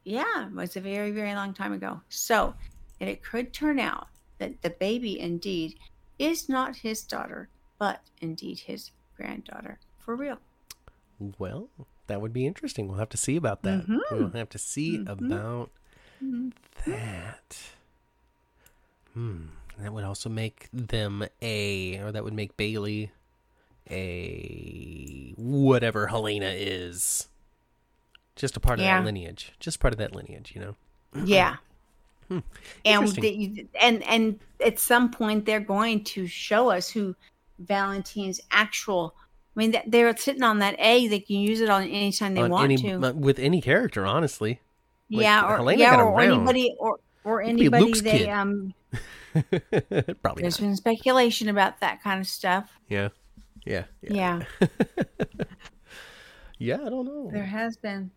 Yeah, 0.03 0.47
it 0.47 0.53
was 0.53 0.77
a 0.77 0.81
very, 0.81 1.11
very 1.11 1.33
long 1.35 1.53
time 1.53 1.73
ago. 1.73 2.01
So, 2.09 2.53
and 2.99 3.09
it 3.09 3.23
could 3.23 3.53
turn 3.53 3.79
out 3.79 4.07
that 4.37 4.61
the 4.61 4.69
baby 4.69 5.19
indeed 5.19 5.77
is 6.17 6.47
not 6.47 6.77
his 6.77 7.03
daughter, 7.03 7.49
but 7.77 8.01
indeed 8.21 8.59
his 8.59 8.91
granddaughter 9.17 9.79
for 9.97 10.15
real. 10.15 10.37
Well, 11.37 11.67
that 12.09 12.19
would 12.21 12.33
be 12.33 12.45
interesting. 12.45 12.87
We'll 12.87 12.97
have 12.99 13.09
to 13.09 13.17
see 13.17 13.35
about 13.37 13.63
that. 13.63 13.87
Mhm. 13.87 13.99
We'll 14.11 14.29
have 14.31 14.49
to 14.49 14.57
see 14.59 14.97
Mhm. 14.97 15.09
about 15.09 15.69
Mhm. 16.21 16.51
that. 16.85 17.57
Hmm. 19.13 19.45
That 19.79 19.93
would 19.93 20.03
also 20.03 20.29
make 20.29 20.67
them 20.73 21.25
a, 21.41 21.97
or 21.99 22.11
that 22.11 22.23
would 22.25 22.33
make 22.33 22.57
Bailey 22.57 23.11
a 23.89 25.33
whatever 25.37 26.07
Helena 26.07 26.49
is. 26.49 27.27
Just 28.35 28.55
a 28.57 28.59
part 28.59 28.79
of 28.79 28.85
Yeah. 28.85 28.99
that 28.99 29.05
lineage. 29.05 29.53
Just 29.59 29.79
part 29.79 29.93
of 29.93 29.97
that 29.97 30.13
lineage, 30.15 30.51
you 30.53 30.61
know. 30.61 30.75
Yeah. 31.25 31.57
and 32.29 32.43
Interesting. 32.83 33.55
that 33.55 33.67
and 33.81 34.03
and 34.03 34.39
at 34.63 34.77
some 34.77 35.09
point 35.09 35.45
they're 35.47 35.59
going 35.59 36.03
to 36.03 36.27
show 36.27 36.69
us 36.69 36.87
who 36.89 37.15
Valentine's 37.57 38.39
actual. 38.51 39.15
I 39.55 39.59
mean, 39.59 39.75
they're 39.87 40.15
sitting 40.15 40.43
on 40.43 40.59
that 40.59 40.75
egg. 40.77 41.09
They 41.09 41.19
can 41.19 41.37
use 41.37 41.59
it 41.61 41.69
on 41.69 41.83
anytime 41.83 42.33
they 42.35 42.41
On 42.41 42.49
want 42.49 42.65
any, 42.65 42.77
to. 42.77 42.97
with 43.13 43.39
any 43.39 43.61
character, 43.61 44.05
honestly. 44.05 44.61
like, 45.09 45.23
yeah, 45.23 45.45
or 45.51 45.57
Helena 45.57 45.79
yeah, 45.81 46.01
or 46.01 46.13
around. 46.13 46.31
anybody, 46.33 46.75
or 46.79 46.99
or 47.23 47.41
anybody 47.41 47.91
they 48.01 48.11
kid. 48.19 48.29
um. 48.29 48.73
Probably 50.23 50.41
There's 50.41 50.59
not. 50.59 50.67
been 50.67 50.75
speculation 50.75 51.49
about 51.49 51.79
that 51.81 52.01
kind 52.01 52.19
of 52.19 52.27
stuff. 52.27 52.69
Yeah. 52.87 53.09
Yeah. 53.65 53.83
Yeah. 54.01 54.43
Yeah, 54.59 54.67
Yeah, 56.57 56.75
I 56.85 56.89
don't 56.89 57.05
know. 57.05 57.29
there 57.31 57.45
has 57.45 57.77
been. 57.77 58.11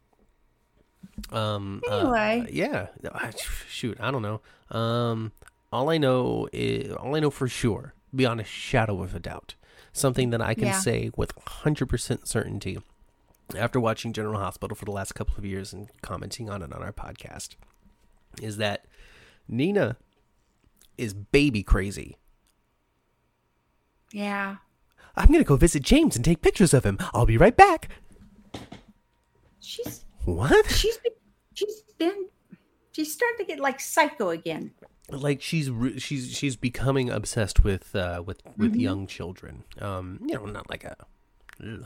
Um. 1.30 1.82
uh, 1.90 1.98
Anyway. 1.98 2.48
yeah. 2.52 2.86
I- 3.12 3.32
Shoot, 3.68 3.98
I 4.00 4.10
don't 4.10 4.22
know. 4.22 4.40
Um. 4.70 5.32
All 5.72 5.88
I 5.88 5.96
know 5.98 6.48
is 6.52 6.92
all 6.92 7.16
I 7.16 7.20
know 7.20 7.30
for 7.30 7.48
sure, 7.48 7.94
beyond 8.14 8.40
a 8.40 8.44
shadow 8.44 9.02
of 9.02 9.14
a 9.14 9.18
doubt, 9.18 9.54
something 9.92 10.30
that 10.30 10.40
I 10.42 10.54
can 10.54 10.66
Yeah. 10.68 10.80
say 10.80 11.10
with 11.16 11.32
hundred 11.46 11.86
percent 11.88 12.26
certainty, 12.28 12.78
after 13.56 13.78
watching 13.80 14.12
General 14.12 14.40
Hospital 14.40 14.74
for 14.74 14.84
the 14.84 14.90
last 14.92 15.14
couple 15.14 15.36
of 15.36 15.44
years 15.44 15.72
and 15.72 15.88
commenting 16.02 16.48
on 16.50 16.62
it 16.62 16.72
on 16.72 16.82
our 16.82 16.92
podcast, 16.92 17.56
is 18.40 18.56
that 18.58 18.86
Nina 19.48 19.96
is 20.96 21.12
baby 21.14 21.62
crazy. 21.62 22.16
Yeah, 24.12 24.56
I'm 25.16 25.26
gonna 25.32 25.44
go 25.44 25.56
visit 25.56 25.82
James 25.82 26.16
and 26.16 26.24
take 26.24 26.42
pictures 26.42 26.74
of 26.74 26.84
him. 26.84 26.98
I'll 27.14 27.26
be 27.26 27.36
right 27.38 27.56
back. 27.56 27.88
she's 29.60 30.04
What? 30.24 30.66
she's 30.70 30.96
been, 30.98 31.12
she's 31.54 31.82
been 31.98 32.28
she's 32.92 33.12
starting 33.12 33.38
to 33.38 33.44
get 33.44 33.58
like 33.60 33.80
psycho 33.80 34.30
again. 34.30 34.72
Like 35.12 35.40
she's 35.42 35.70
re- 35.70 35.98
she's 35.98 36.32
she's 36.36 36.56
becoming 36.56 37.10
obsessed 37.10 37.62
with 37.64 37.94
uh 37.94 38.22
with 38.26 38.42
with 38.56 38.72
Mm-hmm. 38.72 38.80
young 38.80 39.06
children 39.06 39.64
um 39.80 40.18
you 40.26 40.34
know 40.34 40.46
not 40.46 40.68
like 40.70 40.84
a 40.84 40.96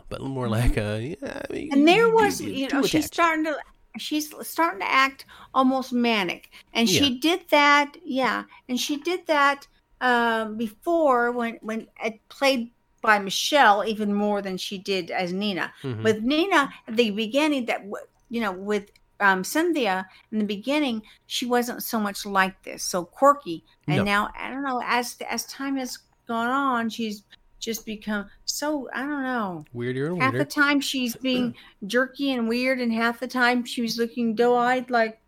but 0.08 0.20
more 0.22 0.48
like 0.48 0.76
a 0.76 1.16
yeah 1.20 1.42
I 1.48 1.52
mean, 1.52 1.70
Mm-hmm. 1.70 1.72
And 1.78 1.88
there 1.88 2.08
was, 2.08 2.40
you- 2.40 2.52
you 2.52 2.68
know, 2.72 2.82
she's 2.82 3.04
attached. 3.06 3.14
starting 3.14 3.44
to 3.44 3.56
she's 3.98 4.32
starting 4.42 4.80
to 4.80 4.90
act 4.90 5.24
almost 5.54 5.92
manic, 5.92 6.50
and 6.74 6.88
Yeah. 6.88 6.98
she 7.00 7.18
did 7.18 7.40
that, 7.50 7.96
yeah, 8.04 8.44
and 8.68 8.78
she 8.80 8.96
did 8.98 9.26
that 9.26 9.66
um, 10.00 10.56
before 10.56 11.32
when 11.32 11.58
when 11.62 11.88
it 12.04 12.20
played 12.28 12.70
by 13.02 13.18
Michelle 13.18 13.84
even 13.86 14.12
more 14.12 14.42
than 14.42 14.56
she 14.56 14.76
did 14.78 15.10
as 15.10 15.32
Nina. 15.32 15.72
Mhm. 15.82 16.02
With 16.02 16.22
Nina 16.22 16.70
at 16.88 16.96
the 16.96 17.10
beginning, 17.10 17.66
that 17.66 17.80
you 18.28 18.40
know, 18.40 18.52
with 18.52 18.90
um, 19.20 19.42
Cynthia 19.44 20.06
in 20.32 20.38
the 20.38 20.44
beginning, 20.44 21.02
she 21.26 21.46
wasn't 21.46 21.82
so 21.82 21.98
much 21.98 22.26
like 22.26 22.62
this, 22.62 22.82
so 22.84 23.04
quirky, 23.04 23.64
and 23.86 23.98
No. 23.98 24.04
now 24.04 24.30
I 24.38 24.50
don't 24.50 24.62
know 24.62 24.82
as 24.84 25.16
as 25.28 25.44
time 25.46 25.76
has 25.76 25.98
gone 26.28 26.50
on, 26.50 26.88
she's 26.90 27.22
just 27.58 27.86
become 27.86 28.28
so 28.44 28.88
I 28.94 29.00
don't 29.00 29.22
know. 29.22 29.64
Weirder 29.72 30.12
and 30.12 30.22
half 30.22 30.34
the 30.34 30.44
time 30.44 30.80
she's 30.80 31.16
being 31.28 31.54
jerky 31.86 32.32
and 32.32 32.48
weird 32.48 32.80
and 32.80 32.92
half 32.92 33.20
the 33.20 33.26
time 33.28 33.64
she's 33.64 33.98
looking 33.98 34.34
doe-eyed 34.34 34.90
like 34.90 35.20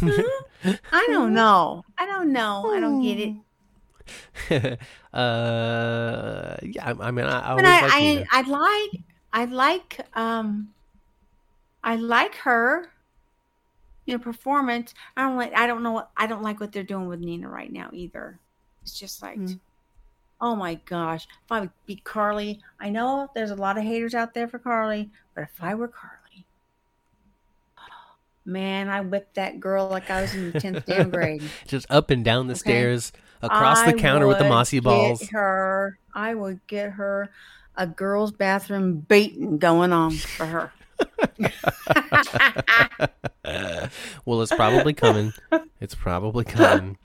"Huh? 0.00 0.22
i 0.92 1.06
don't 1.10 1.34
know. 1.34 1.84
I 1.98 2.06
don't 2.06 2.32
know. 2.32 2.72
I 2.74 2.80
don't 2.80 3.02
get 3.02 3.18
it. 4.50 4.78
Uh 5.14 6.56
yeah 6.62 6.92
I, 6.92 7.06
I 7.06 7.10
mean 7.12 7.24
I, 7.24 7.52
I 7.52 7.54
but 7.54 7.64
i 7.64 7.80
liked 7.80 7.94
i 7.94 8.26
i 8.32 8.40
like 8.42 8.90
i 9.32 9.44
like 9.44 10.00
um 10.14 10.74
i 11.84 11.94
like 11.96 12.34
her 12.36 12.90
you 14.06 14.14
know 14.14 14.18
performance 14.22 14.94
i 15.16 15.22
don't 15.22 15.36
like 15.36 15.52
i 15.54 15.66
don't 15.66 15.82
know 15.82 15.92
what 15.92 16.10
i 16.16 16.26
don't 16.26 16.42
like 16.42 16.60
what 16.60 16.72
they're 16.72 16.82
doing 16.82 17.08
with 17.08 17.20
nina 17.20 17.48
right 17.48 17.72
now 17.72 17.88
either 17.92 18.40
it's 18.82 18.98
just 18.98 19.22
like 19.22 19.38
Mm. 19.38 19.60
oh 20.40 20.56
my 20.56 20.74
gosh 20.86 21.26
if 21.44 21.52
i 21.52 21.60
would 21.60 21.70
be 21.86 21.96
carly 21.96 22.60
i 22.80 22.90
know 22.90 23.28
there's 23.34 23.50
a 23.50 23.56
lot 23.56 23.78
of 23.78 23.84
haters 23.84 24.14
out 24.14 24.34
there 24.34 24.48
for 24.48 24.58
carly 24.58 25.10
but 25.34 25.42
if 25.44 25.62
i 25.62 25.74
were 25.74 25.88
carly 25.88 26.46
man 28.44 28.88
i 28.88 29.00
whipped 29.00 29.34
that 29.34 29.60
girl 29.60 29.88
like 29.88 30.10
i 30.10 30.20
was 30.20 30.34
in 30.34 30.44
the 30.44 30.52
10th 30.52 30.84
damn 30.86 31.10
grade 31.10 31.52
just 31.66 31.86
up 31.90 32.10
and 32.10 32.24
down 32.24 32.46
the 32.46 32.54
Okay. 32.54 32.60
stairs 32.60 33.12
across 33.42 33.82
the 33.82 33.92
counter 33.92 34.26
with 34.26 34.38
the 34.38 34.44
mossy 34.44 34.80
balls 34.80 35.20
her, 35.32 35.98
I 36.14 36.34
would 36.34 36.66
get 36.66 36.92
her 36.92 37.30
a 37.76 37.86
girls' 37.86 38.32
bathroom 38.32 39.00
baiting 39.00 39.58
going 39.58 39.92
on 39.92 40.22
for 40.36 40.46
her. 40.46 40.72
well 44.24 44.42
it's 44.42 44.54
probably 44.54 44.92
coming. 44.92 45.32
It's 45.80 45.94
probably 45.94 46.44
coming. 46.44 46.98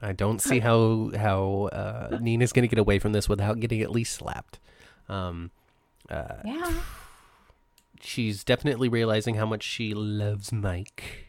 I 0.00 0.12
don't 0.12 0.40
see 0.40 0.60
how 0.60 1.10
how 1.16 1.68
uh 1.72 2.18
nina's 2.20 2.52
gonna 2.52 2.66
get 2.68 2.78
away 2.78 2.98
from 2.98 3.12
this 3.12 3.28
without 3.28 3.60
getting 3.60 3.80
at 3.80 3.90
least 3.90 4.14
slapped. 4.14 4.58
Um 5.08 5.50
yeah, 6.10 6.72
she's 8.00 8.44
definitely 8.44 8.88
realizing 8.88 9.36
how 9.36 9.46
much 9.46 9.62
she 9.62 9.94
loves 9.94 10.52
Mike. 10.52 11.27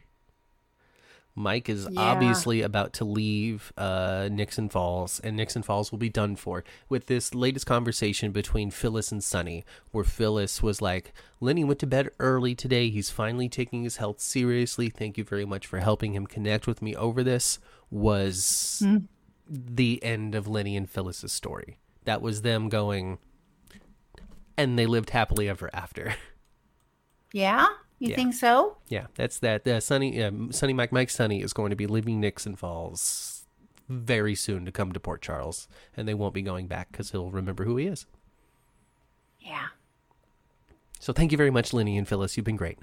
Mike 1.35 1.69
is 1.69 1.87
Yeah. 1.89 2.01
obviously 2.01 2.61
about 2.61 2.91
to 2.93 3.05
leave 3.05 3.71
uh, 3.77 4.27
Nixon 4.31 4.67
Falls, 4.67 5.19
and 5.21 5.37
Nixon 5.37 5.63
Falls 5.63 5.91
will 5.91 5.99
be 5.99 6.09
done 6.09 6.35
for 6.35 6.63
with 6.89 7.05
this 7.05 7.33
latest 7.33 7.65
conversation 7.65 8.31
between 8.31 8.71
Phyllis 8.71 9.11
and 9.11 9.23
Sonny, 9.23 9.63
where 9.91 10.03
Phyllis 10.03 10.61
was 10.61 10.81
like, 10.81 11.13
Lenny 11.39 11.63
went 11.63 11.79
to 11.79 11.87
bed 11.87 12.09
early 12.19 12.55
today. 12.55 12.89
He's 12.89 13.09
finally 13.09 13.47
taking 13.47 13.83
his 13.83 13.97
health 13.97 14.19
seriously. 14.19 14.89
Thank 14.89 15.17
you 15.17 15.23
very 15.23 15.45
much 15.45 15.65
for 15.65 15.79
helping 15.79 16.13
him 16.13 16.27
connect 16.27 16.67
with 16.67 16.81
me 16.81 16.95
over 16.95 17.23
this. 17.23 17.59
Was 17.89 18.83
the 19.49 20.03
end 20.03 20.35
of 20.35 20.47
Lenny 20.47 20.75
and 20.77 20.89
Phyllis's 20.89 21.31
story. 21.31 21.79
That 22.03 22.21
was 22.21 22.41
them 22.43 22.69
going, 22.69 23.17
and 24.57 24.77
they 24.77 24.85
lived 24.85 25.11
happily 25.11 25.47
ever 25.49 25.69
after. 25.73 26.15
yeah. 27.33 27.67
You 27.99 28.09
Yeah. 28.11 28.15
think 28.15 28.33
so? 28.33 28.77
Yeah, 28.87 29.07
that's 29.15 29.39
that. 29.39 29.67
Uh, 29.67 29.79
Sonny, 29.79 30.23
uh, 30.23 30.31
Sonny 30.51 30.73
Mike, 30.73 30.91
Mike 30.91 31.09
Sonny 31.09 31.41
is 31.41 31.51
going 31.53 31.69
to 31.69 31.75
be 31.75 31.85
leaving 31.85 32.19
Nixon 32.21 32.55
Falls 32.55 33.45
very 33.89 34.35
soon 34.35 34.65
to 34.65 34.71
come 34.71 34.91
to 34.93 34.99
Port 34.99 35.21
Charles, 35.21 35.67
and 35.97 36.07
they 36.07 36.13
won't 36.13 36.33
be 36.33 36.41
going 36.41 36.67
back 36.67 36.91
because 36.91 37.11
he'll 37.11 37.29
remember 37.31 37.65
who 37.65 37.75
he 37.77 37.87
is. 37.87 38.05
Yeah. 39.41 39.67
So 40.99 41.11
thank 41.11 41.31
you 41.31 41.37
very 41.37 41.51
much, 41.51 41.73
Lenny 41.73 41.97
and 41.97 42.07
Phyllis. 42.07 42.37
You've 42.37 42.45
been 42.45 42.55
great. 42.55 42.77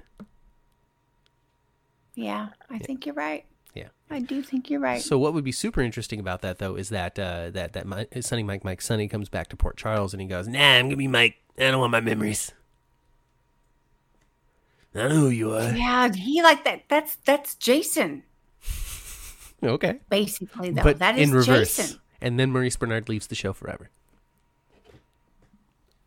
Yeah. 2.15 2.49
I 2.69 2.77
think 2.79 3.05
you're 3.05 3.15
right. 3.15 3.45
Yeah. 3.73 3.89
I 4.09 4.19
do 4.19 4.41
think 4.41 4.69
you're 4.69 4.79
right. 4.79 5.01
So 5.01 5.17
what 5.19 5.33
would 5.33 5.43
be 5.43 5.51
super 5.51 5.81
interesting 5.81 6.19
about 6.19 6.41
that 6.41 6.57
though 6.57 6.75
is 6.75 6.89
that 6.89 7.17
uh, 7.19 7.51
that 7.51 7.73
that 7.73 7.85
Mi- 7.87 8.21
Sonny 8.21 8.41
Mike 8.43 8.63
Mike 8.63 8.81
Sonny 8.81 9.07
comes 9.07 9.29
back 9.29 9.49
to 9.49 9.55
Port 9.55 9.77
Charles 9.77 10.13
and 10.13 10.21
he 10.21 10.27
goes, 10.27 10.47
Nah, 10.47 10.59
I'm 10.59 10.87
gonna 10.87 10.95
be 10.97 11.07
Mike. 11.07 11.35
I 11.59 11.69
don't 11.71 11.79
want 11.79 11.91
my 11.91 12.01
memories. 12.01 12.53
I 14.97 15.07
know 15.09 15.15
who 15.15 15.29
you 15.29 15.53
are. 15.53 15.71
yeah, 15.75 16.11
he 16.13 16.41
like 16.41 16.63
that. 16.65 16.83
That's 16.89 17.15
that's 17.25 17.55
Jason, 17.55 18.23
okay, 19.63 19.99
basically. 20.09 20.71
Though 20.71 20.83
but 20.83 20.99
that 20.99 21.17
is 21.17 21.29
in 21.29 21.35
reverse. 21.35 21.75
Jason. 21.77 21.99
And 22.21 22.39
then 22.39 22.51
Maurice 22.51 22.77
Benard 22.77 23.07
leaves 23.09 23.27
the 23.27 23.35
show 23.35 23.53
forever. 23.53 23.89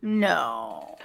No. 0.02 0.96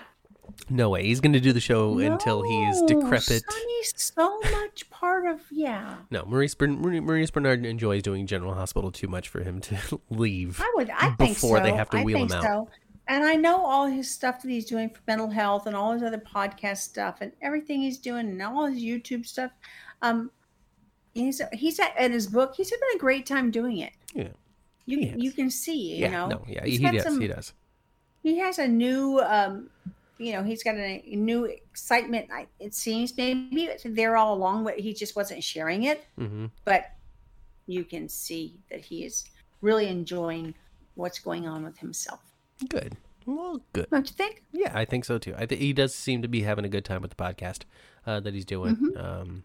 No 0.70 0.90
way. 0.90 1.04
He's 1.06 1.20
going 1.20 1.34
to 1.34 1.40
do 1.40 1.54
the 1.54 1.60
show 1.60 2.00
until 2.00 2.42
he's 2.44 2.82
decrepit. 2.84 3.44
Sonny's 3.50 3.94
so 3.98 4.40
much 4.52 4.90
part 4.90 5.28
of 5.28 5.42
yeah. 5.52 5.98
No, 6.10 6.24
Maurice, 6.26 6.56
Bern- 6.56 6.80
Maurice 6.80 7.30
Benard 7.30 7.66
enjoys 7.66 8.02
doing 8.02 8.26
General 8.26 8.54
Hospital 8.54 8.92
too 8.92 9.08
much 9.08 9.28
for 9.28 9.42
him 9.42 9.60
to 9.62 10.02
leave. 10.10 10.60
I 10.62 10.72
would. 10.76 10.90
I 10.90 11.12
think 11.12 11.36
Before 11.36 11.58
so. 11.58 11.64
they 11.64 11.74
have 11.74 11.90
to 11.92 11.98
I 11.98 12.04
wheel 12.04 12.18
think 12.20 12.32
him 12.32 12.38
out. 12.40 12.44
And 13.08 13.24
I 13.24 13.36
know 13.36 13.64
all 13.64 13.86
his 13.86 14.10
stuff 14.10 14.42
that 14.42 14.50
he's 14.50 14.66
doing 14.66 14.90
for 14.90 15.00
mental 15.08 15.30
health 15.30 15.68
and 15.68 15.76
all 15.76 15.92
his 15.94 16.04
other 16.04 16.18
podcast 16.18 16.78
stuff 16.78 17.18
and 17.22 17.32
everything 17.42 17.82
he's 17.82 17.98
doing 18.00 18.28
and 18.28 18.42
all 18.42 18.66
his 18.66 18.82
YouTube 18.82 19.26
stuff. 19.26 19.52
Um, 20.02 20.32
he's 21.14 21.42
he's 21.54 21.80
at, 21.80 21.96
at 21.98 22.12
his 22.12 22.28
book. 22.28 22.54
He's 22.56 22.70
having 22.72 22.88
a 22.96 22.98
great 23.00 23.26
time 23.26 23.52
doing 23.52 23.78
it. 23.78 23.94
Yeah. 24.14 24.30
You 24.86 25.14
you 25.18 25.32
can 25.32 25.50
see. 25.50 25.96
You 25.96 26.02
yeah, 26.02 26.10
know. 26.12 26.28
no, 26.28 26.46
yeah, 26.48 26.66
He's 26.66 26.80
he 26.80 26.92
does. 26.92 27.04
some- 27.04 27.22
he 27.22 27.28
does. 27.28 27.54
He 28.24 28.38
has 28.40 28.60
a 28.60 28.68
new. 28.68 29.20
Um, 29.20 29.70
you 30.18 30.32
know, 30.32 30.44
he's 30.44 30.64
got 30.64 30.76
a, 30.76 31.04
new 31.14 31.44
excitement. 31.44 32.30
It 32.60 32.74
seems 32.74 33.16
maybe 33.18 33.66
it's 33.66 33.84
there 33.86 34.16
all 34.16 34.34
along, 34.34 34.64
but 34.64 34.80
he 34.80 34.94
just 34.94 35.16
wasn't 35.16 35.44
sharing 35.44 35.84
it. 35.84 36.06
hmm 36.18 36.46
But 36.64 36.92
you 37.68 37.84
can 37.84 38.08
see 38.08 38.58
that 38.72 38.80
he 38.80 39.04
is 39.04 39.26
really 39.62 39.88
enjoying 39.88 40.54
what's 40.96 41.20
going 41.20 41.48
on 41.48 41.64
with 41.66 41.78
himself. 41.78 42.22
Good. 42.70 42.98
Well, 43.26 43.62
good. 43.74 43.88
Don't 43.90 44.08
you 44.08 44.14
think? 44.16 44.44
Yeah, 44.52 44.72
I 44.74 44.86
think 44.86 45.04
so 45.06 45.18
too. 45.18 45.34
I 45.38 45.46
think 45.46 45.60
he 45.62 45.74
does 45.74 45.94
seem 45.96 46.22
to 46.22 46.28
be 46.28 46.44
having 46.44 46.64
a 46.66 46.70
good 46.70 46.86
time 46.86 47.02
with 47.02 47.10
the 47.16 47.24
podcast 47.24 47.64
uh, 48.06 48.20
that 48.20 48.34
he's 48.34 48.46
doing. 48.46 48.76
Mm-hmm. 48.76 48.98
Um, 49.04 49.44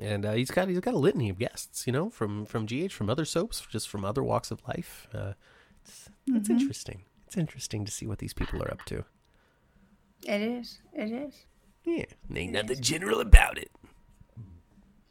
and 0.00 0.26
uh, 0.26 0.32
he's 0.32 0.50
got 0.50 0.68
he's 0.68 0.80
got 0.80 0.94
a 0.94 0.98
litany 0.98 1.28
of 1.30 1.38
guests, 1.38 1.86
you 1.86 1.92
know, 1.92 2.10
from 2.10 2.44
from 2.44 2.66
GH, 2.66 2.90
from 2.92 3.08
other 3.08 3.24
soaps, 3.24 3.64
just 3.70 3.88
from 3.88 4.04
other 4.04 4.22
walks 4.22 4.50
of 4.50 4.60
life. 4.66 5.06
Uh, 5.14 5.32
it's, 5.84 6.08
it's 6.26 6.48
Mm-hmm. 6.48 6.52
interesting. 6.58 7.02
It's 7.26 7.36
interesting 7.36 7.84
to 7.84 7.92
see 7.92 8.06
what 8.06 8.18
these 8.18 8.32
people 8.34 8.62
are 8.62 8.70
up 8.70 8.84
to. 8.86 9.04
It 10.26 10.40
is. 10.40 10.78
It 10.92 11.12
is. 11.12 11.44
Yeah. 11.84 12.06
Ain't 12.34 12.52
nothing 12.52 12.80
general 12.80 13.20
about 13.20 13.58
it. 13.58 13.70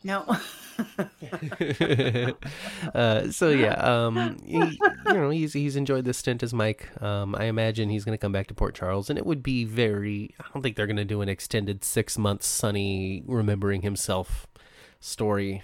No. 0.03 0.25
uh, 2.95 3.29
so 3.31 3.49
yeah, 3.49 3.73
um, 3.75 4.37
he, 4.45 4.57
you 4.57 5.13
know, 5.13 5.29
he's 5.29 5.53
he's 5.53 5.75
enjoyed 5.75 6.05
this 6.05 6.17
stint 6.17 6.43
as 6.43 6.53
Mike. 6.53 6.89
Um, 7.01 7.35
I 7.35 7.45
imagine 7.45 7.89
he's 7.89 8.03
going 8.05 8.17
to 8.17 8.21
come 8.21 8.31
back 8.31 8.47
to 8.47 8.53
Port 8.53 8.75
Charles, 8.75 9.09
and 9.09 9.19
it 9.19 9.25
would 9.25 9.43
be 9.43 9.65
very. 9.65 10.33
I 10.39 10.45
don't 10.53 10.61
think 10.61 10.75
they're 10.75 10.87
going 10.87 10.97
to 10.97 11.05
do 11.05 11.21
an 11.21 11.29
extended 11.29 11.83
six 11.83 12.17
months 12.17 12.47
Sonny 12.47 13.23
remembering 13.25 13.81
himself 13.81 14.47
story, 14.99 15.63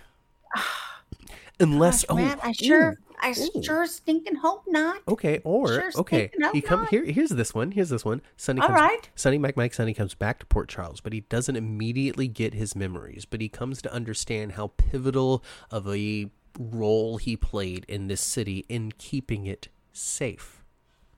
unless 1.60 2.06
Gosh, 2.06 2.18
Matt, 2.18 2.40
I 2.44 2.52
sure, 2.52 2.98
I 3.22 3.32
Ooh. 3.38 3.64
sure 3.64 3.86
stinking 3.86 4.36
hope 4.36 4.64
not. 4.68 5.02
Okay, 5.08 5.42
or 5.44 5.68
Sure, 5.68 5.92
okay, 5.98 6.32
he 6.54 6.62
come 6.62 6.82
God. 6.82 6.90
here. 6.90 7.06
Here's 7.06 7.30
this 7.32 7.54
one. 7.54 7.72
Here's 7.72 7.90
this 7.90 8.06
one. 8.06 8.22
Sonny. 8.38 8.62
All 8.62 8.68
comes. 8.68 8.80
right. 8.80 9.10
Sonny 9.16 9.38
Mike 9.38 9.58
Mike 9.58 9.74
Sonny 9.74 9.94
comes 9.94 10.14
back 10.14 10.40
to 10.40 10.46
Port 10.46 10.70
Charles, 10.70 11.02
but 11.02 11.12
he 11.14 11.22
doesn't 11.22 11.56
immediately 11.56 12.28
get 12.28 12.54
his 12.54 12.76
memories. 12.76 13.26
But 13.26 13.42
he 13.42 13.50
comes 13.50 13.82
to 13.84 13.94
understand 13.94 14.54
how 14.54 14.68
pivotal 14.78 15.44
of 15.70 15.88
a 15.88 16.30
role 16.58 17.18
he 17.18 17.36
played 17.38 17.86
in 17.88 18.08
this 18.08 18.22
city 18.22 18.66
in 18.70 18.92
keeping 18.98 19.46
it 19.46 19.68
safe. 19.94 20.64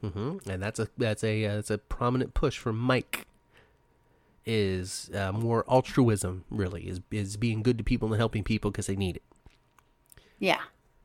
hmm 0.01 0.37
And 0.49 0.61
that's 0.61 0.79
a 0.79 0.87
that's 0.97 1.23
a 1.23 1.45
uh, 1.45 1.55
that's 1.55 1.69
a 1.71 1.77
prominent 1.77 2.33
push 2.33 2.57
for 2.57 2.73
Mike. 2.73 3.27
Is 4.43 5.11
uh, 5.13 5.31
more 5.31 5.63
altruism 5.69 6.45
really 6.49 6.87
is 6.87 6.99
is 7.11 7.37
being 7.37 7.61
good 7.61 7.77
to 7.77 7.83
people 7.83 8.07
and 8.11 8.17
helping 8.17 8.43
people 8.43 8.71
because 8.71 8.87
they 8.87 8.95
need 8.95 9.17
it 9.17 9.23
Yeah. 10.39 10.61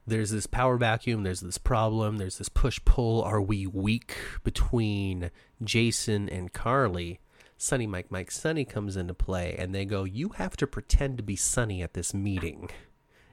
There's 0.06 0.30
this 0.30 0.46
power 0.46 0.76
vacuum, 0.76 1.24
there's 1.24 1.40
this 1.40 1.58
problem, 1.58 2.18
there's 2.18 2.38
this 2.38 2.48
push 2.48 2.78
pull. 2.84 3.22
Are 3.22 3.40
we 3.40 3.66
weak 3.66 4.16
between 4.44 5.30
Jason 5.62 6.28
and 6.28 6.52
Carly? 6.52 7.18
Sonny 7.58 7.86
Mike 7.86 8.10
Mike 8.10 8.30
Sonny 8.30 8.64
comes 8.64 8.96
into 8.96 9.14
play, 9.14 9.56
and 9.58 9.74
they 9.74 9.84
go, 9.84 10.04
You 10.04 10.28
have 10.36 10.56
to 10.58 10.66
pretend 10.66 11.16
to 11.16 11.22
be 11.24 11.34
Sonny 11.36 11.82
at 11.82 11.94
this 11.94 12.12
meeting. 12.14 12.70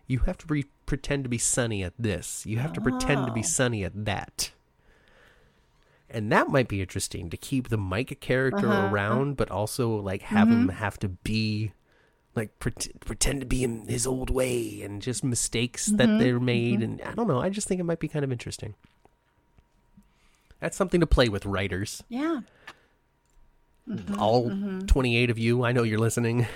You 0.08 0.20
have 0.20 0.38
to 0.40 0.48
pre- 0.48 0.66
pretend 0.86 1.24
to 1.24 1.30
be 1.30 1.38
Sonny 1.38 1.84
at 1.84 1.94
this. 2.00 2.46
You 2.46 2.58
have 2.60 2.74
to 2.74 2.82
pretend 2.82 3.28
to 3.28 3.34
be 3.34 3.42
Oh. 3.42 3.44
Sonny 3.44 3.84
at 3.84 4.06
that. 4.06 4.52
And 6.10 6.32
that 6.32 6.50
might 6.50 6.68
be 6.68 6.82
interesting 6.82 7.30
to 7.30 7.38
keep 7.38 7.70
the 7.70 7.78
Mike 7.78 8.20
character 8.20 8.68
Uh-huh. 8.70 8.90
around, 8.94 9.36
but 9.38 9.50
also 9.52 9.96
like 9.96 10.22
have 10.24 10.48
him 10.48 10.70
have 10.70 10.98
to 11.00 11.10
be 11.10 11.74
like 12.36 12.58
pret- 12.60 13.00
pretend 13.02 13.40
to 13.42 13.46
be 13.46 13.64
in 13.64 13.88
his 13.88 14.08
old 14.08 14.30
way 14.30 14.82
and 14.82 15.02
just 15.02 15.24
mistakes 15.24 15.86
that 15.88 16.08
they're 16.20 16.40
made 16.40 16.82
and 16.82 17.02
i 17.04 17.14
don't 17.14 17.28
know 17.28 17.40
i 17.40 17.50
just 17.50 17.68
think 17.68 17.80
it 17.80 17.84
might 17.84 18.00
be 18.00 18.08
kind 18.08 18.26
of 18.26 18.32
interesting 18.32 18.74
that's 20.60 20.76
something 20.78 21.00
to 21.00 21.06
play 21.08 21.30
with 21.30 21.46
writers 21.46 22.02
Yeah. 22.10 22.42
all 24.18 24.50
28 24.88 25.30
of 25.30 25.38
you 25.38 25.64
i 25.64 25.72
know 25.72 25.84
you're 25.84 26.00
listening 26.00 26.48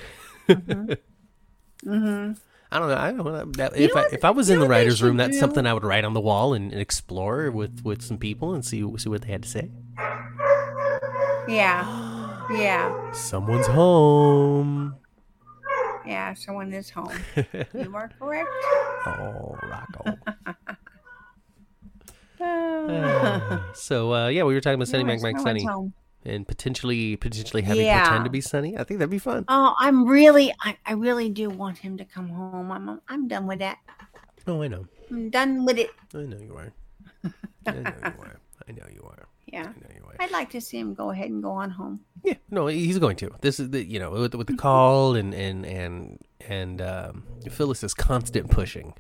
Mm-hmm. 1.86 2.32
i 2.72 2.80
don't 2.80 2.88
know 2.90 2.96
i 2.98 3.12
don't 3.12 3.18
know 3.24 3.46
that, 3.54 3.78
if, 3.78 3.94
know 3.94 4.02
I, 4.02 4.06
if 4.12 4.26
i 4.26 4.32
was 4.32 4.50
in 4.50 4.60
the 4.60 4.68
writers 4.68 5.02
room 5.04 5.14
should 5.14 5.20
that's 5.20 5.34
do? 5.36 5.40
something 5.40 5.66
i 5.68 5.74
would 5.74 5.84
write 5.84 6.04
on 6.06 6.14
the 6.14 6.20
wall 6.22 6.54
and, 6.56 6.72
and 6.72 6.82
explore 6.82 7.52
with 7.52 7.82
with 7.86 8.02
some 8.02 8.18
people 8.18 8.54
and 8.56 8.66
see 8.66 8.84
see 8.98 9.10
what 9.10 9.22
they 9.22 9.28
had 9.32 9.44
to 9.44 9.50
say 9.50 9.70
Yeah. 11.48 11.86
Yeah. 12.50 13.12
someone's 13.12 13.68
home 13.68 14.96
Yeah. 16.08 16.34
Someone 16.34 16.72
is 16.74 16.90
home. 16.90 17.12
you 17.74 17.92
are 17.96 18.10
correct. 18.20 18.50
oh 19.06 19.58
rocco 19.64 20.18
Uh, 22.40 23.60
so 23.74 24.14
uh, 24.14 24.28
yeah 24.28 24.44
we 24.44 24.54
were 24.54 24.62
talking 24.62 24.76
about 24.76 24.88
sonny 24.88 25.04
mike 25.04 25.22
mike 25.22 25.38
someone's 25.38 25.64
sonny 25.64 25.66
home. 25.66 25.94
and 26.24 26.48
potentially 26.48 27.16
potentially 27.18 27.64
having 27.64 27.86
Yeah. 27.86 28.04
pretend 28.06 28.26
to 28.26 28.30
be 28.30 28.42
sonny 28.42 28.78
i 28.78 28.84
think 28.84 29.00
that'd 29.00 29.10
be 29.10 29.18
fun 29.18 29.44
Oh, 29.50 29.74
I'm 29.80 30.06
really, 30.08 30.54
I, 30.62 30.78
I 30.86 30.94
really 30.94 31.30
do 31.30 31.50
want 31.50 31.80
him 31.80 31.98
to 31.98 32.06
come 32.06 32.30
home. 32.30 32.72
I'm, 32.72 33.02
I'm 33.10 33.28
done 33.28 33.48
with 33.48 33.60
that. 33.60 33.80
oh 34.46 34.62
i 34.62 34.68
know 34.68 34.86
I'm 35.10 35.30
done 35.32 35.66
with 35.66 35.78
it. 35.80 35.90
I 36.14 36.18
know 36.30 36.38
you 36.38 36.56
are. 36.56 36.74
I 37.66 37.72
know 37.72 37.80
you 37.80 38.14
are. 38.22 38.40
I 38.68 38.72
know 38.74 38.86
you 38.94 39.04
are. 39.10 39.27
Yeah. 39.48 39.62
I 39.62 39.64
know 39.64 39.96
you 39.96 40.04
are. 40.06 40.16
I'd 40.20 40.32
like 40.32 40.50
to 40.52 40.62
see 40.62 40.78
him 40.78 40.94
go 40.94 41.12
ahead 41.12 41.30
and 41.30 41.42
go 41.42 41.52
on 41.52 41.72
home. 41.72 42.02
Yeah, 42.24 42.36
no, 42.50 42.68
he's 42.68 43.00
going 43.00 43.16
to. 43.18 43.32
This 43.42 43.60
is 43.60 43.70
the 43.70 43.84
you 43.84 44.00
know 44.00 44.12
with, 44.12 44.36
with 44.36 44.48
the 44.48 44.56
call 44.56 45.16
and 45.16 45.34
and 45.34 45.66
and 45.66 46.20
and 46.48 46.82
um, 46.82 47.24
Phyllis's 47.50 47.94
constant 47.94 48.50
pushing. 48.52 48.94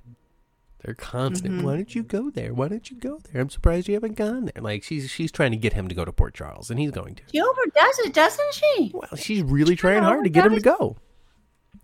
They're 0.83 0.93
constant. 0.93 1.63
Why 1.63 1.75
don't 1.75 1.93
you 1.93 2.03
go 2.03 2.29
there? 2.29 2.53
Why 2.53 2.67
don't 2.67 2.89
you 2.89 2.97
go 2.97 3.19
there? 3.19 3.41
I'm 3.41 3.49
surprised 3.49 3.87
you 3.87 3.95
haven't 3.95 4.15
gone 4.15 4.45
there. 4.45 4.61
Like 4.61 4.83
she's 4.83 5.09
she's 5.09 5.31
trying 5.31 5.51
to 5.51 5.57
get 5.57 5.73
him 5.73 5.87
to 5.89 5.95
go 5.95 6.05
to 6.05 6.13
Port 6.13 6.33
Charles, 6.33 6.69
and 6.69 6.79
he's 6.79 6.91
going 6.91 7.15
to. 7.15 7.23
She 7.31 7.41
overdoes 7.41 7.99
it, 8.05 8.13
doesn't 8.13 8.53
she? 8.53 8.91
Well, 8.93 9.15
she's 9.17 9.41
really 9.41 9.75
trying 9.75 10.03
hard 10.03 10.23
to 10.23 10.29
get 10.29 10.45
him 10.45 10.53
to 10.53 10.61
go. 10.61 10.97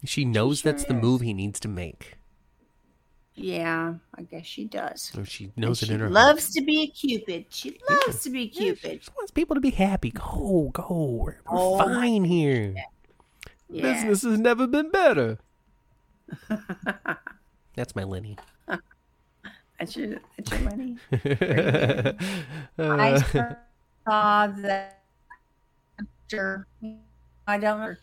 She 0.05 0.25
knows 0.25 0.61
sure 0.61 0.71
that's 0.71 0.85
the 0.85 0.93
move 0.93 1.21
he 1.21 1.33
needs 1.33 1.59
to 1.61 1.67
make. 1.67 2.17
Yeah, 3.35 3.95
I 4.15 4.21
guess 4.23 4.45
she 4.45 4.65
does. 4.65 5.11
She 5.25 5.51
And 5.57 5.57
knows 5.57 5.79
she 5.79 5.85
it 5.85 5.91
in 5.91 5.99
her 6.01 6.09
heart. 6.11 6.13
loves 6.13 6.51
to 6.53 6.61
be 6.61 6.83
a 6.83 6.87
cupid. 6.87 7.45
She 7.49 7.79
loves 7.89 8.21
to 8.23 8.29
be 8.29 8.43
Yeah, 8.53 8.73
she 8.73 8.75
cupid. 8.75 9.01
wants 9.17 9.31
people 9.31 9.55
to 9.55 9.61
be 9.61 9.71
happy. 9.71 10.11
Go, 10.11 10.69
go. 10.73 11.05
We're, 11.05 11.37
we're 11.49 11.59
Oh, 11.59 11.77
fine 11.79 12.25
here. 12.25 12.75
Yeah. 13.69 13.93
Business 13.93 14.21
has 14.23 14.39
never 14.39 14.67
been 14.67 14.91
better. 14.91 15.39
That's 17.75 17.95
my 17.95 18.03
Lenny. 18.03 18.37
That's 19.79 19.95
your, 19.97 20.19
that's 20.37 20.51
your 20.51 20.61
money. 20.61 20.97
Uh, 22.79 22.97
I 22.99 23.17
saw 24.05 24.47
that 24.47 25.03
I 27.47 27.57
don't 27.57 27.97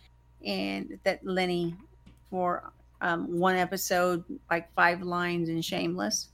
and 0.45 0.99
that 1.05 1.25
Lenny 1.25 1.75
for 2.31 2.73
um, 3.01 3.39
one 3.39 3.57
episode, 3.57 4.25
like 4.51 4.73
five 4.75 5.03
lines 5.03 5.49
in 5.49 5.63
Shameless 5.63 6.29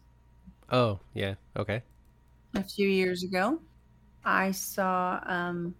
oh, 0.70 1.00
yeah. 1.14 1.34
Okay. 1.56 1.82
a 2.54 2.62
few 2.62 2.88
years 2.88 3.22
ago. 3.22 3.60
I 4.24 4.50
saw 4.50 5.20
um, 5.24 5.74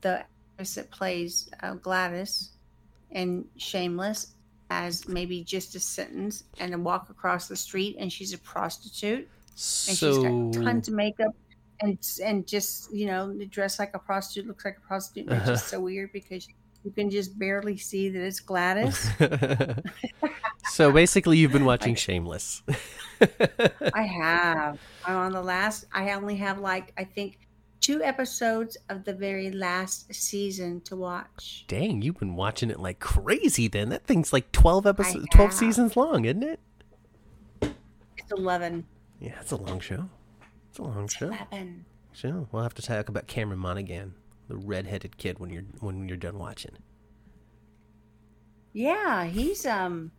the 0.00 0.20
actress 0.20 0.76
that 0.76 0.90
plays 0.90 1.50
uh, 1.62 1.74
Gladys 1.74 2.50
in 3.10 3.44
Shameless 3.56 4.34
as 4.70 5.06
maybe 5.08 5.44
just 5.44 5.74
a 5.74 5.80
sentence 5.80 6.44
and 6.58 6.72
a 6.72 6.78
walk 6.78 7.10
across 7.10 7.48
the 7.48 7.56
street, 7.56 7.96
and 7.98 8.12
she's 8.12 8.32
a 8.32 8.38
prostitute. 8.38 9.28
and 9.28 9.28
So, 9.56 10.14
she's 10.14 10.18
got 10.18 10.64
tons 10.64 10.88
of 10.88 10.94
makeup 10.94 11.34
and 11.82 11.98
and 12.24 12.46
just 12.46 12.92
you 12.92 13.06
know 13.06 13.36
dressed 13.50 13.78
like 13.78 13.94
a 13.94 13.98
prostitute 13.98 14.46
looks 14.46 14.64
like 14.64 14.78
a 14.78 14.86
prostitute 14.86 15.28
and 15.28 15.38
it's 15.38 15.48
just 15.48 15.68
so 15.68 15.80
weird 15.80 16.12
because 16.12 16.48
you 16.84 16.90
can 16.90 17.10
just 17.10 17.38
barely 17.38 17.76
see 17.76 18.08
that 18.08 18.22
it's 18.24 18.40
gladys 18.40 19.08
so 20.70 20.90
basically, 20.92 21.38
you've 21.38 21.52
been 21.52 21.64
watching 21.64 21.94
Shameless. 21.94 22.62
i 23.94 24.02
have 24.02 24.80
i'm 25.06 25.16
on 25.16 25.32
the 25.32 25.40
last 25.42 25.84
i 25.92 26.10
only 26.12 26.34
have 26.36 26.58
like 26.58 26.92
i 26.98 27.04
think 27.04 27.38
two 27.80 28.02
episodes 28.02 28.76
of 28.88 29.04
the 29.04 29.12
very 29.12 29.50
last 29.52 30.12
season 30.12 30.80
to 30.80 30.96
watch 30.96 31.64
Dang, 31.68 32.02
you've 32.02 32.18
been 32.18 32.34
watching 32.36 32.70
it 32.70 32.78
like 32.80 32.98
crazy. 33.00 33.66
Then 33.68 33.88
that 33.90 34.04
thing's 34.06 34.32
like 34.32 34.50
twelve 34.52 34.86
episodes, 34.86 35.26
twelve 35.32 35.52
seasons 35.52 35.96
long, 35.96 36.24
isn't 36.24 36.42
it? 36.42 36.60
it's 37.60 38.30
11 38.32 38.84
Yeah, 39.20 39.32
it's 39.40 39.50
a 39.52 39.56
long 39.56 39.80
show. 39.80 40.08
It's 40.70 40.78
a 40.78 40.82
long 40.82 41.08
show. 41.08 41.26
11 41.26 41.84
Sure, 42.12 42.46
we'll 42.52 42.62
have 42.62 42.74
to 42.74 42.82
talk 42.82 43.08
about 43.08 43.26
Cameron 43.26 43.58
Monaghan, 43.58 44.14
the 44.48 44.56
redheaded 44.56 45.16
kid, 45.18 45.38
when 45.38 45.50
you're 45.50 45.64
when 45.80 46.08
you're 46.08 46.16
done 46.16 46.38
watching. 46.38 46.72
yeah 48.72 49.24
he's 49.26 49.66
um 49.66 50.10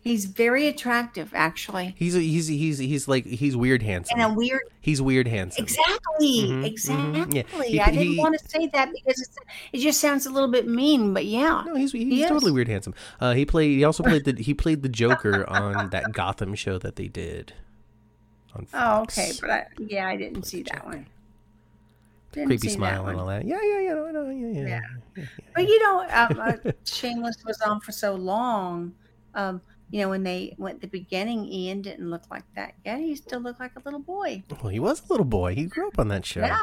he's 0.00 0.26
very 0.26 0.68
attractive 0.68 1.32
actually 1.34 1.94
He's 1.98 2.14
he's 2.14 2.46
he's 2.46 2.78
he's 2.78 3.08
like 3.08 3.26
he's 3.26 3.56
weird 3.56 3.82
handsome. 3.82 4.20
and 4.20 4.32
a 4.32 4.34
weird 4.34 4.62
He's 4.80 5.02
weird 5.02 5.28
handsome. 5.28 5.64
Exactly, 5.64 6.44
Mhm, 6.48 6.62
mhm, 6.62 6.64
exactly. 6.66 7.34
yeah. 7.36 7.42
He- 7.66 7.80
I 7.80 7.90
didn't 7.90 8.12
he- 8.14 8.18
want 8.18 8.38
to 8.38 8.48
say 8.48 8.68
that 8.68 8.90
because 8.90 9.20
it's, 9.20 9.36
it 9.72 9.78
just 9.80 10.00
sounds 10.00 10.24
a 10.24 10.30
little 10.30 10.48
bit 10.48 10.66
mean, 10.66 11.12
but 11.12 11.26
yeah. 11.26 11.62
No, 11.66 11.74
he's 11.74 11.92
he's 11.92 12.04
He 12.22 12.26
totally 12.26 12.52
weird 12.52 12.68
handsome. 12.68 12.94
Uh, 13.20 13.34
he 13.34 13.44
played. 13.44 13.76
He 13.76 13.84
also 13.84 14.02
played 14.02 14.24
the 14.24 14.40
he 14.42 14.54
played 14.54 14.82
the 14.82 14.88
Joker 14.88 15.46
on 15.50 15.90
that 15.90 16.12
Gotham 16.12 16.54
show 16.54 16.78
that 16.78 16.96
they 16.96 17.06
did. 17.08 17.52
On 18.54 18.66
Oh, 18.72 19.02
okay, 19.02 19.32
but 19.42 19.50
I, 19.50 19.66
yeah, 19.78 20.08
I 20.08 20.16
didn't 20.16 20.44
see 20.44 20.62
that 20.62 20.86
one. 20.86 21.06
Creepy 22.32 22.68
smile 22.68 23.06
and 23.06 23.18
all 23.18 23.26
that. 23.26 23.44
Yeah, 23.46 23.60
yeah, 23.62 23.80
yeah, 23.80 23.94
no, 23.94 24.10
no, 24.10 24.30
yeah, 24.30 24.48
yeah. 24.48 24.68
Yeah. 24.68 24.80
yeah. 25.16 25.24
But 25.54 25.66
you 25.68 25.82
know, 25.82 26.06
um, 26.10 26.40
uh, 26.66 26.72
Shameless 26.84 27.36
was 27.44 27.60
on 27.60 27.80
for 27.80 27.92
so 27.92 28.14
long. 28.14 28.94
Um, 29.34 29.60
you 29.90 30.02
know, 30.02 30.10
when 30.10 30.22
they 30.22 30.54
went 30.58 30.80
the 30.80 30.86
beginning, 30.86 31.46
Ian 31.46 31.80
didn't 31.82 32.10
look 32.10 32.24
like 32.30 32.44
that 32.54 32.74
yet. 32.84 32.98
He 32.98 33.16
still 33.16 33.40
looked 33.40 33.60
like 33.60 33.72
a 33.76 33.80
little 33.84 34.00
boy. 34.00 34.42
Well, 34.62 34.68
he 34.68 34.78
was 34.78 35.02
a 35.08 35.12
little 35.12 35.24
boy. 35.24 35.54
He 35.54 35.64
grew 35.64 35.88
up 35.88 35.98
on 35.98 36.08
that 36.08 36.26
show. 36.26 36.40
Yeah, 36.40 36.60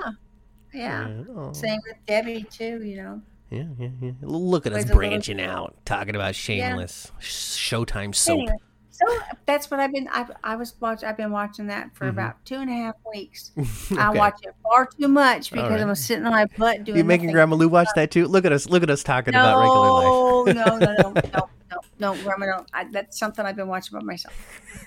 yeah. 0.74 1.24
Oh. 1.36 1.51
Same 1.53 1.80
with 1.88 1.97
Debbie 2.05 2.43
too. 2.43 2.84
You 2.84 2.97
know. 2.97 3.22
Yeah, 3.49 3.66
yeah, 3.80 3.89
yeah. 4.01 4.11
Look 4.22 4.66
at 4.66 4.74
us 4.74 4.78
Plays 4.78 4.86
little- 4.86 4.97
branching 4.97 5.41
out, 5.41 5.76
talking 5.86 6.16
about 6.16 6.36
Shameless, 6.36 7.11
Showtime 7.22 8.13
soap. 8.13 8.39
Anyway, 8.39 8.55
so 8.98 9.06
that's 9.46 9.70
what 9.70 9.80
I've 9.80 9.91
been. 9.91 10.08
I, 10.12 10.26
I 10.43 10.56
was 10.56 10.74
watch. 10.80 11.04
I've 11.04 11.18
been 11.18 11.32
watching 11.32 11.68
that 11.68 11.93
for 11.96 12.06
Mhm. 12.06 12.10
about 12.10 12.46
two 12.46 12.56
and 12.56 12.70
a 12.70 12.74
half 12.74 12.96
weeks. 13.14 13.52
I 13.98 14.10
watch 14.12 14.36
it 14.43 14.56
far 14.64 14.88
too 14.88 15.08
much 15.08 15.52
because 15.52 15.70
right. 15.70 15.82
I'm 15.82 15.96
sitting 15.96 16.26
on 16.26 16.32
my 16.32 16.46
butt 16.58 16.84
doing. 16.86 16.98
You 16.98 17.04
making. 17.04 17.32
Grandma 17.32 17.56
Lou 17.56 17.68
watch 17.68 17.89
that 17.96 18.12
too? 18.12 18.28
Look 18.28 18.46
at 18.46 18.52
us, 18.54 18.70
look 18.70 18.84
at 18.84 18.89
us 18.89 19.04
talking 19.04 19.34
about 19.36 19.60
regular 19.60 19.89
life. 19.89 20.56
No, 20.56 20.78
no, 20.78 20.78
no, 20.78 20.93
no, 20.93 21.22
no, 21.34 21.50
no. 21.72 21.80
no, 22.16 22.24
Grandma, 22.24 22.46
no. 22.46 22.66
I, 22.74 22.86
that's 22.91 23.20
something 23.20 23.46
I've 23.46 23.56
been 23.58 23.68
watching 23.68 23.98
by 24.00 24.04
myself. 24.04 24.34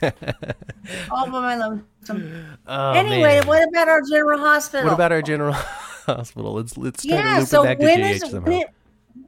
All 1.11 1.27
by 1.27 1.41
my 1.41 1.57
lonesome. 1.57 2.57
Oh, 2.67 2.93
anyway, 2.93 3.41
man. 3.41 3.47
what 3.47 3.69
about 3.69 3.89
our 3.89 4.01
general 4.03 4.39
hospital? 4.41 4.87
What 4.87 4.95
about 4.95 5.13
our 5.13 5.23
general 5.23 5.53
hospital? 5.53 6.55
Let's 6.55 6.77
let's 6.79 7.05
try 7.05 7.17
to 7.17 7.23
yeah? 7.23 7.39
loop 7.41 7.49
So 7.49 7.63
it 7.63 7.67
back 7.67 7.79
when 7.81 7.99
to 7.99 8.05
is 8.07 8.21
somehow. 8.23 8.41
when, 8.51 8.63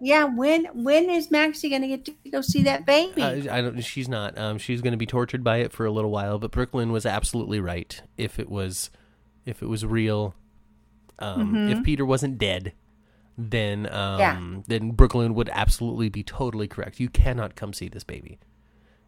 yeah 0.00 0.24
when 0.24 0.66
when 0.72 1.10
is 1.10 1.30
Maxie 1.30 1.68
gonna 1.68 1.88
get 1.88 2.04
to 2.06 2.14
go 2.30 2.40
see 2.40 2.62
that 2.64 2.86
baby? 2.86 3.22
Uh, 3.22 3.54
I 3.54 3.60
don't. 3.60 3.80
She's 3.82 4.08
not. 4.08 4.36
Um, 4.38 4.58
she's 4.58 4.80
going 4.80 4.92
to 4.92 4.96
be 4.98 5.06
tortured 5.06 5.44
by 5.44 5.58
it 5.58 5.72
for 5.72 5.84
a 5.86 5.90
little 5.90 6.10
while. 6.10 6.38
But 6.38 6.50
Brook 6.50 6.74
Lynn 6.74 6.92
was 6.92 7.04
absolutely 7.06 7.60
right. 7.60 8.00
If 8.16 8.38
it 8.38 8.48
was, 8.48 8.90
if 9.44 9.62
it 9.62 9.66
was 9.66 9.84
real, 9.84 10.34
um, 11.18 11.68
if 11.68 11.82
Peter 11.82 12.04
wasn't 12.04 12.38
dead, 12.38 12.72
then 13.36 13.86
um, 13.86 14.20
Mm-hmm. 14.20 14.54
Yeah. 14.54 14.60
then 14.68 14.90
Brook 14.92 15.14
Lynn 15.14 15.34
would 15.34 15.50
absolutely 15.52 16.08
be 16.08 16.22
totally 16.22 16.68
correct. 16.68 16.98
You 17.00 17.08
cannot 17.08 17.54
come 17.54 17.72
see 17.72 17.88
this 17.88 18.04
baby. 18.04 18.38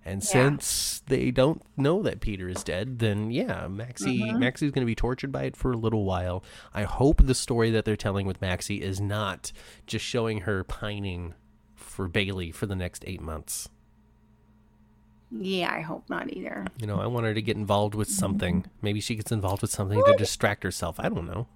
And 0.05 0.22
Yeah. 0.22 0.28
since 0.28 1.03
they 1.07 1.30
don't 1.30 1.62
know 1.76 2.03
that 2.03 2.20
Peter 2.20 2.48
is 2.48 2.64
dead, 2.64 2.98
then 2.98 3.30
yeah, 3.30 3.68
Maxie 3.68 4.20
Mm-hmm. 4.20 4.38
Maxie's 4.40 4.70
going 4.72 4.82
to 4.84 4.90
be 4.90 4.94
tortured 4.96 5.30
by 5.30 5.44
it 5.44 5.57
for 5.57 5.72
a 5.72 5.76
little 5.76 6.05
while. 6.05 6.42
I 6.74 6.82
hope 6.82 7.24
the 7.24 7.34
story 7.34 7.70
that 7.70 7.84
they're 7.84 7.96
telling 7.96 8.26
with 8.26 8.40
Maxie 8.40 8.82
is 8.82 9.00
not 9.00 9.53
just 9.86 10.05
showing 10.05 10.40
her 10.40 10.64
pining 10.64 11.34
for 11.76 12.09
Bailey 12.09 12.50
for 12.50 12.66
the 12.66 12.74
next 12.76 13.05
eight 13.07 13.20
months. 13.20 13.68
yeah, 15.30 15.72
I 15.72 15.80
hope 15.80 16.11
not 16.11 16.32
either. 16.32 16.66
You 16.78 16.86
know, 16.86 17.00
I 17.00 17.07
want 17.07 17.24
her 17.26 17.32
to 17.34 17.40
get 17.42 17.57
involved 17.57 17.94
with 17.94 18.09
something. 18.11 18.66
Maybe 18.82 19.00
she 19.00 19.14
gets 19.14 19.32
involved 19.32 19.62
with 19.62 19.70
something 19.70 20.03
to 20.05 20.14
distract 20.18 20.62
herself. 20.62 20.96
I 21.00 21.09
don't 21.09 21.26
know. 21.26 21.46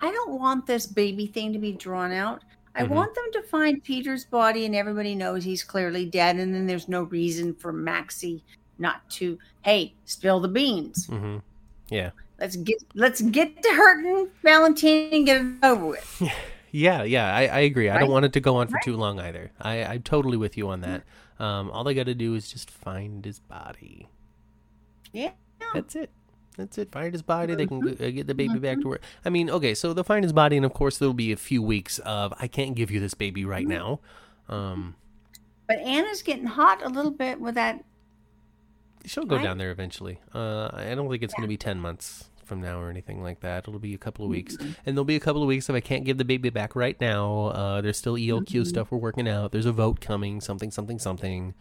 I 0.00 0.12
don't 0.12 0.38
want 0.38 0.66
this 0.66 0.86
baby 0.86 1.26
thing 1.26 1.52
to 1.54 1.58
be 1.58 1.72
drawn 1.72 2.12
out. 2.12 2.42
I 2.74 2.82
Mhm. 2.84 2.88
want 2.88 3.14
them 3.14 3.24
to 3.34 3.42
find 3.42 3.82
Peter's 3.82 4.24
body 4.24 4.64
and 4.66 4.74
everybody 4.74 5.14
knows 5.14 5.44
he's 5.44 5.62
clearly 5.62 6.06
dead, 6.06 6.36
and 6.36 6.54
then 6.54 6.66
there's 6.66 6.88
no 6.88 7.04
reason 7.04 7.54
for 7.54 7.72
Maxie 7.72 8.42
not 8.78 9.08
to, 9.10 9.38
hey, 9.62 9.94
spill 10.04 10.40
the 10.40 10.48
beans. 10.48 11.06
Mm-hmm. 11.06 11.38
Yeah, 11.90 12.10
Let's 12.40 12.56
get 12.56 12.82
let's 12.94 13.20
get 13.20 13.62
to 13.62 13.68
hurting 13.74 14.28
Valentine 14.42 15.10
and 15.12 15.26
get 15.26 15.40
it 15.40 15.46
over 15.62 15.86
with. 15.86 16.22
yeah, 16.72 17.04
yeah. 17.04 17.32
I, 17.32 17.46
I 17.46 17.58
agree. 17.60 17.88
I 17.88 17.98
don't 18.00 18.10
want 18.10 18.24
it 18.24 18.32
to 18.32 18.40
go 18.40 18.56
on 18.56 18.66
for 18.66 18.80
too 18.82 18.96
long 18.96 19.20
either. 19.20 19.52
I, 19.60 19.84
I'm 19.84 20.02
totally 20.02 20.36
with 20.36 20.56
you 20.56 20.68
on 20.70 20.80
that. 20.80 21.04
Um, 21.38 21.70
all 21.70 21.84
they 21.84 21.94
got 21.94 22.06
to 22.06 22.14
do 22.14 22.34
is 22.34 22.48
just 22.50 22.70
find 22.70 23.24
his 23.24 23.38
body. 23.38 24.08
Yeah. 25.12 25.30
That's 25.72 25.94
it. 25.94 26.10
That's 26.56 26.78
it. 26.78 26.92
Find 26.92 27.12
his 27.12 27.22
body. 27.22 27.54
They 27.54 27.66
can 27.66 27.78
uh, 27.88 28.10
get 28.10 28.26
the 28.28 28.34
baby 28.34 28.58
back 28.58 28.80
to 28.80 28.88
work. 28.88 29.02
I 29.24 29.30
mean, 29.30 29.50
okay, 29.50 29.74
so 29.74 29.92
they'll 29.92 30.04
find 30.04 30.24
his 30.24 30.32
body, 30.32 30.56
and 30.56 30.64
of 30.64 30.72
course, 30.72 30.98
there'll 30.98 31.12
be 31.14 31.32
a 31.32 31.36
few 31.36 31.62
weeks 31.62 31.98
of 32.00 32.32
I 32.38 32.46
can't 32.46 32.74
give 32.76 32.90
you 32.90 33.00
this 33.00 33.14
baby 33.14 33.44
right 33.44 33.66
now. 33.66 34.00
Um, 34.48 34.94
But 35.66 35.78
Anna's 35.78 36.22
getting 36.22 36.46
hot 36.46 36.80
a 36.84 36.88
little 36.88 37.10
bit 37.10 37.40
with 37.40 37.54
that. 37.56 37.84
she'll 39.04 39.24
go 39.24 39.36
Right? 39.36 39.42
down 39.44 39.58
there 39.58 39.70
eventually. 39.70 40.20
Uh, 40.34 40.70
I 40.72 40.94
don't 40.94 41.10
think 41.10 41.22
it's 41.22 41.34
going 41.34 41.42
to 41.42 41.48
be 41.48 41.56
10 41.56 41.80
months 41.80 42.30
from 42.44 42.60
now 42.60 42.78
or 42.80 42.88
anything 42.90 43.22
like 43.22 43.40
that. 43.40 43.66
It'll 43.66 43.80
be 43.80 43.94
a 43.94 43.98
couple 43.98 44.24
of 44.24 44.30
weeks. 44.30 44.56
And 44.86 44.96
there'll 44.96 45.04
be 45.04 45.16
a 45.16 45.20
couple 45.20 45.42
of 45.42 45.48
weeks 45.48 45.68
if 45.68 45.74
I 45.74 45.80
can't 45.80 46.04
give 46.04 46.18
the 46.18 46.24
baby 46.24 46.50
back 46.50 46.76
right 46.76 46.98
now. 47.00 47.46
Uh, 47.48 47.80
there's 47.80 47.96
still 47.98 48.14
ELQ 48.16 48.66
stuff 48.66 48.90
we're 48.90 48.98
working 48.98 49.26
out. 49.28 49.50
There's 49.52 49.66
a 49.66 49.72
vote 49.72 50.00
coming, 50.00 50.40
something, 50.40 50.70
something, 50.70 50.98
something. 50.98 51.54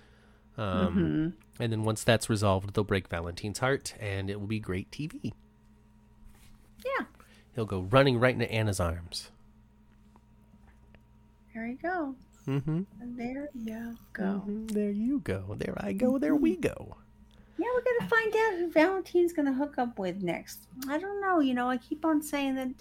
Um, 0.58 1.34
And 1.60 1.72
then 1.72 1.84
once 1.84 2.04
that's 2.04 2.30
resolved, 2.30 2.74
they'll 2.74 2.84
break 2.84 3.08
Valentine's 3.08 3.60
heart, 3.60 3.93
and 3.99 4.30
it 4.30 4.39
will 4.39 4.47
be 4.47 4.60
great 4.60 4.89
TV. 4.91 5.34
Yeah. 6.84 7.06
He'll 7.56 7.66
go 7.66 7.82
running 7.82 8.20
right 8.20 8.34
into 8.34 8.51
Anna's 8.51 8.80
arms. 8.80 9.30
There 11.54 11.68
you 11.68 11.78
go. 11.82 12.16
Mm-hmm. 12.47 12.82
There 13.16 13.49
you 13.54 13.97
go. 14.14 14.41
There 14.68 14.91
you 14.91 15.20
go. 15.20 15.56
There 15.58 15.76
I 15.78 15.93
go. 15.93 16.18
There 16.18 16.36
we 16.36 16.56
go. 16.56 16.97
Yeah, 17.58 17.68
we're 17.74 17.84
gonna 17.84 18.10
find 18.10 18.36
out 18.36 18.60
who 18.60 18.72
Valentine's 18.72 19.32
gonna 19.34 19.54
hook 19.54 19.78
up 19.78 19.99
with 19.99 20.24
next. 20.24 20.68
I 20.89 20.97
don't 20.97 21.22
know. 21.22 21.39
You 21.39 21.54
know, 21.54 21.70
I 21.70 21.78
keep 21.78 22.04
on 22.04 22.22
saying 22.22 22.56
that 22.56 22.72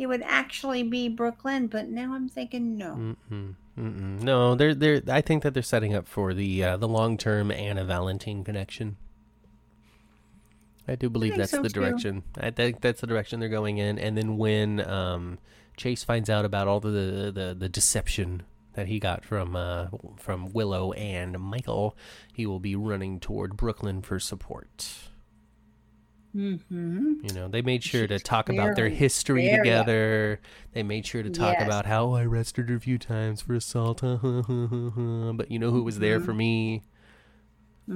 it 0.00 0.06
would 0.06 0.22
actually 0.22 0.82
be 0.82 1.08
Brook 1.08 1.44
Lynn, 1.44 1.66
but 1.66 1.88
now 1.88 2.14
I'm 2.14 2.28
thinking 2.28 2.78
no. 2.78 3.16
Mm-mm. 3.30 3.54
Mm-mm. 3.78 4.22
No, 4.22 4.54
they're 4.54 4.74
they're. 4.74 5.02
I 5.08 5.20
think 5.20 5.42
that 5.42 5.52
they're 5.52 5.62
setting 5.62 5.94
up 5.94 6.08
for 6.08 6.32
the 6.32 6.64
uh, 6.64 6.76
the 6.78 6.88
long 6.88 7.18
term 7.18 7.50
Anna 7.50 7.84
Valentine 7.84 8.42
connection. 8.42 8.96
I 10.88 10.96
do 10.96 11.10
believe 11.10 11.32
think 11.32 11.40
that's 11.40 11.50
so, 11.52 11.62
the 11.62 11.68
too. 11.68 11.80
direction. 11.80 12.22
I 12.38 12.50
think 12.50 12.80
that's 12.80 13.02
the 13.02 13.06
direction 13.06 13.40
they're 13.40 13.50
going 13.50 13.76
in. 13.76 13.98
And 13.98 14.16
then 14.16 14.38
when 14.38 14.80
um, 14.88 15.38
Chase 15.76 16.02
finds 16.02 16.30
out 16.30 16.46
about 16.46 16.66
all 16.66 16.80
the, 16.80 17.30
the 17.32 17.54
the 17.56 17.68
deception 17.68 18.42
that 18.72 18.86
he 18.86 18.98
got 18.98 19.22
from 19.22 19.54
uh, 19.54 19.88
from 20.16 20.50
Willow 20.54 20.92
and 20.92 21.38
Michael, 21.38 21.94
he 22.32 22.46
will 22.46 22.60
be 22.60 22.74
running 22.74 23.20
toward 23.20 23.54
Brooklyn 23.54 24.00
for 24.00 24.18
support. 24.18 25.09
Mm-hmm. 26.34 27.14
You 27.26 27.32
know, 27.34 27.48
they 27.48 27.60
made 27.62 27.82
sure 27.82 28.06
to 28.06 28.14
She's 28.14 28.22
talk 28.22 28.48
about 28.48 28.76
their 28.76 28.88
history 28.88 29.46
very- 29.46 29.58
together. 29.58 30.40
They 30.72 30.82
made 30.84 31.04
sure 31.06 31.22
to 31.22 31.30
talk 31.30 31.54
Yes. 31.58 31.66
about 31.66 31.86
how 31.86 32.12
I 32.12 32.22
arrested 32.24 32.68
her 32.68 32.76
a 32.76 32.80
few 32.80 32.98
times 32.98 33.42
for 33.42 33.54
assault. 33.54 34.00
but 34.02 35.50
you 35.50 35.58
know 35.58 35.70
who 35.70 35.82
was 35.82 35.98
there 35.98 36.18
Mm-hmm. 36.18 36.24
for 36.26 36.34
me 36.34 36.84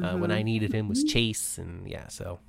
uh, 0.02 0.16
when 0.16 0.32
I 0.32 0.42
needed 0.42 0.72
him 0.74 0.88
was 0.88 1.04
Chase, 1.04 1.56
and 1.58 1.88
yeah, 1.88 2.08
so 2.08 2.40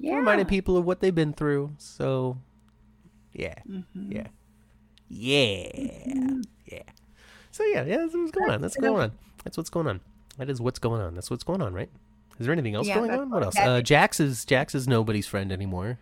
Yeah. 0.00 0.16
reminded 0.16 0.48
people 0.48 0.76
of 0.76 0.84
what 0.84 1.00
they've 1.00 1.14
been 1.14 1.32
through. 1.32 1.74
So, 1.78 2.38
yeah, 3.32 3.54
Mm-hmm. 3.70 4.10
yeah, 4.12 4.26
yeah, 5.08 6.40
yeah. 6.66 6.82
So 7.52 7.62
yeah, 7.64 7.84
yeah, 7.84 7.98
that's 7.98 8.14
what's 8.14 8.32
going 8.32 8.50
on. 8.50 8.60
That's 8.60 8.76
going 8.76 9.00
on. 9.00 9.12
That's 9.44 9.56
what's 9.56 9.70
going 9.70 9.86
on. 9.86 10.00
That 10.38 10.50
is 10.50 10.60
what's 10.60 10.80
going 10.80 11.00
on. 11.00 11.14
That's 11.14 11.30
what's 11.30 11.44
going 11.44 11.62
on, 11.62 11.72
right? 11.72 11.90
Is 12.38 12.46
there 12.46 12.52
anything 12.52 12.74
else 12.74 12.86
Yeah, 12.86 12.96
going 12.96 13.10
on? 13.10 13.30
What 13.30 13.44
else? 13.44 13.56
Uh, 13.56 13.80
Jax 13.80 14.20
is 14.20 14.44
Jax 14.44 14.74
is 14.74 14.88
nobody's 14.88 15.26
friend 15.26 15.52
anymore. 15.52 15.98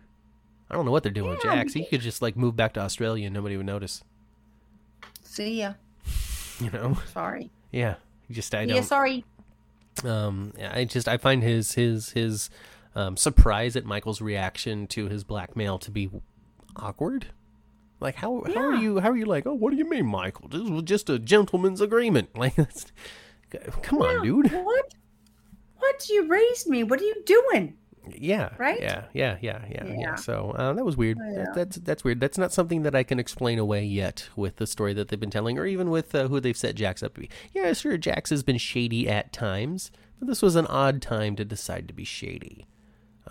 I 0.69 0.75
don't 0.75 0.85
know 0.85 0.91
what 0.91 1.03
they're 1.03 1.11
doing 1.11 1.31
with 1.31 1.43
Jax. 1.43 1.73
He 1.73 1.85
could 1.85 2.01
just 2.01 2.21
like 2.21 2.35
move 2.35 2.55
back 2.55 2.73
to 2.73 2.79
Australia 2.79 3.27
and 3.27 3.33
nobody 3.33 3.57
would 3.57 3.65
notice. 3.65 4.03
See 5.21 5.59
ya. 5.59 5.73
You 6.59 6.71
know? 6.71 6.97
Sorry. 7.13 7.51
Yeah. 7.71 7.95
He 8.27 8.33
Just 8.33 8.53
I 8.55 8.63
Yeah, 8.63 8.81
sorry. 8.81 9.25
Um, 10.03 10.53
I 10.59 10.85
just 10.85 11.07
I 11.07 11.17
find 11.17 11.43
his 11.43 11.73
his 11.73 12.11
his 12.11 12.49
um, 12.95 13.17
surprise 13.17 13.75
at 13.75 13.85
Michael's 13.85 14.21
reaction 14.21 14.87
to 14.87 15.07
his 15.07 15.23
blackmail 15.23 15.77
to 15.79 15.91
be 15.91 16.09
awkward. 16.75 17.27
Like 17.99 18.15
how 18.15 18.43
how 18.53 18.61
are 18.61 18.75
you 18.75 18.99
how 18.99 19.11
are 19.11 19.17
you 19.17 19.25
like 19.25 19.45
oh 19.45 19.53
what 19.53 19.71
do 19.71 19.77
you 19.77 19.89
mean 19.89 20.05
Michael 20.05 20.49
this 20.49 20.61
was 20.61 20.83
just 20.83 21.09
a 21.09 21.17
gentleman's 21.17 21.79
agreement 21.79 22.29
like 22.37 22.55
that's 22.55 22.91
come 23.81 24.01
on 24.01 24.15
Yeah, 24.15 24.21
dude 24.23 24.51
What? 24.51 24.93
What? 25.83 26.07
You 26.09 26.27
raised 26.27 26.67
me. 26.67 26.83
What 26.83 26.99
are 27.01 27.05
you 27.05 27.21
doing? 27.25 27.75
yeah 28.17 28.49
Right? 28.59 28.81
yeah 28.81 29.05
yeah 29.13 29.37
yeah 29.41 29.63
yeah 29.71 29.85
yeah, 29.85 29.95
Yeah. 29.97 30.15
so 30.15 30.51
uh, 30.57 30.73
that 30.73 30.83
was 30.83 30.97
weird 30.97 31.17
Yeah. 31.21 31.45
that, 31.45 31.55
that's 31.55 31.75
that's 31.77 32.03
weird 32.03 32.19
that's 32.19 32.37
not 32.37 32.51
something 32.51 32.83
that 32.83 32.93
I 32.93 33.03
can 33.03 33.17
explain 33.17 33.59
away 33.59 33.85
yet 33.85 34.27
with 34.35 34.57
the 34.57 34.67
story 34.67 34.93
that 34.95 35.07
they've 35.07 35.19
been 35.25 35.29
telling 35.29 35.57
or 35.57 35.65
even 35.65 35.89
with 35.89 36.13
uh, 36.13 36.27
who 36.27 36.41
they've 36.41 36.57
set 36.57 36.75
Jax 36.75 37.01
up 37.01 37.13
to 37.15 37.21
be 37.21 37.29
yeah 37.53 37.71
sure 37.71 37.95
Jax 37.97 38.29
has 38.29 38.43
been 38.43 38.57
shady 38.57 39.07
at 39.07 39.31
times 39.31 39.89
but 40.19 40.27
this 40.27 40.41
was 40.41 40.57
an 40.57 40.67
odd 40.67 41.01
time 41.01 41.37
to 41.37 41.45
decide 41.45 41.87
to 41.87 41.93
be 41.93 42.03
shady 42.03 42.67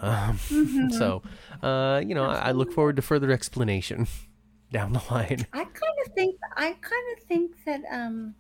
um, 0.01 0.39
Mm-hmm. 0.49 0.89
so 0.89 1.23
uh, 1.63 2.01
you 2.03 2.15
know 2.15 2.25
I, 2.25 2.49
I 2.49 2.53
look 2.53 2.73
forward 2.73 2.97
to 2.97 3.03
further 3.03 3.31
explanation 3.31 4.07
down 4.73 4.95
the 4.95 5.03
line 5.11 5.47
I 5.53 5.65
kind 5.65 5.97
of 6.07 6.15
think 6.15 6.37
I 6.57 6.69
kind 6.81 7.09
of 7.19 7.25
think 7.25 7.63
that 7.67 7.83
um 7.93 8.37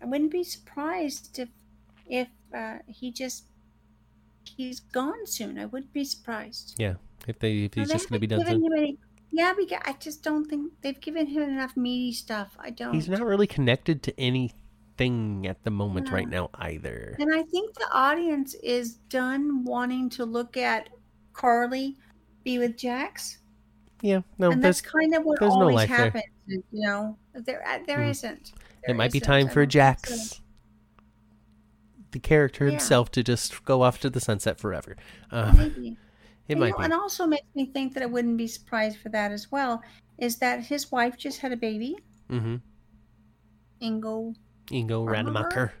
I 0.00 0.04
wouldn't 0.06 0.30
be 0.30 0.44
surprised 0.44 1.36
if 1.40 1.48
if 2.06 2.28
uh, 2.54 2.78
he 2.86 3.10
just 3.10 3.44
he's 4.44 4.80
gone 4.80 5.26
soon. 5.26 5.58
I 5.58 5.66
wouldn't 5.66 5.92
be 5.92 6.04
surprised. 6.04 6.74
yeah 6.78 6.94
if 7.26 7.38
they 7.38 7.64
if 7.64 7.74
he's 7.74 7.88
they 7.88 7.94
just 7.94 8.08
gonna 8.08 8.18
be 8.20 8.26
done 8.26 8.44
soon 8.46 8.64
any- 8.76 8.98
yeah, 9.32 9.52
because 9.58 9.80
I 9.84 9.94
just 9.94 10.22
don't 10.22 10.44
think 10.44 10.70
they've 10.82 11.00
given 11.00 11.26
him 11.26 11.42
enough 11.42 11.76
meaty 11.76 12.12
stuff. 12.12 12.56
I 12.60 12.70
don't. 12.70 12.94
he's 12.94 13.08
not 13.08 13.22
really 13.22 13.48
connected 13.48 14.02
to 14.04 14.20
anything 14.20 15.46
at 15.48 15.64
the 15.64 15.70
moment 15.72 16.12
right 16.12 16.28
now 16.28 16.50
either 16.54 17.16
And 17.18 17.34
I 17.34 17.42
think 17.42 17.74
the 17.74 17.88
audience 17.92 18.54
is 18.62 18.94
done 19.08 19.64
wanting 19.64 20.08
to 20.10 20.24
look 20.24 20.56
at 20.56 20.88
Carly 21.32 21.96
be 22.44 22.58
with 22.58 22.76
Jax, 22.76 23.38
yeah 24.02 24.20
no 24.38 24.50
and 24.52 24.62
that's 24.62 24.80
kind 24.82 25.14
of 25.14 25.24
what 25.24 25.40
there's 25.40 25.50
no 25.54 25.62
always 25.62 25.74
life 25.76 25.88
there. 25.88 25.98
happens. 25.98 26.24
You 26.46 26.62
know, 26.72 27.16
there 27.34 27.66
uh, 27.66 27.78
there 27.86 27.98
Mhm. 28.00 28.10
isn't. 28.10 28.52
it 28.86 28.94
might 28.94 29.10
be 29.12 29.18
time 29.18 29.48
for. 29.48 29.64
Jax, 29.66 30.40
the 32.14 32.20
character 32.20 32.64
Yeah. 32.64 32.70
himself, 32.72 33.10
to 33.10 33.22
just 33.22 33.64
go 33.66 33.82
off 33.82 34.00
to 34.00 34.08
the 34.08 34.20
sunset 34.20 34.58
forever. 34.58 34.96
Um, 35.30 35.58
Maybe. 35.58 35.88
it 36.48 36.54
You 36.54 36.56
might 36.56 36.70
know, 36.70 36.78
be. 36.78 36.84
And 36.84 36.92
also 36.94 37.26
makes 37.26 37.46
me 37.54 37.66
think 37.66 37.92
that 37.94 38.02
I 38.02 38.06
wouldn't 38.06 38.38
be 38.38 38.46
surprised 38.46 38.98
for 39.00 39.10
that 39.10 39.32
as 39.32 39.52
well. 39.52 39.82
Is 40.18 40.36
that 40.38 40.60
his 40.64 40.90
wife 40.90 41.18
just 41.18 41.40
had 41.40 41.52
a 41.52 41.56
baby, 41.56 41.96
Mm-hmm. 42.30 42.56
Ingo? 43.82 44.34
Ingo? 44.68 45.06
Rademacher. 45.06 45.74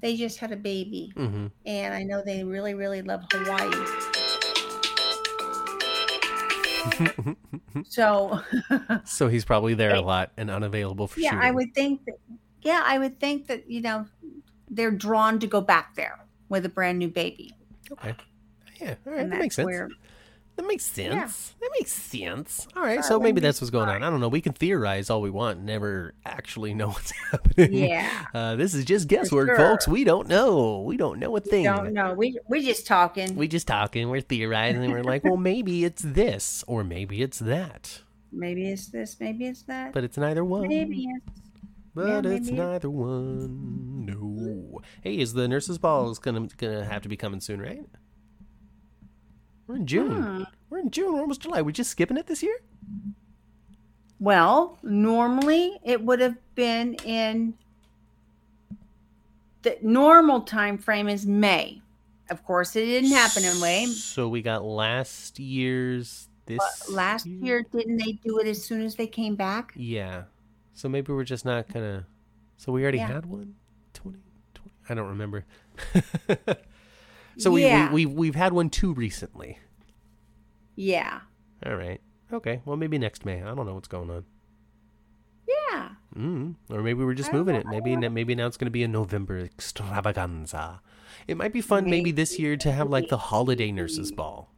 They 0.00 0.16
just 0.16 0.38
had 0.38 0.52
a 0.52 0.56
baby, 0.56 1.12
Mm-hmm. 1.16 1.46
and 1.66 1.92
I 1.92 2.04
know 2.04 2.22
they 2.24 2.44
really, 2.44 2.74
really 2.74 3.02
love 3.02 3.24
Hawaii. 3.32 3.68
So, 7.88 8.40
so 9.04 9.28
he's 9.28 9.44
probably 9.44 9.74
there 9.74 9.94
a 9.94 10.00
lot 10.00 10.32
and 10.36 10.50
unavailable 10.50 11.06
for 11.08 11.20
yeah, 11.20 11.30
shooting. 11.30 11.44
I 11.44 11.50
would 11.50 11.74
think 11.74 12.04
that 12.06 12.14
yeah, 12.62 12.82
I 12.84 12.98
would 12.98 13.18
think 13.20 13.46
that 13.48 13.70
you 13.70 13.80
know 13.80 14.06
they're 14.70 14.90
drawn 14.90 15.38
to 15.40 15.46
go 15.46 15.60
back 15.60 15.94
there 15.94 16.18
with 16.48 16.64
a 16.64 16.68
brand 16.68 16.98
new 16.98 17.08
baby. 17.08 17.54
Okay. 17.92 18.14
Yeah. 18.80 18.94
All 19.06 19.12
right. 19.12 19.22
and 19.22 19.32
That 19.32 19.40
makes 19.40 19.56
sense. 19.56 19.66
where 19.66 19.88
That 20.56 20.66
makes 20.66 20.84
sense. 20.84 21.54
That 21.60 21.70
makes 21.78 21.92
sense. 21.92 22.66
All 22.76 22.82
right, 22.82 23.04
so 23.04 23.20
maybe 23.20 23.40
that's 23.40 23.60
what's 23.60 23.70
going 23.70 23.88
on. 23.88 24.02
I 24.02 24.10
don't 24.10 24.20
know. 24.20 24.28
We 24.28 24.40
can 24.40 24.52
theorize 24.52 25.08
all 25.08 25.20
we 25.20 25.30
want, 25.30 25.60
never 25.62 26.14
actually 26.26 26.74
know 26.74 26.88
what's 26.96 27.12
happening. 27.30 27.72
Yeah. 27.74 28.26
Uh, 28.34 28.56
this 28.56 28.74
is 28.74 28.84
just 28.84 29.06
guesswork, 29.08 29.48
sure. 29.50 29.56
folks. 29.56 29.86
We 29.88 30.02
don't 30.04 30.26
know. 30.28 30.80
We 30.82 30.96
don't 30.96 31.18
know 31.20 31.36
a 31.36 31.40
thing. 31.40 31.64
don't 31.64 31.92
know. 31.92 32.12
We 32.14 32.38
we 32.48 32.64
just 32.64 32.86
talking. 32.86 33.36
We're 33.36 33.48
just 33.48 33.66
talking. 33.68 34.08
We're 34.10 34.20
theorizing. 34.20 34.82
and 34.82 34.92
We're 34.92 35.04
like, 35.04 35.22
well, 35.24 35.36
maybe 35.36 35.84
it's 35.84 36.02
this, 36.02 36.64
or 36.66 36.82
maybe 36.84 37.22
it's 37.22 37.38
that, 37.40 38.00
maybe 38.32 38.68
it's 38.68 38.86
this. 38.88 39.16
Maybe 39.20 39.46
it's 39.46 39.62
that. 39.62 39.92
but 39.92 40.02
it's 40.04 40.16
neither 40.18 40.44
one. 40.44 40.66
maybe 40.68 41.06
it's 41.08 41.47
But 41.98 42.24
yeah, 42.24 42.30
it's 42.30 42.48
neither 42.48 42.88
one. 42.88 44.06
No. 44.06 44.80
Hey, 45.02 45.18
is 45.18 45.32
the 45.32 45.48
nurses' 45.48 45.78
ball 45.78 46.10
is 46.10 46.20
gonna 46.20 46.46
gonna 46.56 46.84
have 46.84 47.02
to 47.02 47.08
be 47.08 47.16
coming 47.16 47.40
soon, 47.40 47.60
right? 47.60 47.84
We're 49.66 49.74
in 49.76 49.86
June. 49.86 50.22
Hmm. 50.22 50.42
We're 50.70 50.78
in 50.78 50.92
June. 50.92 51.14
We're 51.14 51.22
almost 51.22 51.40
July. 51.40 51.60
We're 51.60 51.72
just 51.72 51.90
skipping 51.90 52.16
it 52.16 52.28
this 52.28 52.40
year. 52.40 52.56
Well, 54.20 54.78
normally 54.84 55.80
it 55.82 56.00
would 56.04 56.20
have 56.20 56.36
been 56.54 56.94
in 57.04 57.54
the 59.62 59.76
normal 59.82 60.42
time 60.42 60.78
frame 60.78 61.08
is 61.08 61.26
May. 61.26 61.82
Of 62.30 62.44
course, 62.44 62.76
it 62.76 62.84
didn't 62.84 63.10
happen 63.10 63.42
in 63.42 63.58
May. 63.60 63.86
So 63.86 64.28
we 64.28 64.40
got 64.40 64.62
last 64.64 65.40
year's 65.40 66.28
this 66.46 66.58
But 66.58 66.94
last 66.94 67.26
year, 67.26 67.66
didn't 67.72 67.96
they 67.96 68.12
do 68.12 68.38
it 68.38 68.46
as 68.46 68.64
soon 68.64 68.82
as 68.82 68.94
they 68.94 69.08
came 69.08 69.34
back? 69.34 69.72
Yeah. 69.74 70.22
So 70.78 70.88
maybe 70.88 71.12
we're 71.12 71.24
just 71.24 71.44
not 71.44 71.66
gonna. 71.72 72.06
So 72.56 72.70
we 72.70 72.82
already 72.82 72.98
Yeah. 72.98 73.08
had 73.08 73.26
one. 73.26 73.56
20, 73.94 74.16
20 74.54 74.70
I 74.88 74.94
don't 74.94 75.08
remember. 75.08 75.44
so 77.36 77.50
we, 77.50 77.64
Yeah. 77.64 77.92
we 77.92 78.06
we 78.06 78.14
we've 78.14 78.36
had 78.36 78.52
one 78.52 78.70
too 78.70 78.94
recently. 78.94 79.58
Yeah. 80.76 81.22
All 81.66 81.74
right. 81.74 82.00
Okay. 82.32 82.62
Well, 82.64 82.76
maybe 82.76 82.96
next 82.96 83.24
May. 83.24 83.42
I 83.42 83.54
don't 83.56 83.66
know 83.66 83.74
what's 83.74 83.88
going 83.88 84.08
on. 84.08 84.24
Yeah. 85.48 85.88
Mm. 86.16 86.54
Or 86.70 86.80
maybe 86.80 87.04
we're 87.04 87.14
just 87.14 87.32
moving 87.32 87.54
know. 87.54 87.60
it. 87.60 87.66
Maybe 87.66 87.96
maybe 87.96 88.36
now 88.36 88.46
it's 88.46 88.56
going 88.56 88.66
to 88.66 88.70
be 88.70 88.84
a 88.84 88.88
November 88.88 89.40
extravaganza. 89.40 90.80
It 91.26 91.36
might 91.36 91.52
be 91.52 91.60
fun 91.60 91.90
maybe 91.90 92.12
this 92.12 92.38
year 92.38 92.56
to 92.56 92.70
have 92.70 92.88
like 92.88 93.08
the 93.08 93.18
holiday 93.18 93.72
nurses 93.72 94.12
ball. 94.12 94.52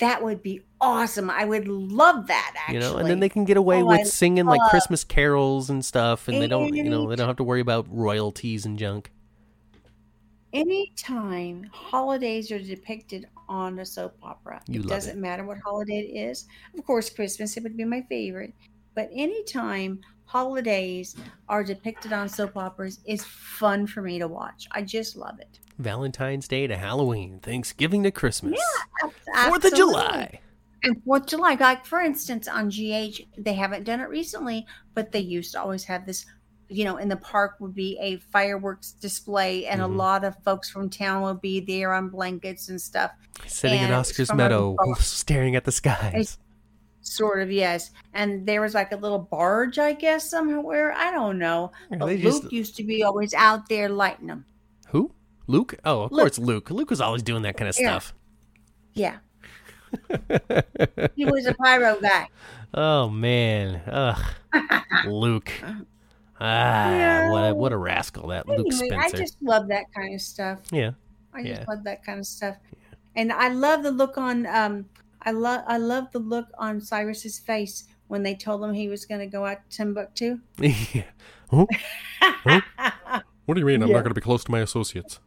That 0.00 0.24
would 0.24 0.42
be 0.42 0.62
awesome. 0.80 1.30
I 1.30 1.44
would 1.44 1.66
love 1.68 2.26
that 2.28 2.54
actually. 2.56 2.74
You 2.74 2.80
know, 2.80 2.96
and 2.96 3.08
then 3.08 3.20
they 3.20 3.28
can 3.28 3.44
get 3.44 3.56
away 3.56 3.82
Oh, 3.82 3.86
with 3.86 4.00
I 4.00 4.02
singing 4.04 4.46
like 4.46 4.60
Christmas 4.70 5.04
carols 5.04 5.70
and 5.70 5.84
stuff, 5.84 6.28
and 6.28 6.40
they 6.40 6.46
don't, 6.48 6.74
you 6.74 6.84
know, 6.90 7.08
they 7.08 7.16
don't 7.16 7.26
have 7.28 7.36
to 7.36 7.44
worry 7.44 7.60
about 7.60 7.86
royalties 7.90 8.64
and 8.66 8.78
junk. 8.78 9.10
anytime 10.52 11.68
holidays 11.72 12.50
are 12.50 12.58
depicted 12.58 13.26
on 13.48 13.78
a 13.78 13.84
soap 13.86 14.16
opera, 14.22 14.60
You 14.66 14.80
it 14.80 14.86
doesn't 14.88 15.18
it. 15.18 15.20
matter 15.20 15.44
what 15.44 15.58
holiday 15.58 15.98
it 16.00 16.18
is. 16.30 16.46
Of 16.76 16.84
course, 16.84 17.10
Christmas 17.10 17.56
it 17.56 17.62
would 17.62 17.76
be 17.76 17.84
my 17.84 18.02
favorite, 18.08 18.54
but 18.94 19.10
anytime 19.14 20.00
holidays 20.24 21.14
are 21.48 21.62
depicted 21.62 22.12
on 22.12 22.28
soap 22.28 22.56
operas 22.56 23.00
is 23.06 23.24
fun 23.24 23.86
for 23.86 24.02
me 24.02 24.18
to 24.18 24.26
watch. 24.28 24.66
I 24.72 24.82
just 24.82 25.16
love 25.16 25.38
it. 25.40 25.60
Valentine's 25.78 26.48
Day 26.48 26.66
to 26.66 26.76
Halloween, 26.76 27.38
Thanksgiving 27.40 28.02
to 28.04 28.10
Christmas, 28.10 28.58
Ab- 29.34 29.48
Fourth 29.48 29.64
of. 29.66 29.74
July. 29.74 30.40
And 30.84 31.02
Fourth 31.04 31.22
of 31.22 31.28
July, 31.28 31.56
like 31.58 31.84
for 31.86 32.00
instance, 32.00 32.46
on 32.48 32.68
GH, 32.68 33.20
they 33.38 33.54
haven't 33.54 33.84
done 33.84 34.00
it 34.00 34.08
recently, 34.08 34.66
but 34.94 35.10
they 35.12 35.20
used 35.20 35.52
to 35.52 35.60
always 35.60 35.84
have 35.84 36.06
this. 36.06 36.26
You 36.68 36.84
know, 36.84 36.96
in 36.96 37.08
the 37.08 37.16
park 37.16 37.56
would 37.60 37.74
be 37.74 37.96
a 38.00 38.16
fireworks 38.32 38.90
display, 38.92 39.66
and 39.66 39.80
Mhm. 39.80 39.84
a 39.84 39.86
lot 39.86 40.24
of 40.24 40.34
folks 40.44 40.68
from 40.68 40.90
town 40.90 41.22
would 41.22 41.40
be 41.40 41.60
there 41.60 41.92
on 41.94 42.08
blankets 42.08 42.68
and 42.68 42.80
stuff. 42.80 43.12
Sitting 43.46 43.78
in 43.78 43.84
And 43.84 43.94
it's 43.94 44.10
Oscar's 44.10 44.34
Meadow, 44.34 44.76
staring 44.98 45.54
at 45.54 45.64
the 45.64 45.70
skies. 45.70 46.38
Sort 47.02 47.40
of, 47.40 47.52
yes. 47.52 47.92
And 48.14 48.44
there 48.48 48.60
was 48.60 48.74
like 48.74 48.90
a 48.90 48.96
little 48.96 49.20
barge, 49.20 49.78
I 49.78 49.92
guess, 49.92 50.28
somewhere. 50.28 50.92
I 50.92 51.12
don't 51.12 51.38
know. 51.38 51.70
But 51.88 52.00
Luke 52.00 52.20
just- 52.20 52.52
used 52.52 52.76
to 52.78 52.82
be 52.82 53.04
always 53.04 53.32
out 53.32 53.68
there 53.68 53.88
lighting 53.88 54.26
them. 54.26 54.44
Who? 54.88 55.12
Luke? 55.46 55.76
Oh, 55.84 56.02
of 56.02 56.10
Luke. 56.10 56.20
course, 56.22 56.38
Luke. 56.40 56.70
Luke 56.72 56.90
was 56.90 57.00
always 57.00 57.22
doing 57.22 57.42
that 57.42 57.56
kind 57.56 57.68
of 57.68 57.78
Yeah. 57.78 57.90
stuff. 57.92 58.12
Yeah. 58.92 59.18
He 61.14 61.24
was 61.24 61.46
a 61.46 61.54
pyro 61.54 61.98
guy. 62.00 62.28
Oh 62.74 63.08
man, 63.08 63.76
ugh, 63.86 64.22
Luke. 65.04 65.50
Ah, 66.38 66.90
Yeah. 66.90 67.28
what 67.28 67.40
a, 67.50 67.54
what 67.54 67.72
a 67.72 67.76
rascal 67.76 68.28
that 68.28 68.46
Luke 68.48 68.66
Anyway, 68.70 68.98
I 68.98 69.10
just 69.10 69.36
love 69.42 69.68
that 69.68 69.84
kind 69.94 70.14
of 70.14 70.20
stuff. 70.20 70.60
Yeah, 70.70 70.90
I 71.32 71.42
just 71.42 71.60
Yeah. 71.60 71.64
love 71.68 71.84
that 71.84 72.04
kind 72.04 72.18
of 72.18 72.26
stuff. 72.26 72.56
And 73.14 73.32
I 73.32 73.48
love 73.48 73.82
the 73.82 73.90
look 73.92 74.18
on 74.18 74.46
um 74.46 74.86
I 75.22 75.30
love 75.32 75.64
I 75.66 75.78
love 75.78 76.12
the 76.12 76.18
look 76.18 76.46
on 76.58 76.80
Cyrus's 76.80 77.38
face 77.38 77.84
when 78.08 78.22
they 78.22 78.34
told 78.34 78.62
him 78.62 78.74
he 78.74 78.88
was 78.88 79.04
going 79.06 79.20
to 79.20 79.26
go 79.26 79.44
out 79.46 79.58
to 79.70 79.76
Timbuktu. 79.78 80.38
yeah. 80.58 81.04
Huh? 81.50 81.66
What 83.46 83.54
do 83.54 83.60
you 83.60 83.66
mean 83.66 83.80
I'm 83.82 83.88
Yeah. 83.88 83.94
not 83.94 84.02
going 84.02 84.10
to 84.10 84.14
be 84.14 84.20
close 84.20 84.42
to 84.44 84.50
my 84.50 84.58
associates? 84.60 85.20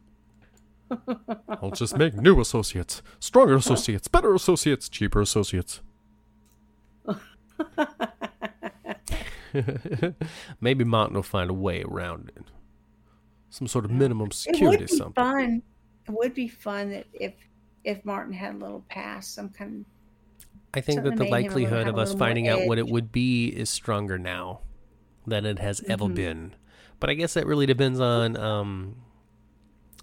I'll 1.48 1.70
just 1.70 1.96
make 1.96 2.14
new 2.14 2.40
associates, 2.40 3.02
stronger 3.20 3.54
associates, 3.54 4.08
better 4.08 4.34
associates, 4.34 4.88
cheaper 4.88 5.20
associates. 5.20 5.80
Maybe 10.60 10.84
Martin 10.84 11.14
will 11.16 11.22
find 11.22 11.50
a 11.50 11.54
way 11.54 11.82
around 11.82 12.30
it. 12.36 12.44
Some 13.50 13.66
sort 13.66 13.84
of 13.84 13.90
minimum 13.90 14.28
It 14.28 14.34
security, 14.34 14.78
would 14.84 14.90
be 14.90 14.96
something. 14.96 15.14
fun. 15.14 15.62
It 16.08 16.12
would 16.12 16.34
be 16.34 16.48
fun 16.48 16.90
that 16.90 17.06
if 17.12 17.34
if 17.82 18.04
Martin 18.04 18.32
had 18.34 18.54
a 18.54 18.58
little 18.58 18.84
pass, 18.88 19.26
some 19.28 19.48
kind. 19.48 19.84
I 20.74 20.80
think 20.80 21.02
that 21.02 21.16
the 21.16 21.24
that 21.24 21.30
made 21.30 21.46
him 21.46 21.52
a 21.52 21.54
little- 21.54 21.62
likelihood 21.62 21.88
of 21.88 21.98
us 21.98 22.14
finding 22.14 22.46
out 22.48 22.66
what 22.66 22.78
it 22.78 22.86
would 22.86 23.10
be 23.10 23.48
is 23.48 23.68
stronger 23.70 24.18
now 24.18 24.60
than 25.26 25.44
it 25.46 25.58
has 25.58 25.80
ever 25.88 26.04
Mhm. 26.04 26.14
been. 26.14 26.54
But 27.00 27.10
I 27.10 27.14
guess 27.14 27.34
that 27.34 27.46
really 27.46 27.66
depends 27.66 27.98
on 27.98 28.36
um, 28.36 28.96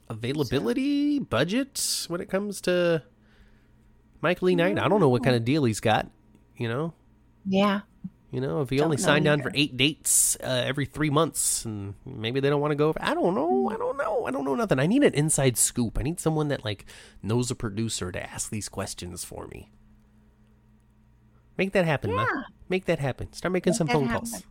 availability, 0.09 1.19
budget 1.19 2.05
when 2.07 2.21
it 2.21 2.29
comes 2.29 2.61
to 2.61 3.03
Mike 4.21 4.41
E. 4.43 4.55
Knight. 4.55 4.79
I 4.79 4.87
don't 4.87 4.99
know 4.99 5.09
what 5.09 5.23
kind 5.23 5.35
of 5.35 5.43
deal 5.45 5.63
he's 5.65 5.79
got. 5.79 6.09
You 6.57 6.67
know, 6.67 6.93
Yeah. 7.45 7.81
you 8.31 8.41
know, 8.41 8.61
if 8.61 8.69
he 8.71 8.77
Don't 8.77 8.85
only 8.85 8.97
signed 8.97 9.27
on 9.27 9.41
for 9.43 9.51
eight 9.53 9.77
dates 9.77 10.35
uh, 10.43 10.63
every 10.65 10.85
three 10.85 11.09
months, 11.11 11.65
and 11.65 11.93
maybe 12.03 12.39
they 12.39 12.49
don't 12.49 12.61
want 12.61 12.71
to 12.71 12.75
go 12.75 12.89
over. 12.89 12.99
I 13.01 13.13
don't 13.13 13.35
know. 13.35 13.69
I 13.69 13.77
don't 13.77 13.95
know. 13.97 14.25
I 14.25 14.31
don't 14.31 14.43
know 14.43 14.55
nothing. 14.55 14.79
I 14.79 14.87
need 14.87 15.03
an 15.03 15.13
inside 15.13 15.55
scoop. 15.57 15.99
I 15.99 16.01
need 16.01 16.19
someone 16.19 16.47
that 16.47 16.65
like 16.65 16.85
knows 17.21 17.51
a 17.51 17.55
producer 17.55 18.11
to 18.11 18.23
ask 18.31 18.49
these 18.49 18.69
questions 18.69 19.23
for 19.23 19.47
me. 19.47 19.69
Make 21.57 21.71
that 21.73 21.85
happen, 21.85 22.13
Ma. 22.13 22.25
Make 22.69 22.85
that 22.85 22.99
happen. 22.99 23.33
Start 23.33 23.51
making 23.51 23.71
Make 23.71 23.77
some 23.77 23.87
phone 23.87 24.07
happen. 24.07 24.29
calls. 24.29 24.43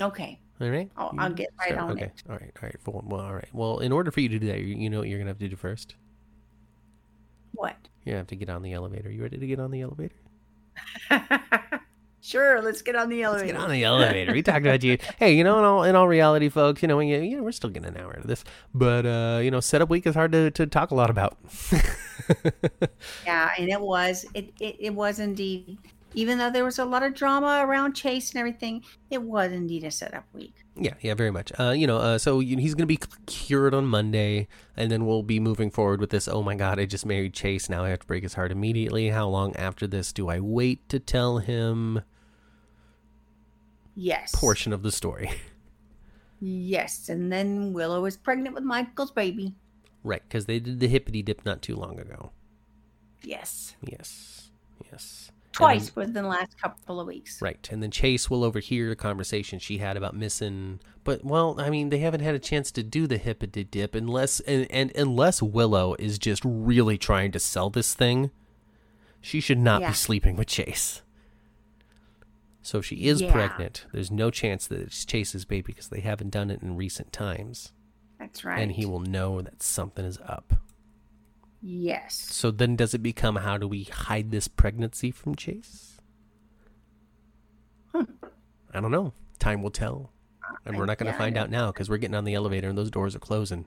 Okay. 0.00 0.40
All 0.60 0.68
right. 0.70 0.90
I'll- 0.96 1.10
You 1.14 1.20
I'll 1.20 1.32
get 1.32 1.50
right 1.58 1.68
start- 1.72 1.82
on 1.90 1.90
okay. 1.92 2.04
it. 2.06 2.22
All 2.28 2.36
right. 2.36 2.52
All 2.62 2.62
right. 2.68 2.76
Well, 2.86 3.04
well, 3.06 3.20
all 3.20 3.34
right. 3.34 3.48
Well, 3.52 3.78
in 3.78 3.92
order 3.92 4.10
for 4.10 4.20
you 4.20 4.28
to 4.30 4.38
do 4.38 4.46
that, 4.48 4.58
you, 4.58 4.74
you 4.74 4.90
know 4.90 4.98
what 5.00 5.08
you're 5.08 5.18
gonna 5.18 5.30
have 5.30 5.38
to 5.38 5.48
do 5.48 5.56
first. 5.56 5.94
What? 7.52 7.76
You 8.04 8.14
have 8.14 8.26
to 8.28 8.36
get 8.36 8.48
on 8.50 8.62
the 8.62 8.72
elevator. 8.72 9.10
You 9.10 9.22
ready 9.22 9.38
to 9.38 9.46
get 9.46 9.60
on 9.60 9.70
the 9.70 9.80
elevator? 9.82 10.14
sure. 12.20 12.60
Let's 12.62 12.82
get 12.82 12.96
on 12.96 13.08
the 13.08 13.22
Let's 13.22 13.26
elevator. 13.42 13.52
get 13.52 13.60
on 13.62 13.70
the 13.70 13.84
elevator. 13.84 14.32
We 14.32 14.42
talked 14.42 14.64
about 14.64 14.82
you. 14.82 14.98
Hey, 15.18 15.34
you 15.34 15.44
know, 15.44 15.58
in 15.58 15.64
all 15.64 15.82
in 15.84 15.94
all 15.96 16.08
reality, 16.08 16.48
folks, 16.48 16.82
you 16.82 16.88
know, 16.88 16.98
you, 17.00 17.18
you 17.18 17.36
know, 17.36 17.42
we're 17.42 17.52
still 17.52 17.70
getting 17.70 17.88
an 17.88 17.96
hour 17.96 18.12
out 18.14 18.20
of 18.20 18.26
this, 18.26 18.44
but 18.74 19.04
uh, 19.06 19.40
you 19.42 19.50
know, 19.50 19.60
setup 19.60 19.88
week 19.90 20.06
is 20.06 20.14
hard 20.14 20.32
to, 20.32 20.50
to 20.52 20.66
talk 20.66 20.90
a 20.90 20.94
lot 20.94 21.10
about. 21.10 21.36
Yeah, 23.24 23.48
and 23.58 23.70
it 23.70 23.80
was. 23.80 24.26
It, 24.34 24.52
it 24.60 24.76
it 24.80 24.90
was 24.94 25.18
indeed. 25.18 25.78
Even 26.14 26.38
though 26.38 26.50
there 26.50 26.64
was 26.64 26.78
a 26.78 26.84
lot 26.84 27.02
of 27.02 27.14
drama 27.14 27.62
around 27.66 27.92
Chase 27.92 28.30
and 28.30 28.38
everything, 28.40 28.82
it 29.10 29.22
was 29.22 29.52
indeed 29.52 29.84
a 29.84 29.90
setup 29.90 30.24
week. 30.32 30.54
yeah, 30.74 30.94
yeah, 31.02 31.14
very 31.14 31.30
much. 31.30 31.52
Uh, 31.60 31.70
you 31.70 31.86
know, 31.86 31.98
uh, 31.98 32.18
so 32.18 32.40
he's 32.40 32.74
going 32.74 32.86
to 32.88 32.94
be 32.94 32.98
cured 33.26 33.74
on 33.74 33.84
Monday, 33.84 34.48
and 34.76 34.90
then 34.90 35.04
we'll 35.06 35.22
be 35.22 35.38
moving 35.38 35.70
forward 35.70 36.00
with 36.00 36.10
this. 36.10 36.26
Oh 36.26 36.42
my 36.42 36.54
God, 36.54 36.80
I 36.80 36.86
just 36.86 37.04
married 37.04 37.34
Chase. 37.34 37.68
Now 37.68 37.84
I 37.84 37.90
have 37.90 38.00
to 38.00 38.06
break 38.06 38.22
his 38.22 38.34
heart 38.34 38.50
immediately. 38.50 39.10
How 39.10 39.28
long 39.28 39.54
after 39.56 39.86
this 39.86 40.12
do 40.12 40.28
I 40.28 40.40
wait 40.40 40.88
to 40.88 40.98
tell 40.98 41.38
him? 41.38 42.00
Yes. 43.94 44.32
Portion 44.34 44.72
of 44.72 44.82
the 44.82 44.92
story, 44.92 45.30
Yes, 46.40 47.08
and 47.08 47.32
then 47.32 47.72
Willow 47.72 48.04
is 48.06 48.16
pregnant 48.16 48.54
with 48.54 48.62
Michael's 48.64 49.10
baby. 49.10 49.54
right? 50.04 50.22
Because 50.22 50.46
they 50.46 50.60
did 50.60 50.78
the 50.80 50.86
hippity 50.88 51.20
dip 51.20 51.44
not 51.44 51.62
too 51.62 51.74
long 51.74 51.98
ago. 51.98 52.30
Yes, 53.22 53.74
Yes, 53.82 54.50
yes. 54.90 55.32
Twice 55.58 55.90
then- 55.90 55.92
within 56.06 56.22
the 56.22 56.28
last 56.28 56.58
couple 56.60 57.00
of 57.00 57.06
weeks. 57.06 57.40
Right. 57.42 57.68
And 57.70 57.82
then 57.82 57.90
Chase 57.90 58.30
will 58.30 58.44
overhear 58.44 58.88
the 58.88 58.96
conversation 58.96 59.58
she 59.58 59.78
had 59.78 59.96
about 59.96 60.14
missing 60.16 60.80
but 61.04 61.24
well, 61.24 61.58
I 61.58 61.70
mean, 61.70 61.88
they 61.88 61.98
haven't 62.00 62.20
had 62.20 62.34
a 62.34 62.38
chance 62.38 62.70
to 62.72 62.82
do 62.82 63.06
the 63.06 63.16
hippity 63.16 63.64
dip 63.64 63.94
unless 63.94 64.40
and, 64.40 64.66
and 64.70 64.92
unless 64.94 65.40
Willow 65.40 65.94
is 65.98 66.18
just 66.18 66.42
really 66.44 66.98
trying 66.98 67.32
to 67.32 67.38
sell 67.38 67.70
this 67.70 67.94
thing, 67.94 68.30
she 69.22 69.40
should 69.40 69.58
not 69.58 69.80
Yeah. 69.80 69.88
be 69.88 69.94
sleeping 69.94 70.36
with 70.36 70.48
Chase. 70.48 71.00
So 72.60 72.78
if 72.78 72.84
she 72.84 73.06
is 73.06 73.22
Yeah. 73.22 73.32
pregnant, 73.32 73.86
there's 73.92 74.10
no 74.10 74.30
chance 74.30 74.66
that 74.66 74.80
it's 74.80 75.04
Chase's 75.06 75.44
baby 75.46 75.72
because 75.72 75.88
they 75.88 76.00
haven't 76.00 76.30
done 76.30 76.50
it 76.50 76.60
in 76.62 76.76
recent 76.76 77.12
times. 77.12 77.72
That's 78.18 78.44
right. 78.44 78.60
And 78.60 78.72
he 78.72 78.84
will 78.84 79.00
know 79.00 79.40
that 79.40 79.62
something 79.62 80.04
is 80.04 80.18
up. 80.26 80.54
Yes. 81.60 82.14
So 82.30 82.50
then 82.50 82.76
does 82.76 82.94
it 82.94 83.02
become 83.02 83.36
how 83.36 83.58
do 83.58 83.66
we 83.66 83.84
hide 83.84 84.30
this 84.30 84.48
pregnancy 84.48 85.10
from 85.10 85.34
Chase? 85.34 85.96
Hmm. 87.92 88.04
I 88.72 88.80
don't 88.80 88.90
know. 88.90 89.12
Time 89.38 89.62
will 89.62 89.70
tell. 89.70 90.12
And 90.64 90.76
we're 90.76 90.86
not 90.86 90.98
going 90.98 91.10
to 91.10 91.12
yeah, 91.12 91.18
find 91.18 91.36
out 91.36 91.50
now 91.50 91.68
because 91.68 91.88
we're 91.88 91.98
getting 91.98 92.14
on 92.14 92.24
the 92.24 92.34
elevator 92.34 92.68
and 92.68 92.78
those 92.78 92.90
doors 92.90 93.16
are 93.16 93.20
closing. 93.20 93.64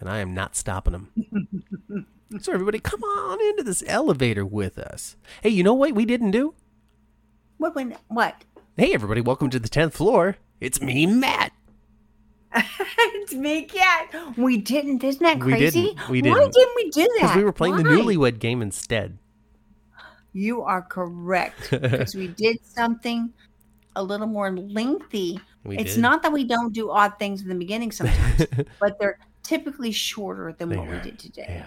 And 0.00 0.08
I 0.08 0.18
am 0.18 0.34
not 0.34 0.56
stopping 0.56 0.92
them. 0.92 2.06
so, 2.40 2.52
everybody, 2.52 2.78
come 2.78 3.02
on 3.02 3.40
into 3.50 3.62
this 3.62 3.82
elevator 3.86 4.44
with 4.44 4.78
us. 4.78 5.16
Hey, 5.42 5.50
you 5.50 5.62
know 5.62 5.74
what 5.74 5.92
we 5.92 6.04
didn't 6.04 6.32
do? 6.32 6.54
What? 7.58 7.74
When? 7.74 7.96
What? 8.08 8.44
Hey, 8.76 8.92
everybody, 8.92 9.20
welcome 9.20 9.50
to 9.50 9.58
the 9.58 9.68
10th 9.68 9.92
floor. 9.92 10.36
It's 10.60 10.80
me, 10.80 11.06
Matt. 11.06 11.52
It's 12.54 13.34
me, 13.34 13.62
cat. 13.62 14.14
We 14.36 14.58
didn't. 14.58 15.02
Isn't 15.02 15.22
that 15.22 15.40
crazy? 15.40 15.80
We 15.80 15.86
didn't. 15.94 16.10
We 16.10 16.22
Why 16.22 16.38
didn't. 16.38 16.54
didn't 16.54 16.74
we 16.76 16.90
do 16.90 17.02
that? 17.02 17.18
Because 17.20 17.36
we 17.36 17.44
were 17.44 17.52
playing 17.52 17.76
the 17.76 17.82
newlywed 17.84 18.38
game 18.38 18.62
instead. 18.62 19.18
You 20.32 20.62
are 20.62 20.82
correct. 20.82 21.70
because 21.70 22.14
we 22.14 22.28
did 22.28 22.58
something 22.64 23.32
a 23.96 24.02
little 24.02 24.26
more 24.26 24.50
lengthy. 24.50 25.40
We 25.64 25.78
it's 25.78 25.94
did. 25.94 26.02
not 26.02 26.22
that 26.24 26.30
we 26.30 26.44
don't 26.44 26.74
do 26.74 26.90
odd 26.90 27.18
things 27.18 27.40
in 27.40 27.48
the 27.48 27.54
beginning 27.54 27.90
sometimes, 27.90 28.44
but 28.80 28.98
they're 28.98 29.18
typically 29.42 29.92
shorter 29.92 30.52
than 30.52 30.68
They 30.68 30.76
what 30.76 30.90
we 30.90 30.98
did 30.98 31.18
today. 31.18 31.64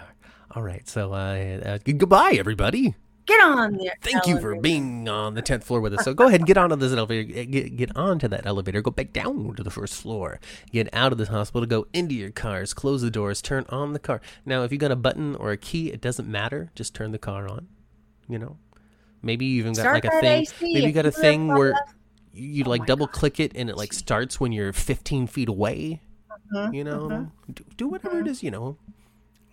All 0.52 0.62
right. 0.62 0.88
So, 0.88 1.12
uh, 1.12 1.60
uh, 1.64 1.78
goodbye, 1.84 2.36
everybody. 2.38 2.94
Get 3.28 3.40
on 3.42 3.76
there. 3.76 3.92
Thank 4.00 4.26
you 4.26 4.40
for 4.40 4.58
being 4.58 5.06
on 5.06 5.34
the 5.34 5.42
tenth 5.42 5.62
floor 5.62 5.80
with 5.82 5.92
us. 5.92 6.02
So 6.04 6.14
go 6.14 6.28
ahead 6.28 6.40
and 6.40 6.46
get 6.46 6.56
onto 6.56 6.76
this 6.76 6.92
elevator. 6.92 7.44
Get, 7.44 7.76
get 7.76 7.94
onto 7.94 8.26
that 8.26 8.46
elevator. 8.46 8.80
Go 8.80 8.90
back 8.90 9.12
down 9.12 9.54
to 9.56 9.62
the 9.62 9.70
first 9.70 10.00
floor. 10.00 10.40
Get 10.72 10.88
out 10.94 11.12
of 11.12 11.18
this 11.18 11.28
hospital. 11.28 11.66
Go 11.66 11.86
into 11.92 12.14
your 12.14 12.30
cars. 12.30 12.72
Close 12.72 13.02
the 13.02 13.10
doors. 13.10 13.42
Turn 13.42 13.66
on 13.68 13.92
the 13.92 13.98
car. 13.98 14.22
Now, 14.46 14.62
if 14.64 14.72
you 14.72 14.78
got 14.78 14.90
a 14.92 14.96
button 14.96 15.36
or 15.36 15.52
a 15.52 15.58
key, 15.58 15.92
it 15.92 16.00
doesn't 16.00 16.26
matter. 16.26 16.70
Just 16.74 16.94
turn 16.94 17.12
the 17.12 17.18
car 17.18 17.46
on. 17.48 17.68
You 18.28 18.38
know, 18.38 18.56
maybe 19.22 19.44
you 19.44 19.58
even 19.58 19.74
got 19.74 19.82
Start 19.82 19.94
like 19.96 20.04
a 20.06 20.20
thing. 20.20 20.42
AC. 20.42 20.54
Maybe 20.74 20.86
you 20.86 20.92
got 20.92 21.06
a 21.06 21.12
thing 21.12 21.48
where 21.48 21.74
you, 22.32 22.64
Oh 22.66 22.70
like 22.70 22.86
double 22.86 23.06
God. 23.06 23.12
click 23.12 23.40
it 23.40 23.52
and 23.54 23.68
it 23.68 23.76
like 23.76 23.92
starts 23.92 24.40
when 24.40 24.52
you're 24.52 24.72
15 24.72 25.26
feet 25.26 25.48
away. 25.50 26.00
Mhm, 26.54 26.74
You 26.74 26.84
know, 26.84 27.00
mhm. 27.08 27.30
do, 27.54 27.64
do 27.76 27.88
whatever 27.88 28.20
it 28.20 28.26
is. 28.26 28.42
You 28.42 28.50
know. 28.50 28.78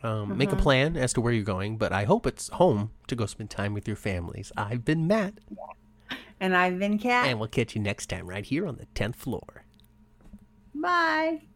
Um, 0.05 0.37
Make 0.37 0.51
a 0.51 0.55
Mhm. 0.55 0.59
plan 0.61 0.97
as 0.97 1.13
to 1.13 1.21
where 1.21 1.33
you're 1.33 1.43
going, 1.43 1.77
but 1.77 1.91
I 1.91 2.03
hope 2.03 2.27
it's 2.27 2.49
home 2.49 2.91
to 3.07 3.15
go 3.15 3.25
spend 3.25 3.49
time 3.49 3.73
with 3.73 3.87
your 3.87 3.97
families. 3.97 4.51
I've 4.55 4.85
been 4.85 5.07
Matt. 5.07 5.33
And 6.39 6.55
I've 6.55 6.77
been 6.77 6.99
Cat. 6.99 7.27
And 7.27 7.39
we'll 7.39 7.47
catch 7.49 7.75
you 7.75 7.81
next 7.81 8.07
time 8.07 8.27
right 8.27 8.45
here 8.45 8.67
on 8.67 8.75
the 8.75 8.85
10th 8.93 9.15
floor. 9.15 9.63
Bye. 10.75 11.47